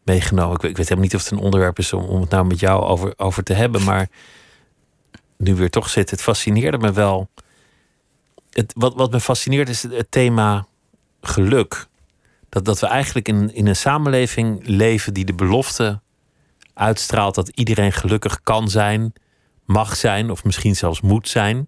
meegenomen. 0.04 0.56
Ik, 0.56 0.62
weet- 0.62 0.78
helemaal 0.78 1.04
niet 1.04 1.16
of 1.16 1.24
het 1.24 1.32
een 1.32 1.38
onderwerp 1.38 1.80
is 1.80 1.94
om, 1.94 2.04
om 2.04 2.22
het 2.22 2.30
nou 2.30 2.46
met 2.46 2.60
jou 2.60 2.84
over, 2.84 3.14
over 3.18 3.44
te 3.44 3.54
hebben. 3.54 3.84
Maar 3.84 4.08
nu 5.38 5.56
weer 5.56 5.70
toch 5.70 5.90
zit, 5.90 6.10
het 6.10 6.22
fascineerde 6.22 6.78
me 6.78 6.92
wel. 6.92 7.30
Het, 8.50 8.74
wat, 8.76 8.96
wat 8.96 9.12
me 9.12 9.20
fascineert 9.20 9.70
is 9.70 9.84
het, 9.84 9.92
het 9.92 10.12
thema 10.12 10.66
geluk. 11.22 11.88
Dat, 12.50 12.66
dat 12.66 12.80
we 12.80 12.88
eigenlijk 12.88 13.28
in, 13.28 13.54
in 13.54 13.68
een 13.68 13.76
samenleving 13.76 14.68
leven 14.68 15.14
die 15.14 15.26
de 15.26 15.34
belofte 15.34 16.02
uitstraalt 16.74 17.36
dat 17.36 17.50
iedereen 17.50 17.92
gelukkig 17.92 18.42
kan 18.44 18.70
zijn, 18.70 19.14
mag 19.66 19.96
zijn 19.96 20.32
of 20.32 20.44
misschien 20.44 20.76
zelfs 20.76 21.02
moet 21.02 21.30
zijn. 21.30 21.68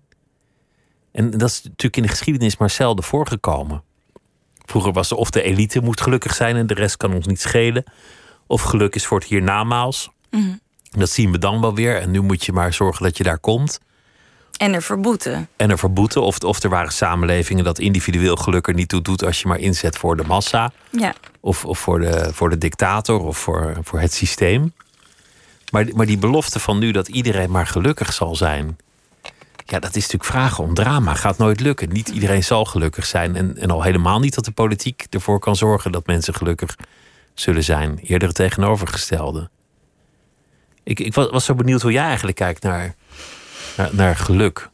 En 1.16 1.32
dat 1.32 1.49
is 1.49 1.61
natuurlijk 1.63 1.97
in 1.97 2.01
de 2.01 2.07
geschiedenis 2.07 2.57
maar 2.57 2.70
zelden 2.70 3.03
voorgekomen. 3.03 3.84
Vroeger 4.66 4.91
was 4.91 5.11
er 5.11 5.18
of 5.18 5.30
de 5.30 5.41
elite 5.41 5.80
moet 5.80 6.01
gelukkig 6.01 6.36
zijn 6.36 6.55
en 6.55 6.68
de 6.68 6.74
rest 6.74 6.97
kan 6.97 7.13
ons 7.13 7.28
niet 7.28 7.41
schelen. 7.41 7.84
Of 8.47 8.61
geluk 8.61 8.95
is 8.95 9.05
voor 9.05 9.20
het 9.20 9.28
hiernamaals. 9.28 10.09
Mhm. 10.32 10.53
Dat 10.91 11.09
zien 11.09 11.32
we 11.32 11.38
dan 11.38 11.61
wel 11.61 11.76
weer. 11.76 12.01
En 12.01 12.11
nu 12.11 12.22
moet 12.22 12.45
je 12.45 12.51
maar 12.51 12.74
zorgen 12.74 13.03
dat 13.03 13.18
je 13.18 13.24
daar 13.24 13.39
komt. 13.39 13.80
En 14.57 14.74
er 14.74 14.82
verboeten. 14.82 15.47
En 15.55 15.70
er 15.70 15.78
verboeten. 15.78 16.22
Of, 16.22 16.38
of 16.39 16.63
er 16.63 16.70
waren 16.70 16.91
samenlevingen 16.91 17.63
dat 17.63 17.80
individueel 17.80 18.36
geluk 18.36 18.68
er 18.68 18.74
niet 18.74 18.89
toe 18.89 19.01
doet 19.01 19.24
als 19.24 19.41
je 19.41 19.47
maar 19.47 19.59
inzet 19.59 19.97
voor 19.97 20.18
de 20.18 20.24
massa. 20.24 20.72
Ja, 20.89 21.13
Of, 21.39 21.66
of 21.66 21.80
voor, 21.80 21.99
de, 21.99 22.30
voor 22.34 22.49
de 22.49 22.57
dictator 22.57 23.20
of 23.20 23.38
voor, 23.38 23.78
voor 23.84 23.99
het 23.99 24.13
systeem. 24.13 24.74
Maar, 25.72 25.86
maar 25.93 26.05
die 26.05 26.18
belofte 26.18 26.59
van 26.59 26.80
nu 26.80 26.91
dat 26.91 27.07
iedereen 27.07 27.51
maar 27.51 27.68
gelukkig 27.68 28.13
zal 28.13 28.36
zijn. 28.36 28.78
Ja, 29.68 29.80
dat 29.80 29.95
is 29.95 30.01
natuurlijk 30.03 30.32
vragen 30.32 30.63
om 30.63 30.74
drama. 30.74 31.13
Gaat 31.13 31.38
nooit 31.38 31.59
lukken. 31.59 31.89
Niet 31.89 32.09
iedereen 32.09 32.43
zal 32.43 32.66
gelukkig 32.66 33.05
zijn. 33.05 33.36
En, 33.36 33.57
en 33.57 33.72
al 33.72 33.84
helemaal 33.84 34.20
niet 34.20 34.36
dat 34.36 34.45
de 34.45 34.51
politiek 34.51 35.05
ervoor 35.09 35.39
kan 35.39 35.55
zorgen 35.55 35.91
dat 35.91 36.07
mensen 36.07 36.34
gelukkig 36.34 36.76
zullen 37.34 37.63
zijn. 37.63 37.99
Eerder 38.03 38.28
het 38.28 38.38
tegenovergestelde. 38.38 39.49
Ik, 40.84 40.99
ik 40.99 41.13
was, 41.13 41.30
was 41.30 41.45
zo 41.45 41.55
benieuwd 41.55 41.82
hoe 41.82 41.91
jij 41.91 42.03
eigenlijk 42.05 42.38
kijkt 42.38 42.63
naar, 42.63 42.95
naar, 43.78 43.89
naar 43.91 44.16
geluk. 44.16 44.70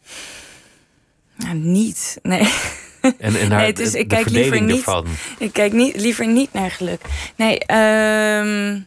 nou, 1.35 1.55
niet. 1.55 2.19
Nee. 2.23 2.53
En, 3.01 3.15
en 3.19 3.49
naar 3.49 3.57
Nee, 3.59 3.67
het 3.67 3.79
is- 3.79 3.91
de, 3.91 3.99
ik 3.99 4.09
de 4.09 4.15
kijk 4.15 4.29
liever 4.29 4.61
niet. 4.61 4.77
ervan. 4.77 5.05
Ik 5.39 5.53
kijk 5.53 5.73
niet, 5.73 5.95
liever 5.95 6.27
niet 6.27 6.53
naar 6.53 6.71
geluk. 6.71 7.01
Nee, 7.35 7.59
ehm 7.59 8.79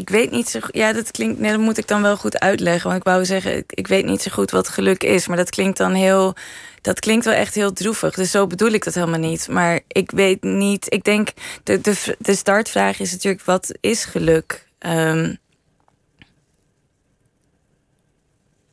ik 0.00 0.08
weet 0.08 0.30
niet 0.30 0.48
zo. 0.48 0.58
Ja, 0.70 0.92
dat 0.92 1.10
klinkt. 1.10 1.40
Nee, 1.40 1.50
dat 1.50 1.60
moet 1.60 1.78
ik 1.78 1.88
dan 1.88 2.02
wel 2.02 2.16
goed 2.16 2.40
uitleggen. 2.40 2.88
Want 2.88 3.00
ik 3.00 3.08
wou 3.08 3.24
zeggen, 3.24 3.64
ik, 3.68 3.86
weet 3.86 4.04
niet 4.04 4.22
zo 4.22 4.30
goed 4.30 4.50
wat 4.50 4.68
geluk 4.68 5.02
is. 5.02 5.26
Maar 5.26 5.36
dat 5.36 5.50
klinkt 5.50 5.78
dan 5.78 5.92
heel. 5.92 6.34
Dat 6.80 7.00
klinkt 7.00 7.24
wel 7.24 7.34
echt 7.34 7.54
heel 7.54 7.72
droevig. 7.72 8.14
Dus 8.14 8.30
zo 8.30 8.46
bedoel 8.46 8.70
ik 8.70 8.84
dat 8.84 8.94
helemaal 8.94 9.18
niet. 9.18 9.48
Maar 9.48 9.80
ik 9.86 10.10
weet 10.10 10.42
niet. 10.42 10.92
Ik 10.92 11.04
denk, 11.04 11.28
de, 11.62 11.80
de, 11.80 12.16
de 12.18 12.34
startvraag 12.34 13.00
is 13.00 13.12
natuurlijk: 13.12 13.44
wat 13.44 13.74
is 13.80 14.04
geluk? 14.04 14.66
Ehm, 14.78 15.34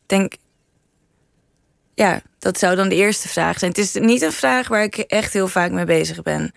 denk. 0.05 0.33
Ja, 1.97 2.21
dat 2.39 2.59
zou 2.59 2.75
dan 2.75 2.89
de 2.89 2.95
eerste 2.95 3.27
vraag 3.27 3.59
zijn. 3.59 3.71
Het 3.71 3.79
is 3.79 3.93
niet 3.93 4.21
een 4.21 4.31
vraag 4.31 4.67
waar 4.67 4.83
ik 4.83 4.97
echt 4.97 5.33
heel 5.33 5.47
vaak 5.47 5.71
mee 5.71 5.85
bezig 5.85 6.21
ben. 6.21 6.53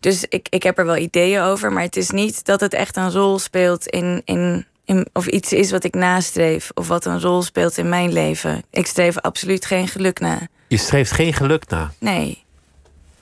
Dus 0.00 0.24
ik, 0.28 0.46
ik 0.50 0.62
heb 0.62 0.78
er 0.78 0.84
wel 0.84 0.96
ideeën 0.96 1.40
over, 1.40 1.72
maar 1.72 1.82
het 1.82 1.96
is 1.96 2.10
niet 2.10 2.44
dat 2.44 2.60
het 2.60 2.74
echt 2.74 2.96
een 2.96 3.10
rol 3.12 3.38
speelt 3.38 3.86
in, 3.86 4.22
in, 4.24 4.66
in, 4.84 5.06
of 5.12 5.26
iets 5.26 5.52
is 5.52 5.70
wat 5.70 5.84
ik 5.84 5.94
nastreef, 5.94 6.70
of 6.74 6.88
wat 6.88 7.04
een 7.04 7.20
rol 7.20 7.42
speelt 7.42 7.78
in 7.78 7.88
mijn 7.88 8.12
leven. 8.12 8.62
Ik 8.70 8.86
streef 8.86 9.18
absoluut 9.18 9.64
geen 9.64 9.88
geluk 9.88 10.20
na. 10.20 10.38
Je 10.68 10.76
streeft 10.76 11.10
geen 11.10 11.32
geluk 11.32 11.68
na. 11.68 11.92
Nee. 11.98 12.44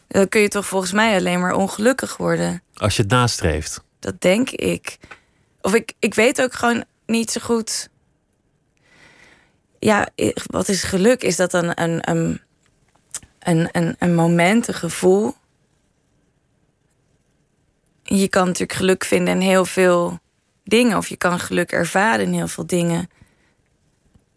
Dan 0.09 0.29
kun 0.29 0.41
je 0.41 0.49
toch 0.49 0.67
volgens 0.67 0.93
mij 0.93 1.17
alleen 1.17 1.41
maar 1.41 1.55
ongelukkig 1.55 2.17
worden. 2.17 2.63
Als 2.75 2.97
je 2.97 3.03
het 3.03 3.11
nastreeft. 3.11 3.83
Dat 3.99 4.21
denk 4.21 4.51
ik. 4.51 4.99
Of 5.61 5.75
ik, 5.75 5.93
ik 5.99 6.15
weet 6.15 6.43
ook 6.43 6.55
gewoon 6.55 6.85
niet 7.07 7.31
zo 7.31 7.41
goed 7.41 7.90
ja, 9.81 10.09
wat 10.47 10.69
is 10.69 10.83
geluk? 10.83 11.23
Is 11.23 11.37
dat 11.37 11.51
dan 11.51 11.73
een, 11.75 12.11
een, 12.11 12.41
een, 13.39 13.69
een, 13.73 13.97
een 13.99 14.15
moment, 14.15 14.69
een 14.69 14.75
gevoel? 14.75 15.35
Je 18.03 18.29
kan 18.29 18.47
natuurlijk 18.47 18.79
geluk 18.79 19.05
vinden 19.05 19.35
in 19.35 19.41
heel 19.41 19.65
veel 19.65 20.19
dingen, 20.65 20.97
of 20.97 21.09
je 21.09 21.17
kan 21.17 21.39
geluk 21.39 21.73
ervaren 21.73 22.25
in 22.25 22.33
heel 22.33 22.49
veel 22.49 22.67
dingen. 22.67 23.11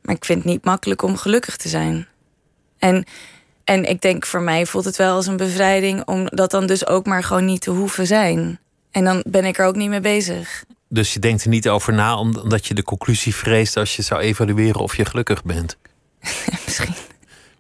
Maar 0.01 0.15
ik 0.15 0.25
vind 0.25 0.43
het 0.43 0.47
niet 0.47 0.65
makkelijk 0.65 1.01
om 1.01 1.17
gelukkig 1.17 1.57
te 1.57 1.69
zijn. 1.69 2.07
En, 2.77 3.05
en 3.63 3.89
ik 3.89 4.01
denk 4.01 4.25
voor 4.25 4.41
mij 4.41 4.65
voelt 4.65 4.85
het 4.85 4.97
wel 4.97 5.15
als 5.15 5.27
een 5.27 5.37
bevrijding 5.37 6.05
om 6.05 6.25
dat 6.25 6.51
dan 6.51 6.67
dus 6.67 6.87
ook 6.87 7.05
maar 7.05 7.23
gewoon 7.23 7.45
niet 7.45 7.61
te 7.61 7.71
hoeven 7.71 8.07
zijn. 8.07 8.59
En 8.91 9.03
dan 9.03 9.23
ben 9.27 9.45
ik 9.45 9.57
er 9.57 9.65
ook 9.65 9.75
niet 9.75 9.89
mee 9.89 9.99
bezig. 9.99 10.65
Dus 10.93 11.13
je 11.13 11.19
denkt 11.19 11.43
er 11.43 11.49
niet 11.49 11.69
over 11.69 11.93
na 11.93 12.17
omdat 12.17 12.67
je 12.67 12.73
de 12.73 12.83
conclusie 12.83 13.35
vreest 13.35 13.77
als 13.77 13.95
je 13.95 14.01
zou 14.01 14.21
evalueren 14.21 14.81
of 14.81 14.95
je 14.95 15.05
gelukkig 15.05 15.43
bent? 15.43 15.77
Misschien. 16.65 16.93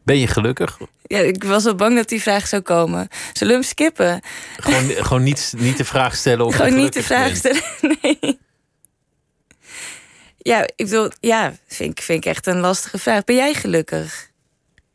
Ben 0.03 0.17
je 0.17 0.27
gelukkig? 0.27 0.77
Ja, 1.03 1.19
ik 1.19 1.43
was 1.43 1.65
al 1.65 1.75
bang 1.75 1.95
dat 1.95 2.09
die 2.09 2.21
vraag 2.21 2.47
zou 2.47 2.61
komen. 2.61 3.07
Zullen 3.33 3.53
we 3.53 3.59
hem 3.59 3.69
skippen? 3.69 4.21
Gewoon, 4.57 4.89
gewoon 5.05 5.23
niet, 5.23 5.53
niet 5.57 5.77
de 5.77 5.85
vraag 5.85 6.15
stellen 6.15 6.45
of 6.45 6.55
Gewoon 6.55 6.75
niet 6.75 6.93
de 6.93 7.03
vraag 7.03 7.35
stellen, 7.35 7.61
nee. 8.01 8.39
Ja, 10.37 10.63
ik 10.75 10.85
bedoel, 10.85 11.09
ja, 11.19 11.53
vind 11.67 11.91
ik, 11.91 12.03
vind 12.03 12.25
ik 12.25 12.31
echt 12.31 12.47
een 12.47 12.59
lastige 12.59 12.97
vraag. 12.97 13.23
Ben 13.23 13.35
jij 13.35 13.53
gelukkig? 13.53 14.29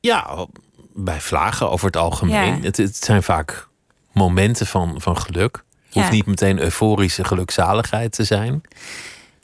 Ja, 0.01 0.47
bij 0.95 1.21
vlagen 1.21 1.71
over 1.71 1.87
het 1.87 1.97
algemeen. 1.97 2.65
Het, 2.65 2.77
het 2.77 2.97
zijn 2.97 3.23
vaak 3.23 3.69
momenten 4.13 4.67
van, 4.67 5.01
van 5.01 5.17
geluk. 5.19 5.65
Het 6.01 6.09
hoeft 6.09 6.27
niet 6.27 6.41
meteen 6.41 6.63
euforische 6.63 7.25
gelukzaligheid 7.25 8.13
te 8.13 8.25
zijn. 8.25 8.61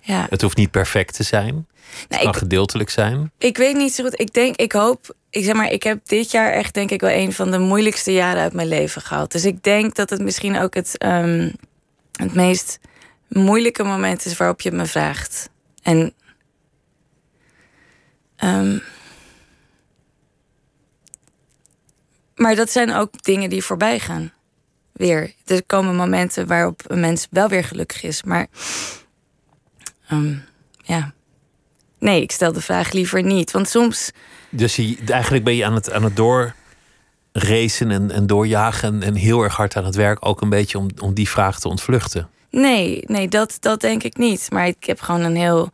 Ja. 0.01 0.27
Het 0.31 0.43
hoeft 0.43 0.57
niet 0.57 0.71
perfect 0.71 1.15
te 1.15 1.23
zijn. 1.23 1.67
Het 2.09 2.21
kan 2.21 2.35
gedeeltelijk 2.35 2.91
zijn. 2.91 3.33
Ik 3.39 3.57
weet 3.57 3.77
niet 3.77 3.95
zo 3.95 4.05
goed. 4.05 4.21
Ik 4.21 4.33
denk, 4.33 4.57
ik 4.57 4.73
hoop. 4.73 5.15
Ik 5.31 5.45
zeg 5.45 5.55
maar, 5.55 5.71
ik 5.71 5.83
heb 5.83 6.07
dit 6.07 6.31
jaar 6.31 6.53
echt 6.53 6.75
denk 6.75 6.91
ik 6.91 7.01
wel 7.01 7.11
een 7.11 7.33
van 7.33 7.51
de 7.51 7.59
moeilijkste 7.59 8.13
jaren 8.13 8.43
uit 8.43 8.53
mijn 8.53 8.69
leven 8.69 9.03
gehad. 9.03 9.33
Dus 9.33 9.45
ik 9.45 9.63
denk 9.63 9.95
dat 9.95 10.11
het 10.11 10.21
misschien 10.21 10.59
ook 10.59 10.75
het, 10.75 11.05
um, 11.05 11.53
het 12.13 12.35
meest 12.35 12.79
moeilijke 13.29 13.83
moment 13.83 14.25
is 14.25 14.37
waarop 14.37 14.61
je 14.61 14.73
me 14.73 14.87
vraagt. 14.87 15.51
En 15.83 16.15
um, 18.45 18.83
maar 22.35 22.55
dat 22.55 22.71
zijn 22.71 22.93
ook 22.93 23.23
dingen 23.23 23.51
die 23.51 23.65
voorbij 23.65 23.99
gaan 23.99 24.33
weer. 24.95 25.35
Er 25.47 25.65
komen 25.65 25.97
momenten 25.97 26.47
waarop 26.47 26.83
een 26.87 27.01
mens 27.01 27.27
wel 27.31 27.49
weer 27.49 27.65
gelukkig 27.65 28.03
is. 28.03 28.23
Maar 28.23 28.47
um, 30.13 30.45
ja. 30.83 31.13
Nee, 31.99 32.23
ik 32.23 32.33
stel 32.33 32.53
de 32.53 32.61
vraag 32.61 32.93
liever 32.93 33.23
niet. 33.23 33.51
Want 33.51 33.69
soms. 33.69 34.11
Dus 34.49 34.77
je, 34.77 34.97
eigenlijk 35.07 35.45
ben 35.45 35.55
je 35.55 35.65
aan 35.65 35.75
het, 35.75 35.93
aan 35.93 36.05
het 36.05 36.17
doorracen 36.17 37.91
en, 37.91 38.11
en 38.11 38.27
doorjagen 38.27 39.03
en 39.03 39.15
heel 39.15 39.43
erg 39.43 39.57
hard 39.57 39.77
aan 39.77 39.85
het 39.85 39.95
werk. 39.95 40.27
Ook 40.27 40.41
een 40.41 40.49
beetje 40.49 40.79
om, 40.79 40.89
om 41.03 41.15
die 41.15 41.29
vraag 41.29 41.61
te 41.61 41.69
ontvluchten. 41.69 42.29
Nee, 42.51 43.03
nee 43.07 43.29
dat, 43.29 43.57
dat 43.61 43.81
denk 43.81 44.03
ik 44.03 44.17
niet. 44.17 44.51
Maar 44.51 44.67
ik 44.67 44.85
heb 44.85 45.01
gewoon 45.01 45.21
een 45.21 45.37
heel 45.37 45.71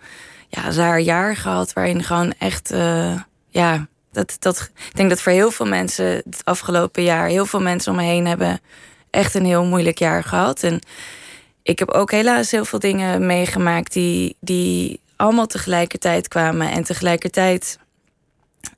ja, 0.48 0.70
raar 0.70 1.00
jaar 1.00 1.36
gehad. 1.36 1.72
Waarin 1.72 2.02
gewoon 2.02 2.34
echt. 2.38 2.72
Uh, 2.72 3.20
ja, 3.48 3.88
dat, 4.12 4.36
dat, 4.38 4.70
ik 4.88 4.96
denk 4.96 5.08
dat 5.08 5.20
voor 5.20 5.32
heel 5.32 5.50
veel 5.50 5.66
mensen 5.66 6.06
het 6.06 6.40
afgelopen 6.44 7.02
jaar 7.02 7.26
heel 7.26 7.46
veel 7.46 7.60
mensen 7.60 7.92
om 7.92 7.98
me 7.98 8.04
heen 8.04 8.26
hebben 8.26 8.60
echt 9.10 9.34
een 9.34 9.44
heel 9.44 9.64
moeilijk 9.64 9.98
jaar 9.98 10.24
gehad. 10.24 10.62
En 10.62 10.80
ik 11.62 11.78
heb 11.78 11.90
ook 11.90 12.10
helaas 12.10 12.50
heel 12.50 12.64
veel 12.64 12.78
dingen 12.78 13.26
meegemaakt 13.26 13.92
die, 13.92 14.36
die 14.40 15.00
allemaal 15.16 15.46
tegelijkertijd 15.46 16.28
kwamen. 16.28 16.70
En 16.70 16.84
tegelijkertijd 16.84 17.78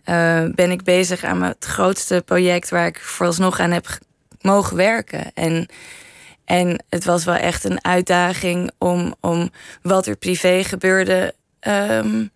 uh, 0.05 0.45
ben 0.55 0.71
ik 0.71 0.83
bezig 0.83 1.25
aan 1.25 1.43
het 1.43 1.65
grootste 1.65 2.23
project 2.25 2.71
waar 2.71 2.87
ik 2.87 3.01
vooralsnog 3.01 3.61
aan 3.61 3.71
heb 3.71 3.99
mogen 4.41 4.77
werken. 4.77 5.31
En, 5.35 5.67
en 6.45 6.85
het 6.89 7.05
was 7.05 7.25
wel 7.25 7.35
echt 7.35 7.65
een 7.65 7.85
uitdaging 7.85 8.71
om, 8.79 9.15
om 9.21 9.51
wat 9.83 10.07
er 10.07 10.17
privé 10.17 10.65
gebeurde. 10.65 11.35
Um, 11.61 12.31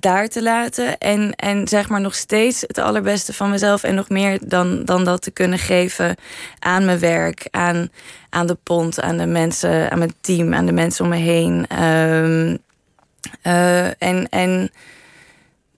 daar 0.00 0.28
te 0.28 0.42
laten. 0.42 0.98
En, 0.98 1.34
en 1.34 1.68
zeg 1.68 1.88
maar 1.88 2.00
nog 2.00 2.14
steeds 2.14 2.60
het 2.60 2.78
allerbeste 2.78 3.32
van 3.32 3.50
mezelf. 3.50 3.82
En 3.82 3.94
nog 3.94 4.08
meer 4.08 4.38
dan, 4.44 4.84
dan 4.84 5.04
dat 5.04 5.22
te 5.22 5.30
kunnen 5.30 5.58
geven 5.58 6.16
aan 6.58 6.84
mijn 6.84 6.98
werk, 6.98 7.48
aan, 7.50 7.88
aan 8.30 8.46
de 8.46 8.56
pont, 8.62 9.00
aan 9.00 9.16
de 9.16 9.26
mensen, 9.26 9.90
aan 9.90 9.98
mijn 9.98 10.14
team, 10.20 10.54
aan 10.54 10.66
de 10.66 10.72
mensen 10.72 11.04
om 11.04 11.10
me 11.10 11.16
heen. 11.16 11.82
Um, 11.84 12.58
uh, 13.42 14.02
en 14.02 14.28
en 14.28 14.70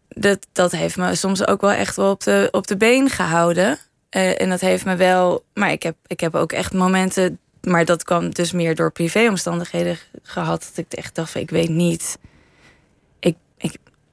dat, 0.09 0.47
dat 0.53 0.73
heeft 0.73 0.97
me 0.97 1.14
soms 1.14 1.47
ook 1.47 1.61
wel 1.61 1.70
echt 1.70 1.97
wel 1.97 2.11
op 2.11 2.23
de, 2.23 2.49
op 2.51 2.66
de 2.66 2.77
been 2.77 3.11
gehouden. 3.11 3.79
Uh, 4.16 4.41
en 4.41 4.49
dat 4.49 4.61
heeft 4.61 4.85
me 4.85 4.97
wel. 4.97 5.45
Maar 5.55 5.73
ik 5.73 5.83
heb, 5.83 5.97
ik 6.07 6.20
heb 6.20 6.35
ook 6.35 6.53
echt 6.53 6.73
momenten. 6.73 7.39
Maar 7.61 7.85
dat 7.85 8.05
kwam 8.05 8.31
dus 8.31 8.53
meer 8.53 8.75
door 8.75 8.93
privéomstandigheden 8.93 9.99
gehad. 10.23 10.70
Dat 10.75 10.87
ik 10.87 10.99
echt 10.99 11.14
dacht: 11.14 11.35
ik 11.35 11.51
weet 11.51 11.68
niet 11.68 12.18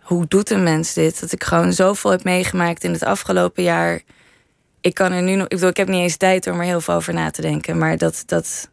hoe 0.10 0.28
doet 0.28 0.50
een 0.50 0.64
mens 0.64 0.94
dit? 0.94 1.20
Dat 1.20 1.32
ik 1.32 1.44
gewoon 1.44 1.74
zoveel 1.74 2.12
heb 2.12 2.24
meegemaakt 2.24 2.84
in 2.84 2.92
het 2.92 3.04
afgelopen 3.04 3.64
jaar. 3.64 4.02
Ik 4.82 4.94
kan 4.94 5.12
er 5.12 5.22
nu 5.22 5.36
nog. 5.36 5.44
Ik 5.44 5.50
bedoel, 5.50 5.70
ik 5.70 5.78
heb 5.78 5.88
niet 5.88 6.02
eens 6.02 6.18
tijd 6.18 6.48
om 6.48 6.60
er 6.60 6.66
heel 6.66 6.82
veel 6.82 6.94
over 6.94 7.14
na 7.14 7.30
te 7.30 7.42
denken. 7.42 7.78
Maar 7.78 7.98
dat. 7.98 8.24
dat 8.26 8.70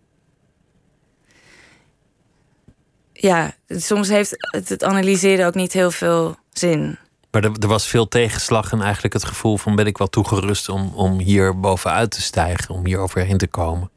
ja, 3.12 3.54
soms 3.68 4.08
heeft 4.08 4.30
het, 4.36 4.68
het 4.68 4.84
analyseren 4.84 5.46
ook 5.46 5.54
niet 5.54 5.72
heel 5.72 5.90
veel 5.90 6.36
zin. 6.52 6.98
Maar 7.30 7.44
er, 7.44 7.52
er, 7.60 7.68
was 7.68 7.86
veel 7.86 8.08
tegenslag 8.08 8.72
en 8.72 8.82
eigenlijk 8.82 9.14
het 9.14 9.24
gevoel 9.24 9.56
van 9.56 9.76
ben 9.76 9.86
ik 9.86 9.98
wel 9.98 10.08
toegerust 10.08 10.68
om, 10.68 10.92
om 10.94 11.18
hier 11.18 11.60
bovenuit 11.60 12.10
te 12.10 12.22
stijgen, 12.22 12.74
om 12.74 12.86
hier 12.86 12.98
overheen 12.98 13.38
te 13.38 13.46
komen? 13.46 13.90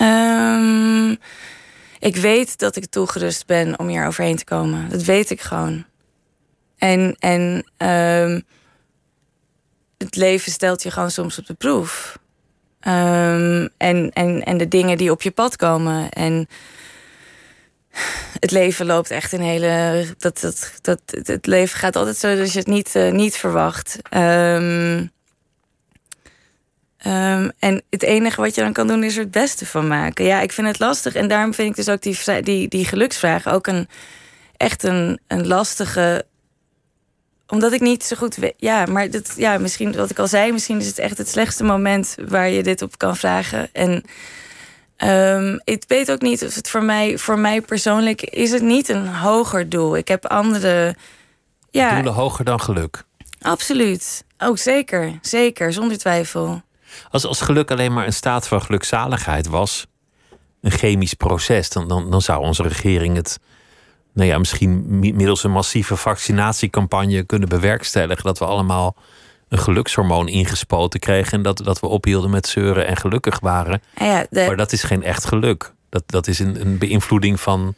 Um, 0.00 1.18
ik 1.98 2.16
weet 2.16 2.58
dat 2.58 2.76
ik 2.76 2.86
toegerust 2.86 3.46
ben 3.46 3.78
om 3.78 3.88
hier 3.88 4.06
overheen 4.06 4.36
te 4.36 4.44
komen. 4.44 4.88
Dat 4.88 5.02
weet 5.02 5.30
ik 5.30 5.40
gewoon. 5.40 5.84
En, 6.78 7.16
en 7.18 7.70
um, 7.88 8.42
het 9.98 10.16
leven 10.16 10.52
stelt 10.52 10.82
je 10.82 10.90
gewoon 10.90 11.10
soms 11.10 11.38
op 11.38 11.46
de 11.46 11.54
proef. 11.54 12.18
Um, 12.80 13.68
en, 13.76 14.10
en, 14.12 14.42
en 14.42 14.56
de 14.58 14.68
dingen 14.68 14.98
die 14.98 15.10
op 15.10 15.22
je 15.22 15.30
pad 15.30 15.56
komen. 15.56 16.10
En 16.10 16.48
het 18.40 18.50
leven 18.50 18.86
loopt 18.86 19.10
echt 19.10 19.32
een 19.32 19.42
hele. 19.42 20.04
Dat, 20.18 20.40
dat, 20.40 20.72
dat, 20.80 21.00
het 21.22 21.46
leven 21.46 21.78
gaat 21.78 21.96
altijd 21.96 22.16
zo 22.16 22.36
dat 22.36 22.52
je 22.52 22.58
het 22.58 22.68
niet, 22.68 22.94
uh, 22.94 23.12
niet 23.12 23.36
verwacht. 23.36 23.98
Um, 24.10 25.10
Um, 27.08 27.50
en 27.58 27.82
het 27.90 28.02
enige 28.02 28.40
wat 28.40 28.54
je 28.54 28.60
dan 28.60 28.72
kan 28.72 28.86
doen 28.86 29.04
is 29.04 29.16
er 29.16 29.22
het 29.22 29.30
beste 29.30 29.66
van 29.66 29.88
maken. 29.88 30.24
Ja, 30.24 30.40
ik 30.40 30.52
vind 30.52 30.66
het 30.66 30.78
lastig. 30.78 31.14
En 31.14 31.28
daarom 31.28 31.54
vind 31.54 31.68
ik 31.68 31.76
dus 31.76 31.88
ook 31.88 32.02
die, 32.02 32.42
die, 32.42 32.68
die 32.68 32.84
geluksvraag 32.84 33.48
ook 33.48 33.66
een, 33.66 33.88
echt 34.56 34.82
een, 34.82 35.20
een 35.26 35.46
lastige. 35.46 36.24
Omdat 37.46 37.72
ik 37.72 37.80
niet 37.80 38.04
zo 38.04 38.16
goed 38.16 38.36
weet. 38.36 38.54
Ja, 38.56 38.86
maar 38.86 39.10
dat, 39.10 39.34
ja, 39.36 39.58
misschien 39.58 39.96
wat 39.96 40.10
ik 40.10 40.18
al 40.18 40.26
zei, 40.26 40.52
misschien 40.52 40.78
is 40.78 40.86
het 40.86 40.98
echt 40.98 41.18
het 41.18 41.28
slechtste 41.28 41.64
moment 41.64 42.14
waar 42.28 42.48
je 42.48 42.62
dit 42.62 42.82
op 42.82 42.98
kan 42.98 43.16
vragen. 43.16 43.68
En 43.72 44.04
um, 45.08 45.60
ik 45.64 45.84
weet 45.86 46.10
ook 46.10 46.22
niet 46.22 46.44
of 46.44 46.54
het 46.54 46.68
voor 46.68 46.82
mij, 46.82 47.18
voor 47.18 47.38
mij 47.38 47.60
persoonlijk 47.60 48.22
is 48.22 48.50
het 48.50 48.62
niet 48.62 48.88
een 48.88 49.06
hoger 49.06 49.68
doel. 49.68 49.96
Ik 49.96 50.08
heb 50.08 50.26
andere. 50.26 50.96
Ja, 51.70 51.94
Doelen 51.94 52.12
hoger 52.12 52.44
dan 52.44 52.60
geluk. 52.60 53.02
Absoluut. 53.40 54.24
Ook 54.38 54.50
oh, 54.50 54.56
zeker. 54.56 55.18
Zeker, 55.22 55.72
zonder 55.72 55.98
twijfel. 55.98 56.62
Als, 57.10 57.26
als 57.26 57.40
geluk 57.40 57.70
alleen 57.70 57.92
maar 57.92 58.06
een 58.06 58.12
staat 58.12 58.48
van 58.48 58.62
gelukzaligheid 58.62 59.46
was, 59.46 59.86
een 60.60 60.70
chemisch 60.70 61.14
proces, 61.14 61.70
dan, 61.70 61.88
dan, 61.88 62.10
dan 62.10 62.22
zou 62.22 62.40
onze 62.40 62.62
regering 62.62 63.16
het 63.16 63.38
nou 64.12 64.30
ja, 64.30 64.38
misschien 64.38 64.98
middels 64.98 65.44
een 65.44 65.50
massieve 65.50 65.96
vaccinatiecampagne 65.96 67.22
kunnen 67.22 67.48
bewerkstelligen. 67.48 68.24
Dat 68.24 68.38
we 68.38 68.44
allemaal 68.44 68.96
een 69.48 69.58
gelukshormoon 69.58 70.28
ingespoten 70.28 71.00
kregen. 71.00 71.32
En 71.32 71.42
dat, 71.42 71.58
dat 71.64 71.80
we 71.80 71.86
ophielden 71.86 72.30
met 72.30 72.46
zeuren 72.46 72.86
en 72.86 72.96
gelukkig 72.96 73.40
waren. 73.40 73.82
Ja, 73.94 74.26
Maar 74.30 74.56
dat 74.56 74.72
is 74.72 74.82
geen 74.82 75.02
echt 75.02 75.24
geluk. 75.24 75.72
Dat, 75.88 76.02
dat 76.06 76.26
is 76.26 76.38
een, 76.38 76.60
een 76.60 76.78
beïnvloeding 76.78 77.40
van, 77.40 77.74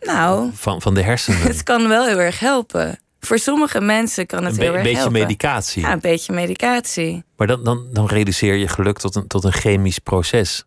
nou, 0.00 0.50
van, 0.54 0.82
van 0.82 0.94
de 0.94 1.02
hersenen. 1.02 1.40
Het 1.52 1.62
kan 1.62 1.88
wel 1.88 2.06
heel 2.06 2.20
erg 2.20 2.38
helpen. 2.38 2.98
Voor 3.24 3.38
sommige 3.38 3.80
mensen 3.80 4.26
kan 4.26 4.44
het 4.44 4.56
een 4.56 4.62
heel 4.62 4.72
erg 4.74 4.82
beetje 4.82 4.98
helpen. 4.98 5.20
medicatie. 5.20 5.82
Ja, 5.82 5.92
een 5.92 6.00
beetje 6.00 6.32
medicatie. 6.32 7.24
Maar 7.36 7.46
dan, 7.46 7.64
dan, 7.64 7.86
dan 7.92 8.06
reduceer 8.06 8.54
je 8.54 8.68
geluk 8.68 8.98
tot 8.98 9.14
een, 9.14 9.26
tot 9.26 9.44
een 9.44 9.52
chemisch 9.52 9.98
proces. 9.98 10.64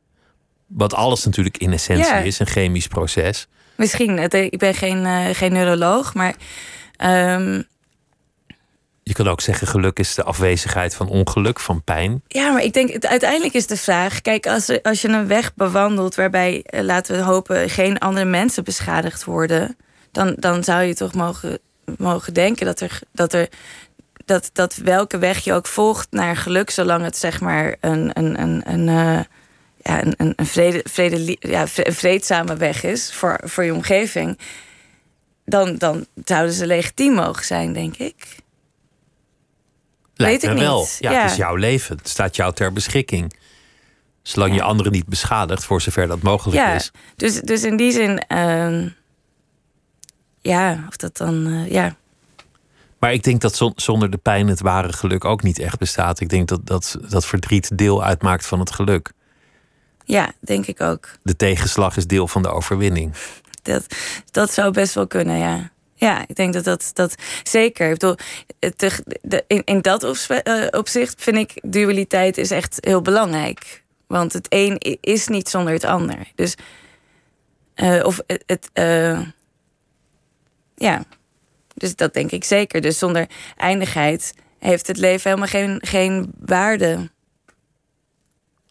Wat 0.68 0.94
alles 0.94 1.26
natuurlijk 1.26 1.58
in 1.58 1.74
essentie 1.74 2.06
Ja. 2.06 2.18
is, 2.18 2.40
een 2.40 2.48
chemisch 2.48 2.88
proces. 2.88 3.48
Misschien, 3.76 4.18
het- 4.18 4.34
ik 4.34 4.58
ben 4.58 4.74
geen, 4.74 5.06
eh, 5.06 5.26
geen 5.32 5.52
neuroloog, 5.54 6.14
maar 6.14 6.36
ehm, 6.96 7.62
Je 9.04 9.14
kan 9.14 9.28
ook 9.28 9.42
zeggen, 9.42 9.68
geluk 9.68 10.00
is 10.00 10.16
de 10.16 10.24
afwezigheid 10.24 10.96
van 10.96 11.08
ongeluk, 11.10 11.60
van 11.60 11.84
pijn. 11.84 12.22
ja, 12.28 12.52
maar 12.52 12.64
ik 12.64 12.74
denk, 12.74 12.90
het, 12.90 13.06
uiteindelijk 13.08 13.54
is 13.54 13.68
de 13.68 13.78
vraag, 13.78 14.22
kijk, 14.22 14.48
als, 14.48 14.82
als 14.84 15.02
je 15.02 15.08
een 15.08 15.28
weg 15.28 15.54
bewandelt 15.56 16.16
waarbij, 16.16 16.62
eh, 16.64 16.82
laten 16.84 17.18
we 17.18 17.24
hopen, 17.24 17.70
geen 17.70 17.98
andere 17.98 18.26
mensen 18.26 18.64
beschadigd 18.64 19.24
worden, 19.24 19.78
dan, 20.12 20.36
dan 20.40 20.64
zou 20.64 20.84
je 20.84 20.96
toch 20.96 21.14
mogen, 21.14 21.60
mogen 21.98 22.34
denken 22.34 22.66
dat 22.66 22.80
er, 22.80 23.00
dat 23.12 23.34
er 23.34 23.50
dat, 24.26 24.50
dat 24.54 24.76
welke 24.76 25.18
weg 25.18 25.44
je 25.44 25.54
ook 25.54 25.68
volgt 25.68 26.08
naar 26.12 26.36
geluk, 26.36 26.70
zolang 26.70 27.04
het 27.04 27.18
zeg 27.18 27.42
maar 27.42 27.76
een, 27.82 28.12
een, 28.14 28.42
een, 28.42 28.62
een, 28.74 28.88
eh, 28.88 29.24
ja, 29.82 30.06
een, 30.06 30.14
een, 30.36 30.46
vrede, 30.46 30.82
vrede, 30.90 31.38
ja, 31.40 31.68
vreedzame 31.68 32.56
weg 32.56 32.84
is 32.84 33.14
voor, 33.14 33.40
voor 33.44 33.64
je 33.64 33.74
omgeving, 33.74 34.40
dan, 35.46 35.76
dan 35.78 36.06
zouden 36.26 36.54
ze 36.54 36.66
legitiem 36.68 37.14
mogen 37.14 37.46
zijn, 37.46 37.74
denk 37.74 37.98
ik. 37.98 38.16
Lijkt 40.14 40.42
Weet 40.42 40.52
ik 40.52 40.60
wel. 40.60 40.80
niet. 40.80 40.98
Ja, 41.00 41.12
Ja. 41.12 41.22
Het 41.22 41.32
is 41.32 41.38
jouw 41.38 41.56
leven. 41.56 41.98
Het 41.98 42.10
staat 42.10 42.36
jou 42.36 42.54
ter 42.54 42.74
beschikking. 42.74 43.34
Zolang 44.22 44.54
je 44.54 44.62
anderen 44.62 44.92
niet 44.92 45.08
beschadigt, 45.08 45.64
voor 45.66 45.82
zover 45.82 46.08
dat 46.08 46.22
mogelijk 46.22 46.58
Ja, 46.58 46.74
is. 46.74 46.92
dus, 47.16 47.42
dus 47.42 47.64
in 47.64 47.78
die 47.78 47.92
zin, 47.92 48.20
ehm, 48.28 48.90
ja, 50.48 50.86
of 50.88 50.96
dat 50.96 51.18
dan, 51.18 51.48
eh, 51.48 51.72
ja. 51.72 51.96
Maar 53.00 53.14
ik 53.14 53.24
denk 53.24 53.42
dat 53.42 53.56
zon- 53.56 53.74
zonder 53.76 54.10
de 54.10 54.18
pijn 54.18 54.48
het 54.48 54.62
ware 54.62 54.94
geluk 54.94 55.26
ook 55.26 55.44
niet 55.44 55.60
echt 55.60 55.78
bestaat. 55.78 56.20
Ik 56.20 56.30
denk 56.30 56.48
dat, 56.48 56.66
dat 56.66 56.98
dat 57.10 57.26
verdriet 57.26 57.78
deel 57.78 58.04
uitmaakt 58.04 58.46
van 58.46 58.60
het 58.60 58.72
geluk. 58.72 59.12
Ja, 60.04 60.32
denk 60.40 60.66
ik 60.68 60.82
ook. 60.82 61.10
De 61.24 61.36
tegenslag 61.36 61.98
is 61.98 62.08
deel 62.08 62.28
van 62.28 62.42
de 62.42 62.50
overwinning. 62.50 63.14
Dat, 63.62 63.86
dat 64.32 64.54
zou 64.54 64.72
best 64.72 64.94
wel 64.94 65.08
kunnen, 65.08 65.38
ja. 65.38 65.70
Ja, 65.94 66.24
ik 66.28 66.36
denk 66.36 66.54
dat 66.54 66.64
dat, 66.64 66.90
dat 66.94 67.16
zeker. 67.44 67.88
Ik 67.92 68.00
bedoel, 68.00 68.16
de, 69.22 69.44
in, 69.48 69.62
in 69.64 69.82
dat 69.82 70.28
eh, 70.28 70.68
opzicht 70.72 71.24
vind 71.24 71.38
ik 71.38 71.62
dualiteit 71.62 72.38
is 72.38 72.52
echt 72.52 72.78
heel 72.80 73.02
belangrijk. 73.02 73.84
Want 74.08 74.34
het 74.34 74.46
een 74.50 74.78
is 75.02 75.28
niet 75.28 75.50
zonder 75.50 75.74
het 75.74 75.86
ander. 75.86 76.32
Dus, 76.36 76.56
eh, 77.74 78.06
of 78.06 78.22
het, 78.28 78.44
het, 78.46 78.70
ja, 80.78 81.04
dus 81.74 81.96
dat 81.96 82.14
denk 82.14 82.32
ik 82.32 82.44
zeker. 82.44 82.82
Dus 82.82 82.98
zonder 82.98 83.28
eindigheid 83.56 84.34
heeft 84.60 84.88
het 84.88 84.98
leven 84.98 85.30
helemaal 85.30 85.50
geen, 85.50 85.82
geen 85.84 86.32
waarde. 86.40 87.10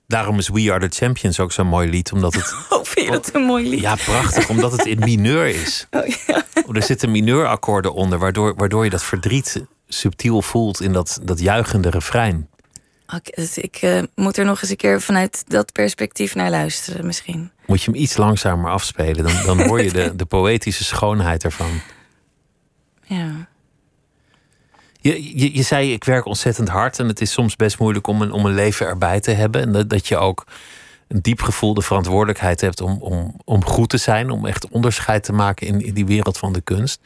Daarom 0.06 0.38
is 0.38 0.48
We 0.48 0.72
Are 0.72 0.88
the 0.88 1.04
Champions 1.04 1.40
ook 1.40 1.52
zo'n 1.52 1.66
mooi 1.66 1.90
lied. 1.90 2.12
Omdat 2.12 2.34
het, 2.34 2.54
Oh, 2.70 2.84
vind 2.84 3.06
je 3.06 3.12
dat 3.12 3.34
een 3.34 3.42
mooi 3.42 3.68
lied? 3.68 3.80
ja, 3.80 3.94
prachtig. 3.94 4.48
Omdat 4.48 4.72
het 4.72 4.86
in 4.86 4.98
mineur 4.98 5.46
is. 5.46 5.86
Oh, 5.90 6.06
ja. 6.26 6.44
Er 6.72 6.82
zitten 6.82 7.10
mineurakkoorden 7.10 7.94
onder, 7.94 8.18
waardoor, 8.18 8.54
waardoor 8.54 8.84
je 8.84 8.90
dat 8.90 9.02
verdriet 9.02 9.64
subtiel 9.88 10.42
voelt 10.42 10.80
in 10.80 10.92
dat, 10.92 11.18
dat 11.22 11.40
juichende 11.40 11.90
refrein. 11.90 12.48
Dus 13.34 13.58
ik 13.58 13.76
eh, 13.76 14.02
moet 14.14 14.36
er 14.36 14.44
nog 14.44 14.60
eens 14.62 14.70
een 14.70 14.76
keer 14.76 15.00
vanuit 15.00 15.44
dat 15.46 15.72
perspectief 15.72 16.34
naar 16.34 16.50
luisteren, 16.50 17.06
misschien. 17.06 17.50
Moet 17.66 17.82
je 17.82 17.90
hem 17.90 18.00
iets 18.00 18.16
langzamer 18.16 18.70
afspelen, 18.70 19.24
dan, 19.24 19.32
dan 19.44 19.66
hoor 19.66 19.82
je 19.82 19.92
de, 19.92 20.16
de 20.16 20.24
poëtische 20.24 20.84
schoonheid 20.84 21.44
ervan. 21.44 21.80
Ja. 23.06 23.48
Je, 25.00 25.38
je, 25.38 25.54
je 25.54 25.62
zei, 25.62 25.92
ik 25.92 26.04
werk 26.04 26.24
ontzettend 26.24 26.68
hard 26.68 26.98
en 26.98 27.08
het 27.08 27.20
is 27.20 27.32
soms 27.32 27.56
best 27.56 27.78
moeilijk 27.78 28.06
om 28.06 28.22
een, 28.22 28.32
om 28.32 28.46
een 28.46 28.54
leven 28.54 28.86
erbij 28.86 29.20
te 29.20 29.30
hebben. 29.30 29.60
En 29.60 29.72
dat, 29.72 29.90
dat 29.90 30.06
je 30.06 30.16
ook 30.16 30.46
een 31.08 31.22
diep 31.22 31.40
gevoelde 31.40 31.82
verantwoordelijkheid 31.82 32.60
hebt 32.60 32.80
om, 32.80 32.96
om, 33.00 33.34
om 33.44 33.64
goed 33.64 33.88
te 33.88 33.96
zijn, 33.96 34.30
om 34.30 34.46
echt 34.46 34.68
onderscheid 34.68 35.24
te 35.24 35.32
maken 35.32 35.66
in, 35.66 35.80
in 35.80 35.94
die 35.94 36.06
wereld 36.06 36.38
van 36.38 36.52
de 36.52 36.60
kunst. 36.60 37.00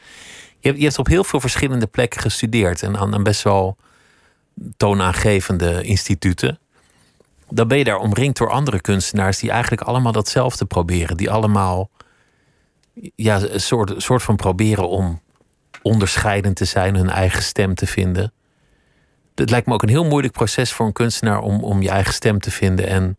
Je 0.59 0.67
hebt, 0.67 0.79
je 0.79 0.85
hebt 0.85 0.99
op 0.99 1.07
heel 1.07 1.23
veel 1.23 1.39
verschillende 1.39 1.87
plekken 1.87 2.21
gestudeerd 2.21 2.83
en 2.83 2.97
aan, 2.97 3.13
aan 3.13 3.23
best 3.23 3.41
wel 3.41 3.77
toonaangevende 4.77 5.81
instituten. 5.83 6.59
Dan 7.49 7.67
ben 7.67 7.77
je 7.77 7.83
daar 7.83 7.97
omringd 7.97 8.37
door 8.37 8.49
andere 8.49 8.81
kunstenaars 8.81 9.39
die 9.39 9.51
eigenlijk 9.51 9.81
allemaal 9.81 10.11
datzelfde 10.11 10.65
proberen. 10.65 11.17
Die 11.17 11.31
allemaal 11.31 11.89
ja, 13.15 13.41
een 13.41 13.61
soort, 13.61 13.93
soort 13.97 14.23
van 14.23 14.35
proberen 14.35 14.89
om 14.89 15.21
onderscheidend 15.81 16.55
te 16.55 16.65
zijn, 16.65 16.95
hun 16.95 17.09
eigen 17.09 17.43
stem 17.43 17.75
te 17.75 17.87
vinden. 17.87 18.31
Het 19.35 19.49
lijkt 19.49 19.67
me 19.67 19.73
ook 19.73 19.81
een 19.83 19.89
heel 19.89 20.05
moeilijk 20.05 20.33
proces 20.33 20.71
voor 20.71 20.85
een 20.85 20.93
kunstenaar 20.93 21.39
om, 21.39 21.63
om 21.63 21.81
je 21.81 21.89
eigen 21.89 22.13
stem 22.13 22.39
te 22.39 22.51
vinden 22.51 22.87
en 22.87 23.15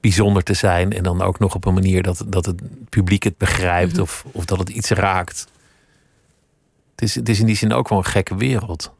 bijzonder 0.00 0.42
te 0.42 0.54
zijn. 0.54 0.92
En 0.92 1.02
dan 1.02 1.22
ook 1.22 1.38
nog 1.38 1.54
op 1.54 1.64
een 1.64 1.74
manier 1.74 2.02
dat, 2.02 2.24
dat 2.26 2.46
het 2.46 2.88
publiek 2.88 3.22
het 3.22 3.36
begrijpt 3.36 3.92
Mhm. 3.92 4.02
of, 4.02 4.24
of 4.32 4.44
dat 4.44 4.58
het 4.58 4.68
iets 4.68 4.90
raakt. 4.90 5.46
Het 6.94 7.02
is, 7.02 7.14
het 7.14 7.28
is 7.28 7.40
in 7.40 7.46
die 7.46 7.56
zin 7.56 7.72
ook 7.72 7.88
wel 7.88 7.98
een 7.98 8.04
gekke 8.04 8.36
wereld. 8.36 8.92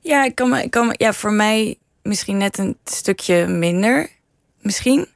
Ja, 0.00 0.24
ik 0.24 0.34
kan 0.34 0.48
me, 0.50 0.62
ik 0.62 0.70
kan 0.70 0.86
me, 0.86 0.94
ja, 0.96 1.12
voor 1.12 1.32
mij 1.32 1.78
misschien 2.02 2.36
net 2.36 2.58
een 2.58 2.76
stukje 2.84 3.46
minder. 3.46 4.10
Misschien. 4.60 5.06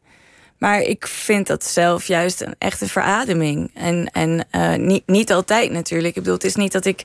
Maar 0.58 0.80
ik 0.80 1.06
vind 1.06 1.46
dat 1.46 1.64
zelf 1.64 2.06
juist 2.06 2.40
een 2.40 2.54
echte 2.58 2.88
verademing. 2.88 3.70
En, 3.74 4.10
en 4.12 4.46
eh, 4.50 4.74
niet, 4.74 5.02
niet 5.06 5.32
altijd 5.32 5.70
natuurlijk. 5.70 6.16
Ik 6.16 6.22
bedoel, 6.22 6.34
het 6.34 6.44
is 6.44 6.54
niet 6.54 6.72
dat 6.72 6.84
ik. 6.84 7.02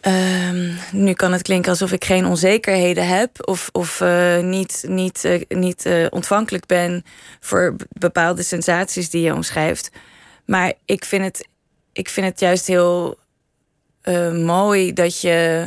ehm, 0.00 0.72
nu 0.92 1.12
kan 1.12 1.32
het 1.32 1.42
klinken 1.42 1.70
alsof 1.70 1.92
ik 1.92 2.04
geen 2.04 2.26
onzekerheden 2.26 3.06
heb. 3.06 3.48
Of, 3.48 3.68
of 3.72 4.00
eh, 4.00 4.38
niet, 4.38 4.84
niet, 4.88 5.24
eh, 5.24 5.42
niet 5.48 5.88
ontvankelijk 6.10 6.66
ben 6.66 7.04
voor 7.40 7.76
bepaalde 7.88 8.42
sensaties 8.42 9.10
die 9.10 9.22
je 9.22 9.34
omschrijft. 9.34 9.90
Maar 10.44 10.72
ik 10.84 11.04
vind 11.04 11.24
het, 11.24 11.48
ik 11.92 12.08
vind 12.08 12.26
het 12.26 12.40
juist 12.40 12.66
heel 12.66 13.20
mooi 14.32 14.92
dat 14.92 15.20
je 15.20 15.66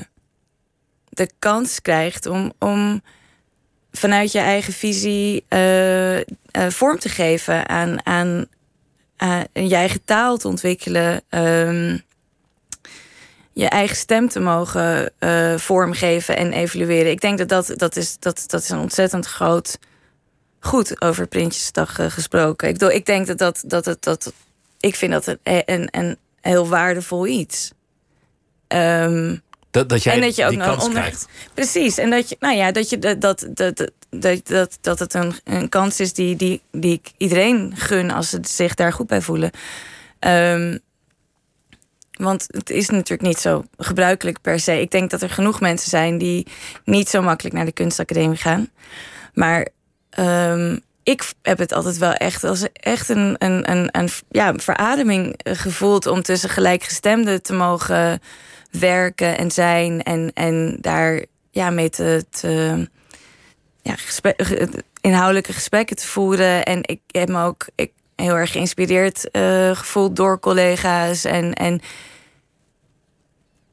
de 1.09 1.29
kans 1.39 1.81
krijgt 1.81 2.25
om, 2.25 2.53
om 2.59 3.01
vanuit 3.97 4.31
je 4.31 4.39
eigen 4.39 4.73
visie 4.73 5.45
eh, 5.47 6.17
eh, 6.17 6.23
vorm 6.51 6.99
te 6.99 7.09
geven 7.09 7.69
aan, 7.69 8.05
aan, 8.05 8.45
je 9.53 9.75
eigen 9.75 10.03
taal 10.05 10.37
te 10.37 10.47
ontwikkelen. 10.47 11.21
ehm, 11.29 11.97
je 13.55 13.69
eigen 13.69 13.95
stem 13.95 14.29
te 14.29 14.39
mogen 14.39 15.11
eh, 15.19 15.57
vormgeven 15.57 16.37
en 16.37 16.53
evalueren. 16.53 17.11
Ik 17.11 17.21
denk 17.21 17.37
dat 17.37 17.49
dat, 17.49 17.73
dat, 17.75 17.95
is, 17.95 18.19
dat, 18.19 18.43
dat 18.47 18.61
is 18.61 18.69
een 18.69 18.79
ontzettend 18.79 19.25
groot 19.25 19.77
goed 20.59 21.01
over 21.01 21.27
Prinsjesdag 21.27 21.99
eh, 21.99 22.05
gesproken. 22.09 22.69
Ik, 22.69 22.81
ik 22.81 23.05
denk 23.05 23.27
dat 23.27 23.37
dat, 23.37 23.63
dat, 23.65 23.83
dat, 23.83 24.03
dat 24.03 24.33
ik 24.79 24.95
vind 24.95 25.11
dat 25.11 25.27
een, 25.27 25.37
een, 25.43 25.87
een 25.91 26.17
heel 26.41 26.67
waardevol 26.67 27.27
iets. 27.27 27.71
Ehm, 28.67 29.37
Dat, 29.75 29.89
dat 29.89 30.03
jij 30.03 30.13
En 30.13 30.21
dat 30.21 30.35
je 30.35 30.43
ook 30.43 30.49
die 30.49 30.57
nog 30.57 30.67
kans 30.67 30.83
onder- 30.83 31.01
krijgt. 31.01 31.27
Precies, 31.53 31.97
en 31.97 32.09
dat 32.09 32.29
je, 32.29 32.35
nou 32.39 32.55
ja, 32.55 32.71
dat 32.71 32.89
je 32.89 32.99
dat, 32.99 33.21
dat, 33.21 33.47
dat, 33.53 33.91
dat, 34.09 34.47
dat, 34.47 34.77
dat, 34.81 34.99
het 34.99 35.13
een, 35.13 35.33
een 35.43 35.69
kans 35.69 35.99
is 35.99 36.13
die, 36.13 36.35
die, 36.35 36.61
die 36.71 36.93
ik 36.93 37.11
iedereen 37.17 37.73
gun 37.75 38.11
als 38.11 38.29
ze 38.29 38.39
zich 38.41 38.73
daar 38.73 38.93
goed 38.93 39.07
bij 39.07 39.21
voelen. 39.21 39.51
Ehm, 40.19 40.77
want 42.11 42.45
het 42.47 42.69
is 42.69 42.89
natuurlijk 42.89 43.21
niet 43.21 43.37
zo 43.37 43.63
gebruikelijk 43.77 44.41
per 44.41 44.59
se. 44.59 44.81
Ik 44.81 44.91
denk 44.91 45.09
dat 45.09 45.21
er 45.21 45.29
genoeg 45.29 45.59
mensen 45.59 45.89
zijn 45.89 46.17
die 46.17 46.47
niet 46.83 47.09
zo 47.09 47.21
makkelijk 47.21 47.55
naar 47.55 47.65
de 47.65 47.71
kunstacademie 47.71 48.37
gaan. 48.37 48.69
Maar 49.33 49.67
ehm, 50.09 50.77
ik 51.03 51.23
heb 51.41 51.57
het 51.57 51.73
altijd 51.73 51.97
wel 51.97 52.13
echt 52.13 52.43
als 52.43 52.67
echt 52.73 53.09
een, 53.09 53.35
een, 53.37 53.71
een, 53.71 53.89
een 53.91 54.09
ja, 54.29 54.53
verademing 54.55 55.39
gevoeld 55.43 56.05
om 56.05 56.21
tussen 56.21 56.49
gelijkgestemden 56.49 57.41
te 57.43 57.53
mogen 57.53 58.21
werken 58.79 59.37
en 59.37 59.51
zijn 59.51 60.03
en, 60.03 60.31
en 60.33 60.77
daar 60.81 61.25
ja, 61.51 61.69
mee 61.69 61.89
te, 61.89 62.25
te 62.29 62.87
ja, 63.81 63.95
gesprek, 63.95 64.67
inhoudelijke 65.01 65.53
gesprekken 65.53 65.95
te 65.95 66.07
voeren. 66.07 66.65
En 66.65 66.79
ik 66.81 66.99
heb 67.07 67.29
me 67.29 67.43
ook 67.43 67.65
ik, 67.75 67.91
heel 68.15 68.35
erg 68.35 68.51
geïnspireerd 68.51 69.31
eh, 69.31 69.75
gevoeld 69.75 70.15
door 70.15 70.39
collega's. 70.39 71.25
En, 71.25 71.53
en 71.53 71.81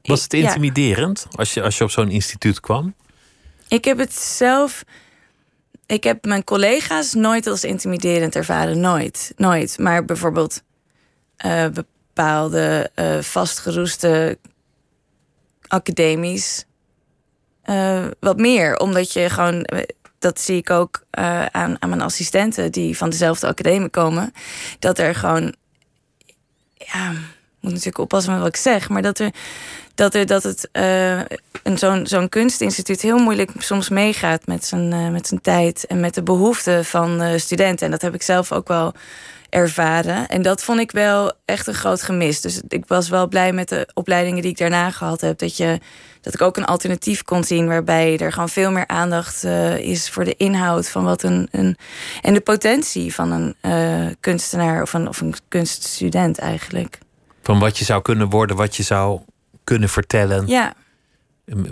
Was 0.03 0.23
het 0.23 0.33
Ja. 0.33 0.39
intimiderend 0.39 1.27
als 1.31 1.55
je, 1.55 1.63
als 1.63 1.79
je 1.79 1.85
op 1.85 1.91
zo'n 1.91 2.11
instituut 2.11 2.61
kwam? 2.61 2.95
Ik 3.69 3.85
heb 3.85 3.99
het 3.99 4.15
zelf 4.15 4.85
ik 5.87 6.05
heb 6.05 6.25
mijn 6.25 6.45
collega's 6.45 7.15
nooit 7.15 7.47
als 7.47 7.65
intimiderend 7.65 8.37
ervaren. 8.37 8.81
Nooit. 8.81 9.33
Nooit. 9.37 9.79
Maar 9.79 10.05
bijvoorbeeld 10.05 10.63
uh, 11.47 11.67
bepaalde 11.69 12.91
uh, 12.97 13.19
vastgeroeste 13.19 14.39
academies. 15.73 16.65
Uh, 17.65 18.07
wat 18.21 18.37
meer. 18.37 18.79
Omdat 18.79 19.13
je 19.13 19.31
gewoon. 19.31 19.67
Dat 20.19 20.41
zie 20.41 20.57
ik 20.57 20.71
ook 20.71 21.05
aan, 21.11 21.77
aan 21.83 21.89
mijn 21.89 22.01
assistenten 22.01 22.73
die 22.73 22.97
van 22.97 23.11
dezelfde 23.11 23.47
academie 23.47 23.89
komen. 23.89 24.33
Dat 24.79 24.99
er 24.99 25.15
gewoon. 25.15 25.55
Ja, 26.75 27.11
moet 27.61 27.71
natuurlijk 27.71 27.99
oppassen 27.99 28.33
met 28.33 28.41
wat 28.41 28.49
ik 28.49 28.57
zeg. 28.57 28.89
Maar 28.89 29.03
dat 29.03 29.19
er 29.19 29.31
dat, 29.95 30.15
er, 30.15 30.27
dat 30.27 30.43
het 30.43 30.69
uh, 30.73 31.21
zo'n 31.75 32.07
zo'n 32.07 32.29
kunstinstituut 32.29 33.01
heel 33.01 33.19
moeilijk 33.19 33.51
soms 33.59 33.89
meegaat 33.89 34.47
met 34.47 34.65
zijn, 34.65 35.13
met 35.13 35.27
zijn 35.27 35.41
tijd 35.41 35.87
en 35.87 36.01
met 36.01 36.15
de 36.15 36.23
behoeften 36.23 36.85
van 36.85 37.41
studenten. 37.41 37.87
En 37.87 37.93
dat 37.93 38.03
heb 38.03 38.15
ik 38.15 38.23
zelf 38.23 38.53
ook 38.53 38.69
wel 38.69 38.95
ervaren. 39.53 40.29
En 40.29 40.43
dat 40.43 40.63
vond 40.63 40.81
ik 40.81 40.91
wel 40.91 41.33
echt 41.45 41.67
een 41.67 41.75
groot 41.75 42.03
gemis. 42.03 42.41
Dus 42.41 42.61
ik 42.69 42.85
was 42.87 43.09
wel 43.09 43.29
blij 43.29 43.53
met 43.53 43.69
de 43.69 43.89
opleidingen 43.95 44.43
die 44.43 44.51
ik 44.51 44.59
daarna 44.59 44.91
gehad 44.91 45.21
heb. 45.21 45.39
Dat, 45.39 45.57
je, 45.57 45.81
dat 46.21 46.35
ik 46.35 46.43
ook 46.43 46.57
een 46.57 46.65
alternatief 46.65 47.23
kon 47.23 47.45
zien 47.45 47.67
waarbij 47.67 48.19
er 48.19 48.33
gewoon 48.33 48.49
veel 48.49 48.71
meer 48.71 48.87
aandacht 48.87 49.45
is 49.79 50.11
voor 50.11 50.25
de 50.25 50.37
inhoud 50.37 50.89
van 50.89 51.05
wat 51.05 51.23
een. 51.23 51.49
een 51.51 51.77
en 52.23 52.35
de 52.35 52.41
potentie 52.41 53.15
van 53.15 53.31
een 53.31 54.17
kunstenaar 54.21 54.83
of 54.83 54.93
een, 54.93 55.09
of 55.09 55.21
een 55.21 55.35
kunststudent 55.49 56.39
eigenlijk. 56.39 56.99
Van 57.43 57.59
wat 57.59 57.79
je 57.79 57.85
zou 57.85 58.03
kunnen 58.03 58.29
worden, 58.29 58.57
wat 58.57 58.77
je 58.77 58.83
zou 58.83 59.21
kunnen 59.65 59.89
vertellen. 59.89 60.47
Ja. 60.47 60.75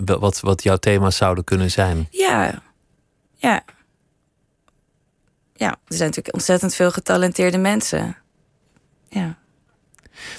Wat, 0.05 0.39
wat 0.39 0.63
jouw 0.63 0.77
thema's 0.77 1.15
zouden 1.15 1.43
kunnen 1.43 1.71
zijn. 1.71 2.07
Ja. 2.09 2.61
Ja. 3.35 3.63
Ja, 5.61 5.69
er 5.69 5.95
zijn 5.95 6.07
natuurlijk 6.07 6.35
ontzettend 6.35 6.75
veel 6.75 6.91
getalenteerde 6.91 7.57
mensen. 7.57 8.17
Ja. 9.09 9.37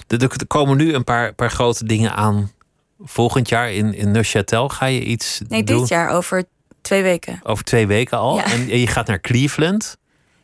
Er, 0.06 0.46
komen 0.46 0.76
nu 0.76 0.94
een 0.94 1.04
paar, 1.04 1.32
paar 1.34 1.50
grote 1.50 1.84
dingen 1.84 2.14
aan. 2.14 2.52
Volgend 3.00 3.48
jaar 3.48 3.72
in, 3.72 3.94
in 3.94 4.12
Neuchâtel 4.16 4.66
ga 4.66 4.86
je 4.86 5.04
iets 5.04 5.40
Nee, 5.48 5.64
doen? 5.64 5.78
dit 5.78 5.88
jaar 5.88 6.10
over 6.10 6.44
twee 6.80 7.02
weken. 7.02 7.40
Over 7.42 7.64
twee 7.64 7.86
weken 7.86 8.18
al? 8.18 8.36
Ja. 8.36 8.44
En 8.44 8.78
je 8.78 8.86
gaat 8.86 9.06
naar 9.06 9.20
Cleveland? 9.20 9.96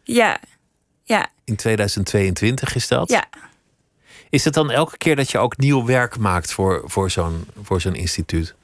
Ja. 0.03 0.41
Ja. 1.03 1.26
In 1.45 1.57
2022 1.57 2.74
is 2.74 2.89
dat? 2.89 3.11
Ja. 3.11 3.24
Is 4.31 4.45
het 4.45 4.55
dan 4.55 4.70
elke 4.70 4.97
keer 4.97 5.16
dat 5.16 5.31
je 5.31 5.39
ook 5.39 5.57
nieuw 5.57 5.85
werk 5.85 6.18
maakt 6.18 6.53
voor, 6.53 6.83
voor 6.85 7.11
zo'n 7.11 7.47
voor 7.62 7.81
zo'n 7.81 7.95
instituut? 7.95 8.55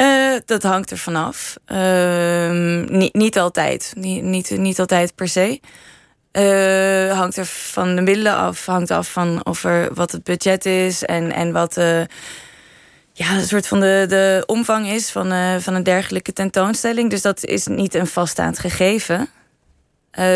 Uh, 0.00 0.36
dat 0.44 0.62
hangt 0.62 0.90
er 0.90 0.98
vanaf. 0.98 1.56
Uh, 1.66 2.80
niet, 2.88 3.14
niet 3.14 3.38
altijd. 3.38 3.92
Niet, 3.96 4.22
niet, 4.22 4.50
niet 4.50 4.80
altijd 4.80 5.14
per 5.14 5.28
se. 5.28 5.60
Uh, 6.32 7.18
hangt 7.18 7.36
er 7.36 7.46
van 7.46 7.94
de 7.96 8.02
middelen 8.02 8.34
af. 8.34 8.66
Hangt 8.66 8.90
af 8.90 9.12
van 9.12 9.46
of 9.46 9.62
wat 9.92 10.12
het 10.12 10.24
budget 10.24 10.66
is 10.66 11.04
en, 11.04 11.32
en 11.32 11.52
wat 11.52 11.74
de, 11.74 12.06
ja, 13.12 13.36
een 13.36 13.46
soort 13.46 13.66
van 13.66 13.80
de, 13.80 14.04
de 14.08 14.42
omvang 14.46 14.88
is 14.88 15.10
van, 15.10 15.60
van 15.60 15.74
een 15.74 15.82
dergelijke 15.82 16.32
tentoonstelling. 16.32 17.10
Dus 17.10 17.22
dat 17.22 17.44
is 17.44 17.66
niet 17.66 17.94
een 17.94 18.06
vaststaand 18.06 18.58
gegeven. 18.58 19.28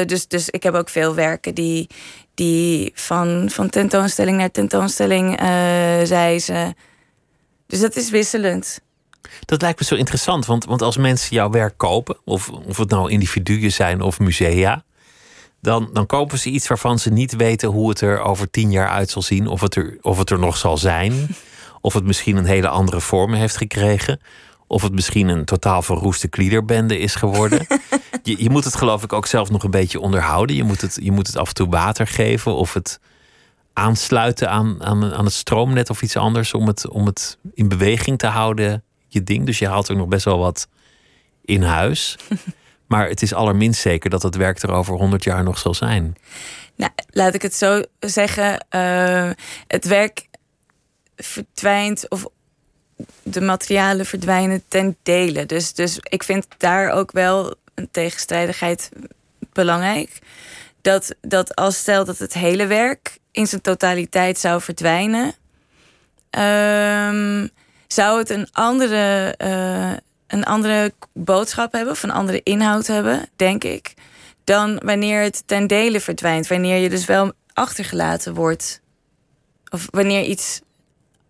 Dus, 0.07 0.29
dus 0.29 0.51
ik 0.51 0.63
heb 0.63 0.75
ook 0.75 0.89
veel 0.89 1.15
werken 1.15 1.55
die, 1.55 1.89
die 2.35 2.93
van, 2.95 3.51
van 3.51 3.71
tentoonstelling 3.71 4.37
naar 4.37 4.51
tentoonstelling 4.51 5.41
reizen. 6.05 6.75
Dus 7.67 7.81
dat 7.81 7.97
is 7.97 8.11
wisselend. 8.11 8.81
Dat 9.45 9.63
lijkt 9.63 9.79
me 9.79 9.85
zo 9.85 9.95
interessant, 9.95 10.47
want, 10.47 10.65
want 10.65 10.83
als 10.83 10.97
mensen 10.97 11.37
jouw 11.37 11.51
werk 11.51 11.77
kopen, 11.77 12.17
of, 12.25 12.49
of 12.49 12.77
het 12.77 12.91
nou 12.91 13.11
individuen 13.11 13.73
zijn 13.73 14.01
of 14.01 14.19
musea, 14.19 14.85
dan, 15.61 15.91
dan 15.93 16.07
kopen 16.07 16.39
ze 16.39 16.51
iets 16.51 16.69
waarvan 16.69 16.99
ze 16.99 17.11
niet 17.11 17.37
weten 17.37 17.69
hoe 17.69 17.89
het 17.89 18.01
er 18.01 18.21
over 18.21 18.51
tien 18.51 18.71
jaar 18.71 18.89
uit 18.89 19.11
zal 19.11 19.23
zien, 19.23 19.47
of 19.47 19.61
het 19.61 19.75
er, 19.75 19.99
of 20.01 20.19
het 20.19 20.31
er 20.31 20.39
nog 20.39 20.57
zal 20.57 20.77
zijn, 20.77 21.37
of 21.81 21.95
het 21.95 22.05
misschien 22.05 22.37
een 22.37 22.45
hele 22.45 22.69
andere 22.69 23.01
vorm 23.01 23.33
heeft 23.33 23.57
gekregen, 23.57 24.21
of 24.67 24.83
het 24.83 24.93
misschien 24.93 25.29
een 25.29 25.45
totaal 25.45 25.83
verroeste 25.83 26.29
kliederbende 26.29 26.99
is 26.99 27.15
geworden. 27.15 27.67
je, 28.23 28.43
je 28.43 28.51
moet 28.51 28.65
het 28.65 28.77
geloof 28.77 29.03
ik 29.03 29.13
ook 29.13 29.27
zelf 29.27 29.51
nog 29.51 29.63
een 29.63 29.71
beetje 29.71 30.01
onderhouden. 30.01 30.57
Je 30.57 30.65
moet 30.65 30.81
het, 30.81 30.99
je 31.03 31.13
moet 31.13 31.27
het 31.27 31.37
af 31.37 31.49
en 31.49 31.55
toe 31.55 31.69
water 31.69 32.07
geven 32.07 32.55
of 32.55 32.75
het 32.75 33.01
aansluiten 33.73 34.51
aan, 34.51 34.85
aan, 34.85 35.15
aan 35.15 35.25
het 35.25 35.35
stroomnet 35.35 35.91
of 35.91 36.03
iets 36.03 36.17
anders 36.17 36.55
om 36.55 36.67
het, 36.67 36.89
om 36.89 37.07
het 37.07 37.39
in 37.55 37.69
beweging 37.69 38.19
te 38.19 38.27
houden, 38.27 38.85
je 39.15 39.25
ding. 39.25 39.47
Dus 39.47 39.59
je 39.59 39.69
haalt 39.69 39.89
er 39.89 39.97
nog 39.97 40.09
best 40.09 40.25
wel 40.25 40.39
wat 40.39 40.69
in 41.45 41.63
huis. 41.63 42.17
Maar 42.87 43.09
het 43.09 43.23
is 43.23 43.35
allerminst 43.35 43.81
zeker 43.81 44.11
dat 44.11 44.23
het 44.23 44.37
werk 44.37 44.63
er 44.63 44.71
over 44.71 44.95
100 44.95 45.25
jaar 45.25 45.43
nog 45.43 45.59
zal 45.59 45.75
zijn. 45.75 46.17
Nou, 46.77 46.93
laat 47.11 47.35
ik 47.35 47.43
het 47.43 47.55
zo 47.55 47.83
zeggen. 47.99 48.67
Uh, 48.71 49.31
het 49.67 49.85
werk 49.85 50.27
verdwijnt 51.17 52.09
of 52.09 52.27
de 53.23 53.41
materialen 53.41 54.07
verdwijnen 54.07 54.63
ten 54.69 54.97
dele. 55.03 55.47
Dus, 55.47 55.73
dus 55.73 55.99
ik 56.03 56.23
vind 56.23 56.47
daar 56.59 56.91
ook 56.91 57.13
wel 57.13 57.55
een 57.75 57.89
tegenstrijdigheid 57.91 58.91
belangrijk. 59.53 60.19
Dat, 60.81 61.15
dat 61.21 61.55
als 61.55 61.77
stel 61.77 62.05
dat 62.05 62.19
het 62.19 62.35
hele 62.35 62.67
werk 62.67 63.19
in 63.31 63.47
zijn 63.47 63.61
totaliteit 63.61 64.39
zou 64.39 64.61
verdwijnen, 64.61 65.35
um, 66.31 67.51
zou 67.87 68.19
het 68.19 68.31
een 68.31 68.49
andere, 68.53 69.35
uh, 69.45 69.93
een 70.27 70.45
andere 70.45 70.93
boodschap 71.13 71.73
hebben 71.73 71.93
of 71.93 72.03
een 72.03 72.11
andere 72.11 72.41
inhoud 72.43 72.87
hebben, 72.87 73.29
denk 73.37 73.65
ik, 73.65 73.95
dan 74.45 74.81
wanneer 74.85 75.23
het 75.23 75.43
ten 75.47 75.67
dele 75.67 76.01
verdwijnt. 76.01 76.47
Wanneer 76.47 76.77
je 76.77 76.89
dus 76.89 77.05
wel 77.05 77.33
achtergelaten 77.53 78.35
wordt. 78.35 78.81
Of 79.71 79.87
wanneer 79.91 80.23
iets 80.23 80.61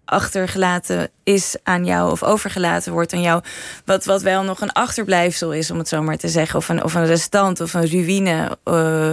achtergelaten 0.05 1.11
is 1.23 1.57
aan 1.63 1.85
jou 1.85 2.11
of 2.11 2.23
overgelaten 2.23 2.93
wordt 2.93 3.13
aan 3.13 3.21
jou. 3.21 3.43
Wat, 3.85 4.05
wat 4.05 4.23
wel 4.23 4.43
nog 4.43 4.61
een 4.61 4.73
achterblijfsel 4.73 5.53
is, 5.53 5.71
om 5.71 5.79
het 5.79 5.89
zo 5.89 6.03
maar 6.03 6.17
te 6.17 6.29
zeggen. 6.29 6.59
Of 6.59 6.69
een, 6.69 6.85
of 6.85 6.95
een 6.95 7.07
restant 7.07 7.61
of 7.61 7.75
een 7.75 7.91
ruïne. 7.91 8.59
Uh, 8.65 9.13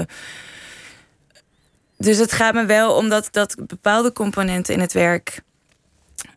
dus 1.98 2.18
het 2.18 2.32
gaat 2.32 2.54
me 2.54 2.66
wel 2.66 2.96
om 2.96 3.10
dat, 3.10 3.28
dat 3.32 3.56
bepaalde 3.68 4.14
componenten 4.14 4.74
in 4.74 4.80
het 4.80 4.94
werk 4.94 5.42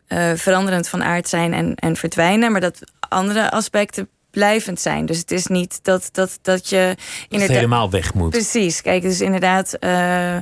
uh, 0.09 0.33
veranderend 0.35 0.89
van 0.89 1.05
aard 1.05 1.29
zijn 1.29 1.53
en, 1.55 1.75
en 1.75 1.97
verdwijnen. 1.97 2.53
Maar 2.53 2.61
dat 2.61 2.79
andere 3.09 3.51
aspecten 3.51 4.09
blijvend 4.35 4.81
zijn. 4.81 5.07
Dus 5.07 5.19
het 5.19 5.31
is 5.31 5.47
niet 5.47 5.79
dat, 5.83 6.09
dat, 6.13 6.39
dat 6.43 6.69
je 6.69 6.97
inderdaad 7.29 7.57
helemaal 7.57 7.91
weg 7.91 8.15
moet. 8.15 8.31
Precies. 8.31 8.83
Kijk, 8.83 9.03
dus 9.03 9.21
inderdaad, 9.21 9.75
uh, 9.75 10.37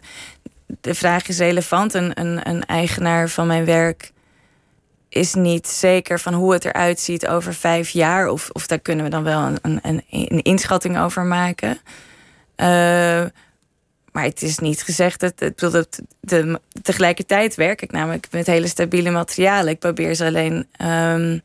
de 0.81 0.95
vraag 0.95 1.29
is 1.29 1.39
relevant. 1.39 1.95
Een, 1.95 2.21
een, 2.21 2.49
een, 2.49 2.65
eigenaar 2.65 3.29
van 3.29 3.47
mijn 3.47 3.65
werk 3.65 4.13
is 5.09 5.35
niet 5.35 5.69
zeker 5.69 6.21
van 6.21 6.35
hoe 6.35 6.53
het 6.53 6.65
eruit 6.65 7.01
ziet 7.01 7.27
over 7.27 7.55
vijf 7.55 7.91
jaar. 7.91 8.29
Of, 8.29 8.51
of 8.53 8.67
daar 8.67 8.79
kunnen 8.79 9.05
we 9.05 9.11
dan 9.11 9.23
wel 9.23 9.41
een, 9.41 9.79
een, 9.83 10.03
een 10.11 10.43
inschatting 10.43 10.99
over 10.99 11.25
maken. 11.25 11.79
Uh, 12.57 13.25
maar 14.13 14.25
het 14.25 14.43
is 14.43 14.59
niet 14.59 14.83
gezegd 14.83 15.21
dat, 15.21 15.39
dat, 15.39 15.59
dat 15.73 16.03
de, 16.21 16.61
tegelijkertijd 16.83 17.55
werk 17.55 17.83
ik 17.83 17.91
namelijk 17.91 18.29
met 18.31 18.47
hele 18.47 18.67
stabiele 18.67 19.11
materialen. 19.11 19.73
Ik 19.73 19.79
probeer 19.79 20.15
ze 20.15 20.25
alleen 20.25 20.67
um, 20.85 21.41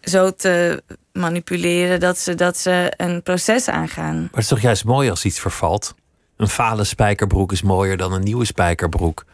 zo 0.00 0.30
te 0.30 0.82
manipuleren 1.12 2.00
dat 2.00 2.18
ze, 2.18 2.34
dat 2.34 2.56
ze 2.56 2.92
een 2.96 3.22
proces 3.22 3.68
aangaan. 3.68 4.16
Maar 4.16 4.30
het 4.30 4.40
is 4.40 4.48
toch 4.48 4.60
juist 4.60 4.84
mooi 4.84 5.10
als 5.10 5.24
iets 5.24 5.40
vervalt? 5.40 5.94
Een 6.36 6.48
fale 6.48 6.84
spijkerbroek 6.84 7.52
is 7.52 7.62
mooier 7.62 7.96
dan 7.96 8.12
een 8.12 8.22
nieuwe 8.22 8.44
spijkerbroek. 8.44 9.24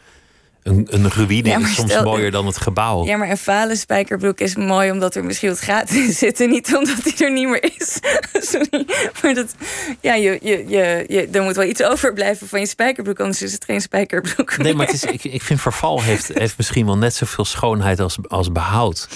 Een, 0.66 0.86
een 0.90 1.10
ruïne 1.10 1.48
ja, 1.48 1.58
is 1.58 1.74
soms 1.74 1.90
stel, 1.90 2.04
mooier 2.04 2.30
dan 2.30 2.46
het 2.46 2.56
gebouw. 2.56 3.04
Ja, 3.04 3.16
maar 3.16 3.30
een 3.30 3.36
fale 3.36 3.76
spijkerbroek 3.76 4.40
is 4.40 4.56
mooi 4.56 4.90
omdat 4.90 5.14
er 5.14 5.24
misschien 5.24 5.48
wat 5.48 5.60
gaten 5.60 5.96
in 5.96 6.12
zitten. 6.12 6.48
Niet 6.48 6.76
omdat 6.76 7.04
die 7.04 7.24
er 7.24 7.32
niet 7.32 7.48
meer 7.48 7.70
is. 7.78 8.00
Sorry. 8.50 8.86
Maar 9.22 9.34
dat, 9.34 9.54
ja, 10.00 10.14
je, 10.14 10.38
je, 10.42 10.64
je, 10.68 11.04
je, 11.08 11.28
er 11.32 11.42
moet 11.42 11.56
wel 11.56 11.64
iets 11.64 11.82
overblijven 11.82 12.48
van 12.48 12.60
je 12.60 12.66
spijkerbroek. 12.66 13.20
Anders 13.20 13.42
is 13.42 13.52
het 13.52 13.64
geen 13.64 13.80
spijkerbroek. 13.80 14.56
Nee, 14.56 14.74
maar 14.74 14.86
het 14.86 14.94
is, 14.94 15.04
ik, 15.04 15.24
ik 15.24 15.42
vind 15.42 15.60
verval 15.60 16.02
heeft, 16.02 16.30
heeft 16.34 16.56
misschien 16.56 16.86
wel 16.86 16.98
net 16.98 17.14
zoveel 17.14 17.44
schoonheid 17.44 18.00
als, 18.00 18.18
als 18.28 18.52
behoud. 18.52 19.08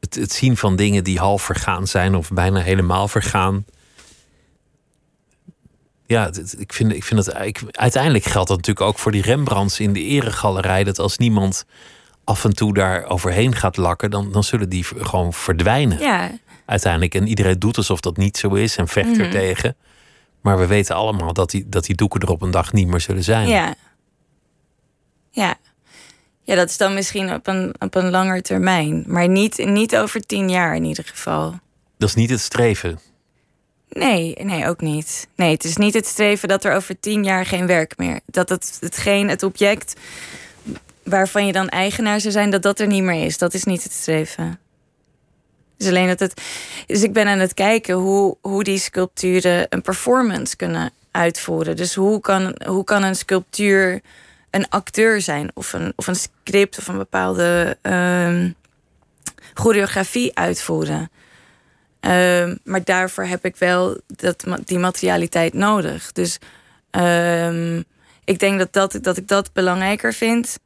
Het, 0.00 0.14
het 0.14 0.32
zien 0.32 0.56
van 0.56 0.76
dingen 0.76 1.04
die 1.04 1.18
half 1.18 1.42
vergaan 1.42 1.86
zijn 1.86 2.14
of 2.14 2.30
bijna 2.30 2.60
helemaal 2.60 3.08
vergaan 3.08 3.64
ja, 6.08 6.30
ik 6.58 6.72
vind, 6.72 6.92
ik 6.92 7.04
vind 7.04 7.24
dat. 7.24 7.40
Ik, 7.42 7.60
uiteindelijk 7.70 8.24
geldt 8.24 8.48
dat 8.48 8.56
natuurlijk 8.56 8.86
ook 8.86 8.98
voor 8.98 9.12
die 9.12 9.22
Rembrandts 9.22 9.80
in 9.80 9.92
de 9.92 10.00
eregalerij. 10.00 10.84
Dat 10.84 10.98
als 10.98 11.18
niemand 11.18 11.64
af 12.24 12.44
en 12.44 12.54
toe 12.54 12.74
daar 12.74 13.04
overheen 13.04 13.54
gaat 13.54 13.76
lakken, 13.76 14.10
dan, 14.10 14.32
dan 14.32 14.44
zullen 14.44 14.68
die 14.68 14.84
gewoon 14.84 15.32
verdwijnen. 15.32 15.98
Ja. 15.98 16.30
Uiteindelijk. 16.66 17.14
En 17.14 17.26
iedereen 17.26 17.58
doet 17.58 17.76
alsof 17.76 18.00
dat 18.00 18.16
niet 18.16 18.36
zo 18.36 18.54
is 18.54 18.76
en 18.76 18.88
vecht 18.88 19.06
mm 19.06 19.14
-hmm. 19.14 19.22
er 19.22 19.30
tegen. 19.30 19.76
Maar 20.40 20.58
we 20.58 20.66
weten 20.66 20.94
allemaal 20.94 21.32
dat 21.32 21.50
die, 21.50 21.68
dat 21.68 21.84
die 21.84 21.94
doeken 21.94 22.20
er 22.20 22.30
op 22.30 22.42
een 22.42 22.50
dag 22.50 22.72
niet 22.72 22.86
meer 22.86 23.00
zullen 23.00 23.24
zijn. 23.24 23.48
Ja. 23.48 23.74
Ja. 25.30 25.56
Ja, 26.42 26.54
dat 26.54 26.68
is 26.68 26.76
dan 26.76 26.94
misschien 26.94 27.34
op 27.34 27.46
een, 27.46 27.74
op 27.78 27.94
een 27.94 28.10
langer 28.10 28.42
termijn. 28.42 29.04
Maar 29.06 29.28
niet, 29.28 29.58
niet 29.66 29.96
over 29.96 30.20
tien 30.20 30.50
jaar 30.50 30.76
in 30.76 30.84
ieder 30.84 31.04
geval. 31.04 31.58
Dat 31.98 32.08
is 32.08 32.14
niet 32.14 32.30
het 32.30 32.40
streven. 32.40 32.98
Nee, 33.90 34.36
nee, 34.42 34.66
ook 34.66 34.80
niet. 34.80 35.28
Nee, 35.34 35.52
het 35.52 35.64
is 35.64 35.76
niet 35.76 35.94
het 35.94 36.06
streven 36.06 36.48
dat 36.48 36.64
er 36.64 36.74
over 36.74 37.00
tien 37.00 37.24
jaar 37.24 37.46
geen 37.46 37.66
werk 37.66 37.96
meer... 37.96 38.20
dat 38.26 38.48
het, 38.48 38.76
hetgeen, 38.80 39.28
het 39.28 39.42
object 39.42 39.94
waarvan 41.02 41.46
je 41.46 41.52
dan 41.52 41.68
eigenaar 41.68 42.20
zou 42.20 42.32
zijn... 42.32 42.50
dat 42.50 42.62
dat 42.62 42.80
er 42.80 42.86
niet 42.86 43.02
meer 43.02 43.24
is. 43.24 43.38
Dat 43.38 43.54
is 43.54 43.64
niet 43.64 43.82
het 43.82 43.92
streven. 43.92 44.58
Dus 45.76 45.88
alleen 45.88 46.06
dat 46.06 46.20
het. 46.20 46.42
Dus 46.86 47.02
ik 47.02 47.12
ben 47.12 47.26
aan 47.26 47.38
het 47.38 47.54
kijken 47.54 47.94
hoe, 47.94 48.36
hoe 48.40 48.64
die 48.64 48.78
sculpturen 48.78 49.66
een 49.68 49.82
performance 49.82 50.56
kunnen 50.56 50.92
uitvoeren. 51.10 51.76
Dus 51.76 51.94
hoe 51.94 52.20
kan, 52.20 52.56
hoe 52.66 52.84
kan 52.84 53.02
een 53.02 53.16
sculptuur 53.16 54.00
een 54.50 54.68
acteur 54.68 55.20
zijn, 55.20 55.50
of 55.54 55.72
een, 55.72 55.92
of 55.96 56.06
een 56.06 56.16
script 56.16 56.78
of 56.78 56.88
een 56.88 56.96
bepaalde 56.96 57.76
uh, 57.82 58.44
choreografie 59.54 60.34
uitvoeren. 60.34 61.10
Uh, 62.00 62.54
maar 62.64 62.84
daarvoor 62.84 63.24
heb 63.24 63.44
ik 63.44 63.56
wel 63.56 64.00
dat, 64.06 64.44
die 64.64 64.78
materialiteit 64.78 65.54
nodig. 65.54 66.12
Dus 66.12 66.38
uh, 66.92 67.76
ik 68.24 68.38
denk 68.38 68.58
dat, 68.58 68.72
dat, 68.72 68.98
dat 69.00 69.16
ik 69.16 69.28
dat 69.28 69.52
belangrijker 69.52 70.12
vind 70.12 70.58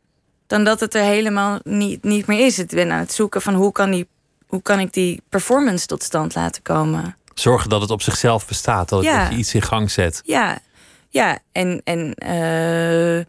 dan 0.46 0.64
dat 0.64 0.80
het 0.80 0.94
er 0.94 1.02
helemaal 1.02 1.58
niet, 1.62 2.02
niet 2.02 2.26
meer 2.26 2.46
is. 2.46 2.58
Ik 2.58 2.68
ben 2.68 2.92
aan 2.92 2.98
het 2.98 3.12
zoeken 3.12 3.42
van 3.42 3.54
hoe 3.54 3.72
kan 3.72 3.90
die 3.90 4.08
hoe 4.52 4.62
kan 4.62 4.80
ik 4.80 4.92
die 4.92 5.22
performance 5.28 5.86
tot 5.86 6.02
stand 6.02 6.34
laten 6.34 6.62
komen? 6.62 7.16
Zorgen 7.34 7.68
dat 7.68 7.80
het 7.80 7.90
op 7.90 8.02
zichzelf 8.02 8.46
bestaat, 8.46 8.88
dat, 8.88 9.04
je 9.04 9.28
iets 9.36 9.54
in 9.54 9.62
gang 9.62 9.90
zet. 9.90 10.22
Ja, 10.24 10.58
ja. 11.08 11.38
en, 11.52 11.80
en 11.84 12.14
uh, 12.24 13.24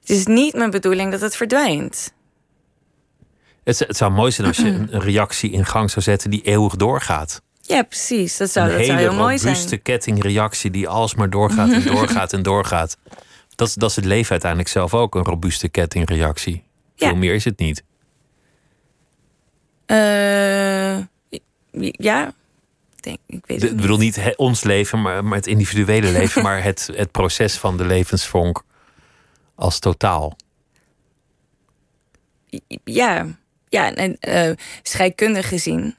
het 0.00 0.10
is 0.10 0.26
niet 0.26 0.54
mijn 0.54 0.70
bedoeling 0.70 1.10
dat 1.10 1.20
het 1.20 1.36
verdwijnt. 1.36 2.12
Het, 3.66 3.78
het 3.78 3.96
zou 3.96 4.12
mooi 4.12 4.30
zijn 4.30 4.46
als 4.46 4.56
je 4.56 4.66
een 4.66 5.00
reactie 5.00 5.50
in 5.50 5.64
gang 5.64 5.90
zou 5.90 6.04
zetten 6.04 6.30
die 6.30 6.42
eeuwig 6.42 6.76
doorgaat. 6.76 7.42
Ja, 7.60 7.82
precies. 7.82 8.36
Dat 8.36 8.50
zou, 8.50 8.70
een 8.70 8.76
dat 8.76 8.86
zou 8.86 8.98
heel 8.98 9.14
mooi 9.14 9.38
zijn. 9.38 9.48
Een 9.48 9.54
robuuste 9.54 9.76
kettingreactie 9.76 10.70
die 10.70 10.88
alsmaar 10.88 11.30
doorgaat 11.30 11.70
en 11.70 11.84
doorgaat 11.94 12.32
en 12.32 12.42
doorgaat. 12.42 12.96
Dat, 13.54 13.74
dat 13.76 13.90
is 13.90 13.96
het 13.96 14.04
leven 14.04 14.30
uiteindelijk 14.30 14.70
zelf 14.70 14.94
ook, 14.94 15.14
een 15.14 15.24
robuuste 15.24 15.68
kettingreactie. 15.68 16.64
Veel 16.96 17.16
meer 17.16 17.34
is 17.34 17.44
het 17.44 17.58
niet. 17.58 17.82
Uh, 19.86 20.98
ja, 21.80 22.32
denk, 23.00 23.18
ik 23.26 23.46
weet 23.46 23.62
het 23.62 23.70
Ik 23.70 23.76
bedoel 23.76 23.98
niet 23.98 24.32
ons 24.36 24.62
leven, 24.62 25.02
maar, 25.02 25.24
maar 25.24 25.38
het 25.38 25.46
individuele 25.46 26.12
leven, 26.18 26.42
maar 26.42 26.62
het, 26.62 26.90
het 26.94 27.10
proces 27.10 27.56
van 27.56 27.76
de 27.76 27.84
levensvonk 27.84 28.62
als 29.54 29.78
totaal. 29.78 30.36
Ja, 32.84 33.26
ja 33.68 33.94
en 33.94 34.16
uh, 34.20 34.56
scheikundig 34.82 35.48
gezien 35.48 35.94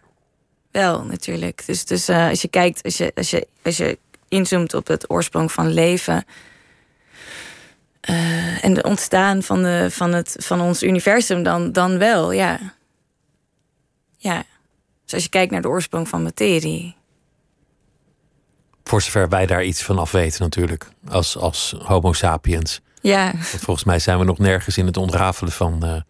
wel 0.71 1.03
natuurlijk. 1.03 1.63
Dus, 1.65 1.85
dus 1.85 2.09
uh, 2.09 2.29
als 2.29 2.41
je 2.41 2.47
kijkt, 2.47 2.83
als 2.83 2.97
je, 2.97 3.11
als, 3.15 3.29
je, 3.29 3.47
als 3.63 3.77
je 3.77 3.97
inzoomt 4.27 4.73
op 4.73 4.87
het 4.87 5.09
oorsprong 5.09 5.51
van 5.51 5.67
leven. 5.67 6.25
Uh, 8.09 8.63
en 8.63 8.75
het 8.75 8.85
ontstaan 8.85 9.43
van, 9.43 9.63
de, 9.63 9.87
van, 9.91 10.13
het, 10.13 10.35
van 10.39 10.61
ons 10.61 10.83
universum, 10.83 11.43
dan, 11.43 11.71
dan 11.71 11.97
wel, 11.97 12.31
ja. 12.31 12.59
Ja. 14.17 14.43
Dus 15.03 15.13
als 15.13 15.23
je 15.23 15.29
kijkt 15.29 15.51
naar 15.51 15.61
de 15.61 15.67
oorsprong 15.67 16.07
van 16.07 16.23
materie. 16.23 16.95
Voor 18.83 19.01
zover 19.01 19.29
wij 19.29 19.45
daar 19.45 19.63
iets 19.63 19.83
van 19.83 19.99
af 19.99 20.11
weten, 20.11 20.41
natuurlijk. 20.41 20.87
Als, 21.09 21.37
als 21.37 21.75
Homo 21.83 22.13
sapiens. 22.13 22.81
Ja. 23.01 23.31
Want 23.31 23.47
volgens 23.47 23.85
mij 23.85 23.99
zijn 23.99 24.19
we 24.19 24.25
nog 24.25 24.37
nergens 24.37 24.77
in 24.77 24.85
het 24.85 24.97
ontrafelen 24.97 25.51
van, 25.51 26.03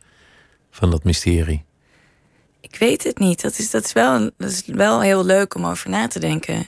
van 0.78 0.91
dat 0.91 1.03
mysterie. 1.03 1.65
Ik 2.61 2.75
weet 2.75 3.03
het 3.03 3.19
niet. 3.19 3.41
Dat 3.41 3.57
is, 3.57 3.69
dat, 3.69 3.86
is 3.86 3.93
wel, 3.93 4.32
dat 4.38 4.51
is 4.51 4.63
wel 4.65 5.01
heel 5.01 5.25
leuk 5.25 5.55
om 5.55 5.65
over 5.65 5.89
na 5.89 6.07
te 6.07 6.19
denken. 6.19 6.67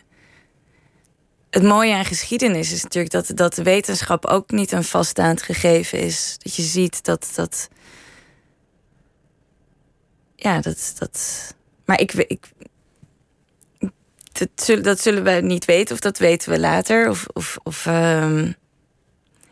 Het 1.50 1.64
mooie 1.64 1.94
aan 1.94 2.06
geschiedenis 2.06 2.72
is 2.72 2.84
natuurlijk 2.84 3.14
dat, 3.14 3.32
dat 3.36 3.54
de 3.54 3.64
wetenschap 3.64 4.26
ook 4.26 4.52
niet 4.52 4.72
een 4.72 4.84
vaststaand 4.84 5.42
gegeven 5.42 6.00
is. 6.00 6.36
Dat 6.38 6.56
je 6.56 6.62
ziet 6.62 7.04
dat. 7.04 7.32
dat 7.36 7.70
ja, 10.36 10.60
dat. 10.62 10.94
dat 10.98 11.20
maar 11.86 12.00
ik, 12.00 12.14
ik, 12.14 12.52
dat, 14.32 14.50
zullen, 14.56 14.84
dat 14.84 15.02
zullen 15.02 15.24
we 15.24 15.32
niet 15.32 15.66
weten, 15.66 15.96
of 15.96 16.02
dat 16.02 16.18
weten 16.18 16.52
we 16.52 16.60
later. 16.60 17.10
Of, 17.10 17.28
of, 17.34 17.58
of 17.64 17.86
um, 17.86 18.56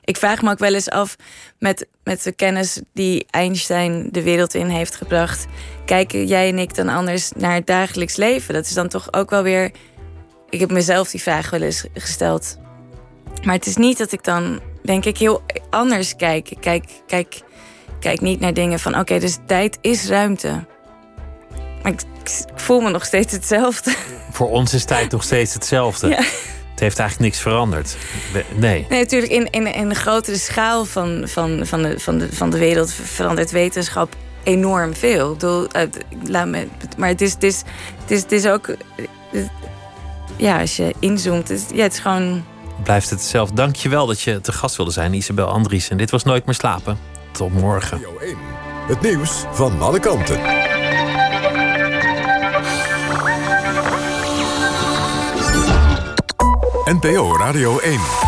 ik 0.07 0.17
vraag 0.17 0.41
me 0.41 0.51
ook 0.51 0.59
wel 0.59 0.73
eens 0.73 0.89
af 0.89 1.15
met, 1.59 1.87
met 2.03 2.23
de 2.23 2.31
kennis 2.31 2.81
die 2.93 3.25
Einstein 3.29 4.09
de 4.11 4.23
wereld 4.23 4.53
in 4.53 4.67
heeft 4.67 4.95
gebracht. 4.95 5.45
Kijken 5.85 6.25
jij 6.25 6.49
en 6.49 6.59
ik 6.59 6.75
dan 6.75 6.89
anders 6.89 7.31
naar 7.35 7.53
het 7.53 7.67
dagelijks 7.67 8.15
leven? 8.15 8.53
Dat 8.53 8.65
is 8.65 8.73
dan 8.73 8.87
toch 8.87 9.13
ook 9.13 9.29
wel 9.29 9.43
weer. 9.43 9.71
Ik 10.49 10.59
heb 10.59 10.71
mezelf 10.71 11.09
die 11.09 11.21
vraag 11.21 11.49
wel 11.49 11.61
eens 11.61 11.85
gesteld. 11.93 12.57
Maar 13.43 13.55
het 13.55 13.65
is 13.65 13.75
niet 13.75 13.97
dat 13.97 14.11
ik 14.11 14.23
dan, 14.23 14.59
denk 14.83 15.05
ik, 15.05 15.17
heel 15.17 15.41
anders 15.69 16.15
kijk. 16.15 16.49
Ik 16.49 16.61
kijk, 16.61 16.85
kijk, 17.07 17.41
kijk 17.99 18.21
niet 18.21 18.39
naar 18.39 18.53
dingen 18.53 18.79
van: 18.79 18.99
oké, 18.99 19.19
dus 19.19 19.37
tijd 19.45 19.77
is 19.81 20.07
ruimte. 20.07 20.65
Maar 21.83 21.91
ik, 21.91 22.01
ik, 22.23 22.45
voel 22.55 22.79
me 22.79 22.89
nog 22.89 23.05
steeds 23.05 23.31
hetzelfde. 23.31 23.95
Voor 24.31 24.49
ons 24.49 24.73
is 24.73 24.85
tijd 24.85 25.11
nog 25.11 25.23
steeds 25.23 25.53
hetzelfde. 25.53 26.07
Ja. 26.07 26.23
Het 26.77 26.85
heeft 26.85 26.99
eigenlijk 26.99 27.31
niks 27.31 27.43
veranderd. 27.43 27.97
Nee. 28.55 28.85
Nee, 28.89 28.99
natuurlijk 28.99 29.31
in, 29.31 29.49
in, 29.49 29.73
in 29.73 29.89
de 29.89 29.95
grotere 29.95 30.37
schaal 30.37 30.85
van, 30.85 31.23
van, 31.25 31.61
van, 31.65 31.81
de, 31.81 31.99
van, 31.99 32.17
de, 32.17 32.33
van 32.33 32.49
de 32.49 32.57
wereld 32.57 32.93
verandert 32.93 33.51
wetenschap 33.51 34.15
enorm 34.43 34.95
veel. 34.95 35.31
Ik 35.31 35.37
bedoel, 35.37 35.67
laat 36.23 36.47
me, 36.47 36.67
maar 36.97 37.09
het 37.09 37.21
is, 37.21 37.33
het, 37.33 37.43
is, 37.43 37.63
het, 38.01 38.11
is, 38.11 38.21
het 38.21 38.31
is 38.31 38.47
ook. 38.47 38.75
Ja, 40.35 40.59
als 40.59 40.75
je 40.75 40.93
inzoomt, 40.99 41.47
het, 41.47 41.65
ja, 41.73 41.83
het 41.83 41.93
is 41.93 41.99
gewoon. 41.99 42.45
Blijft 42.83 43.09
het 43.09 43.19
hetzelfde. 43.19 43.55
Dank 43.55 43.75
je 43.75 43.89
wel 43.89 44.05
dat 44.05 44.21
je 44.21 44.41
te 44.41 44.51
gast 44.51 44.75
wilde 44.75 44.91
zijn, 44.91 45.13
Isabel 45.13 45.47
Andries. 45.47 45.89
En 45.89 45.97
dit 45.97 46.11
was 46.11 46.23
Nooit 46.23 46.45
meer 46.45 46.55
slapen. 46.55 46.97
Tot 47.31 47.53
morgen. 47.53 48.01
Het 48.87 49.01
nieuws 49.01 49.43
van 49.51 49.81
alle 49.81 49.99
kanten. 49.99 50.76
NPO 56.87 57.37
Radio 57.37 57.81
1. 57.81 58.26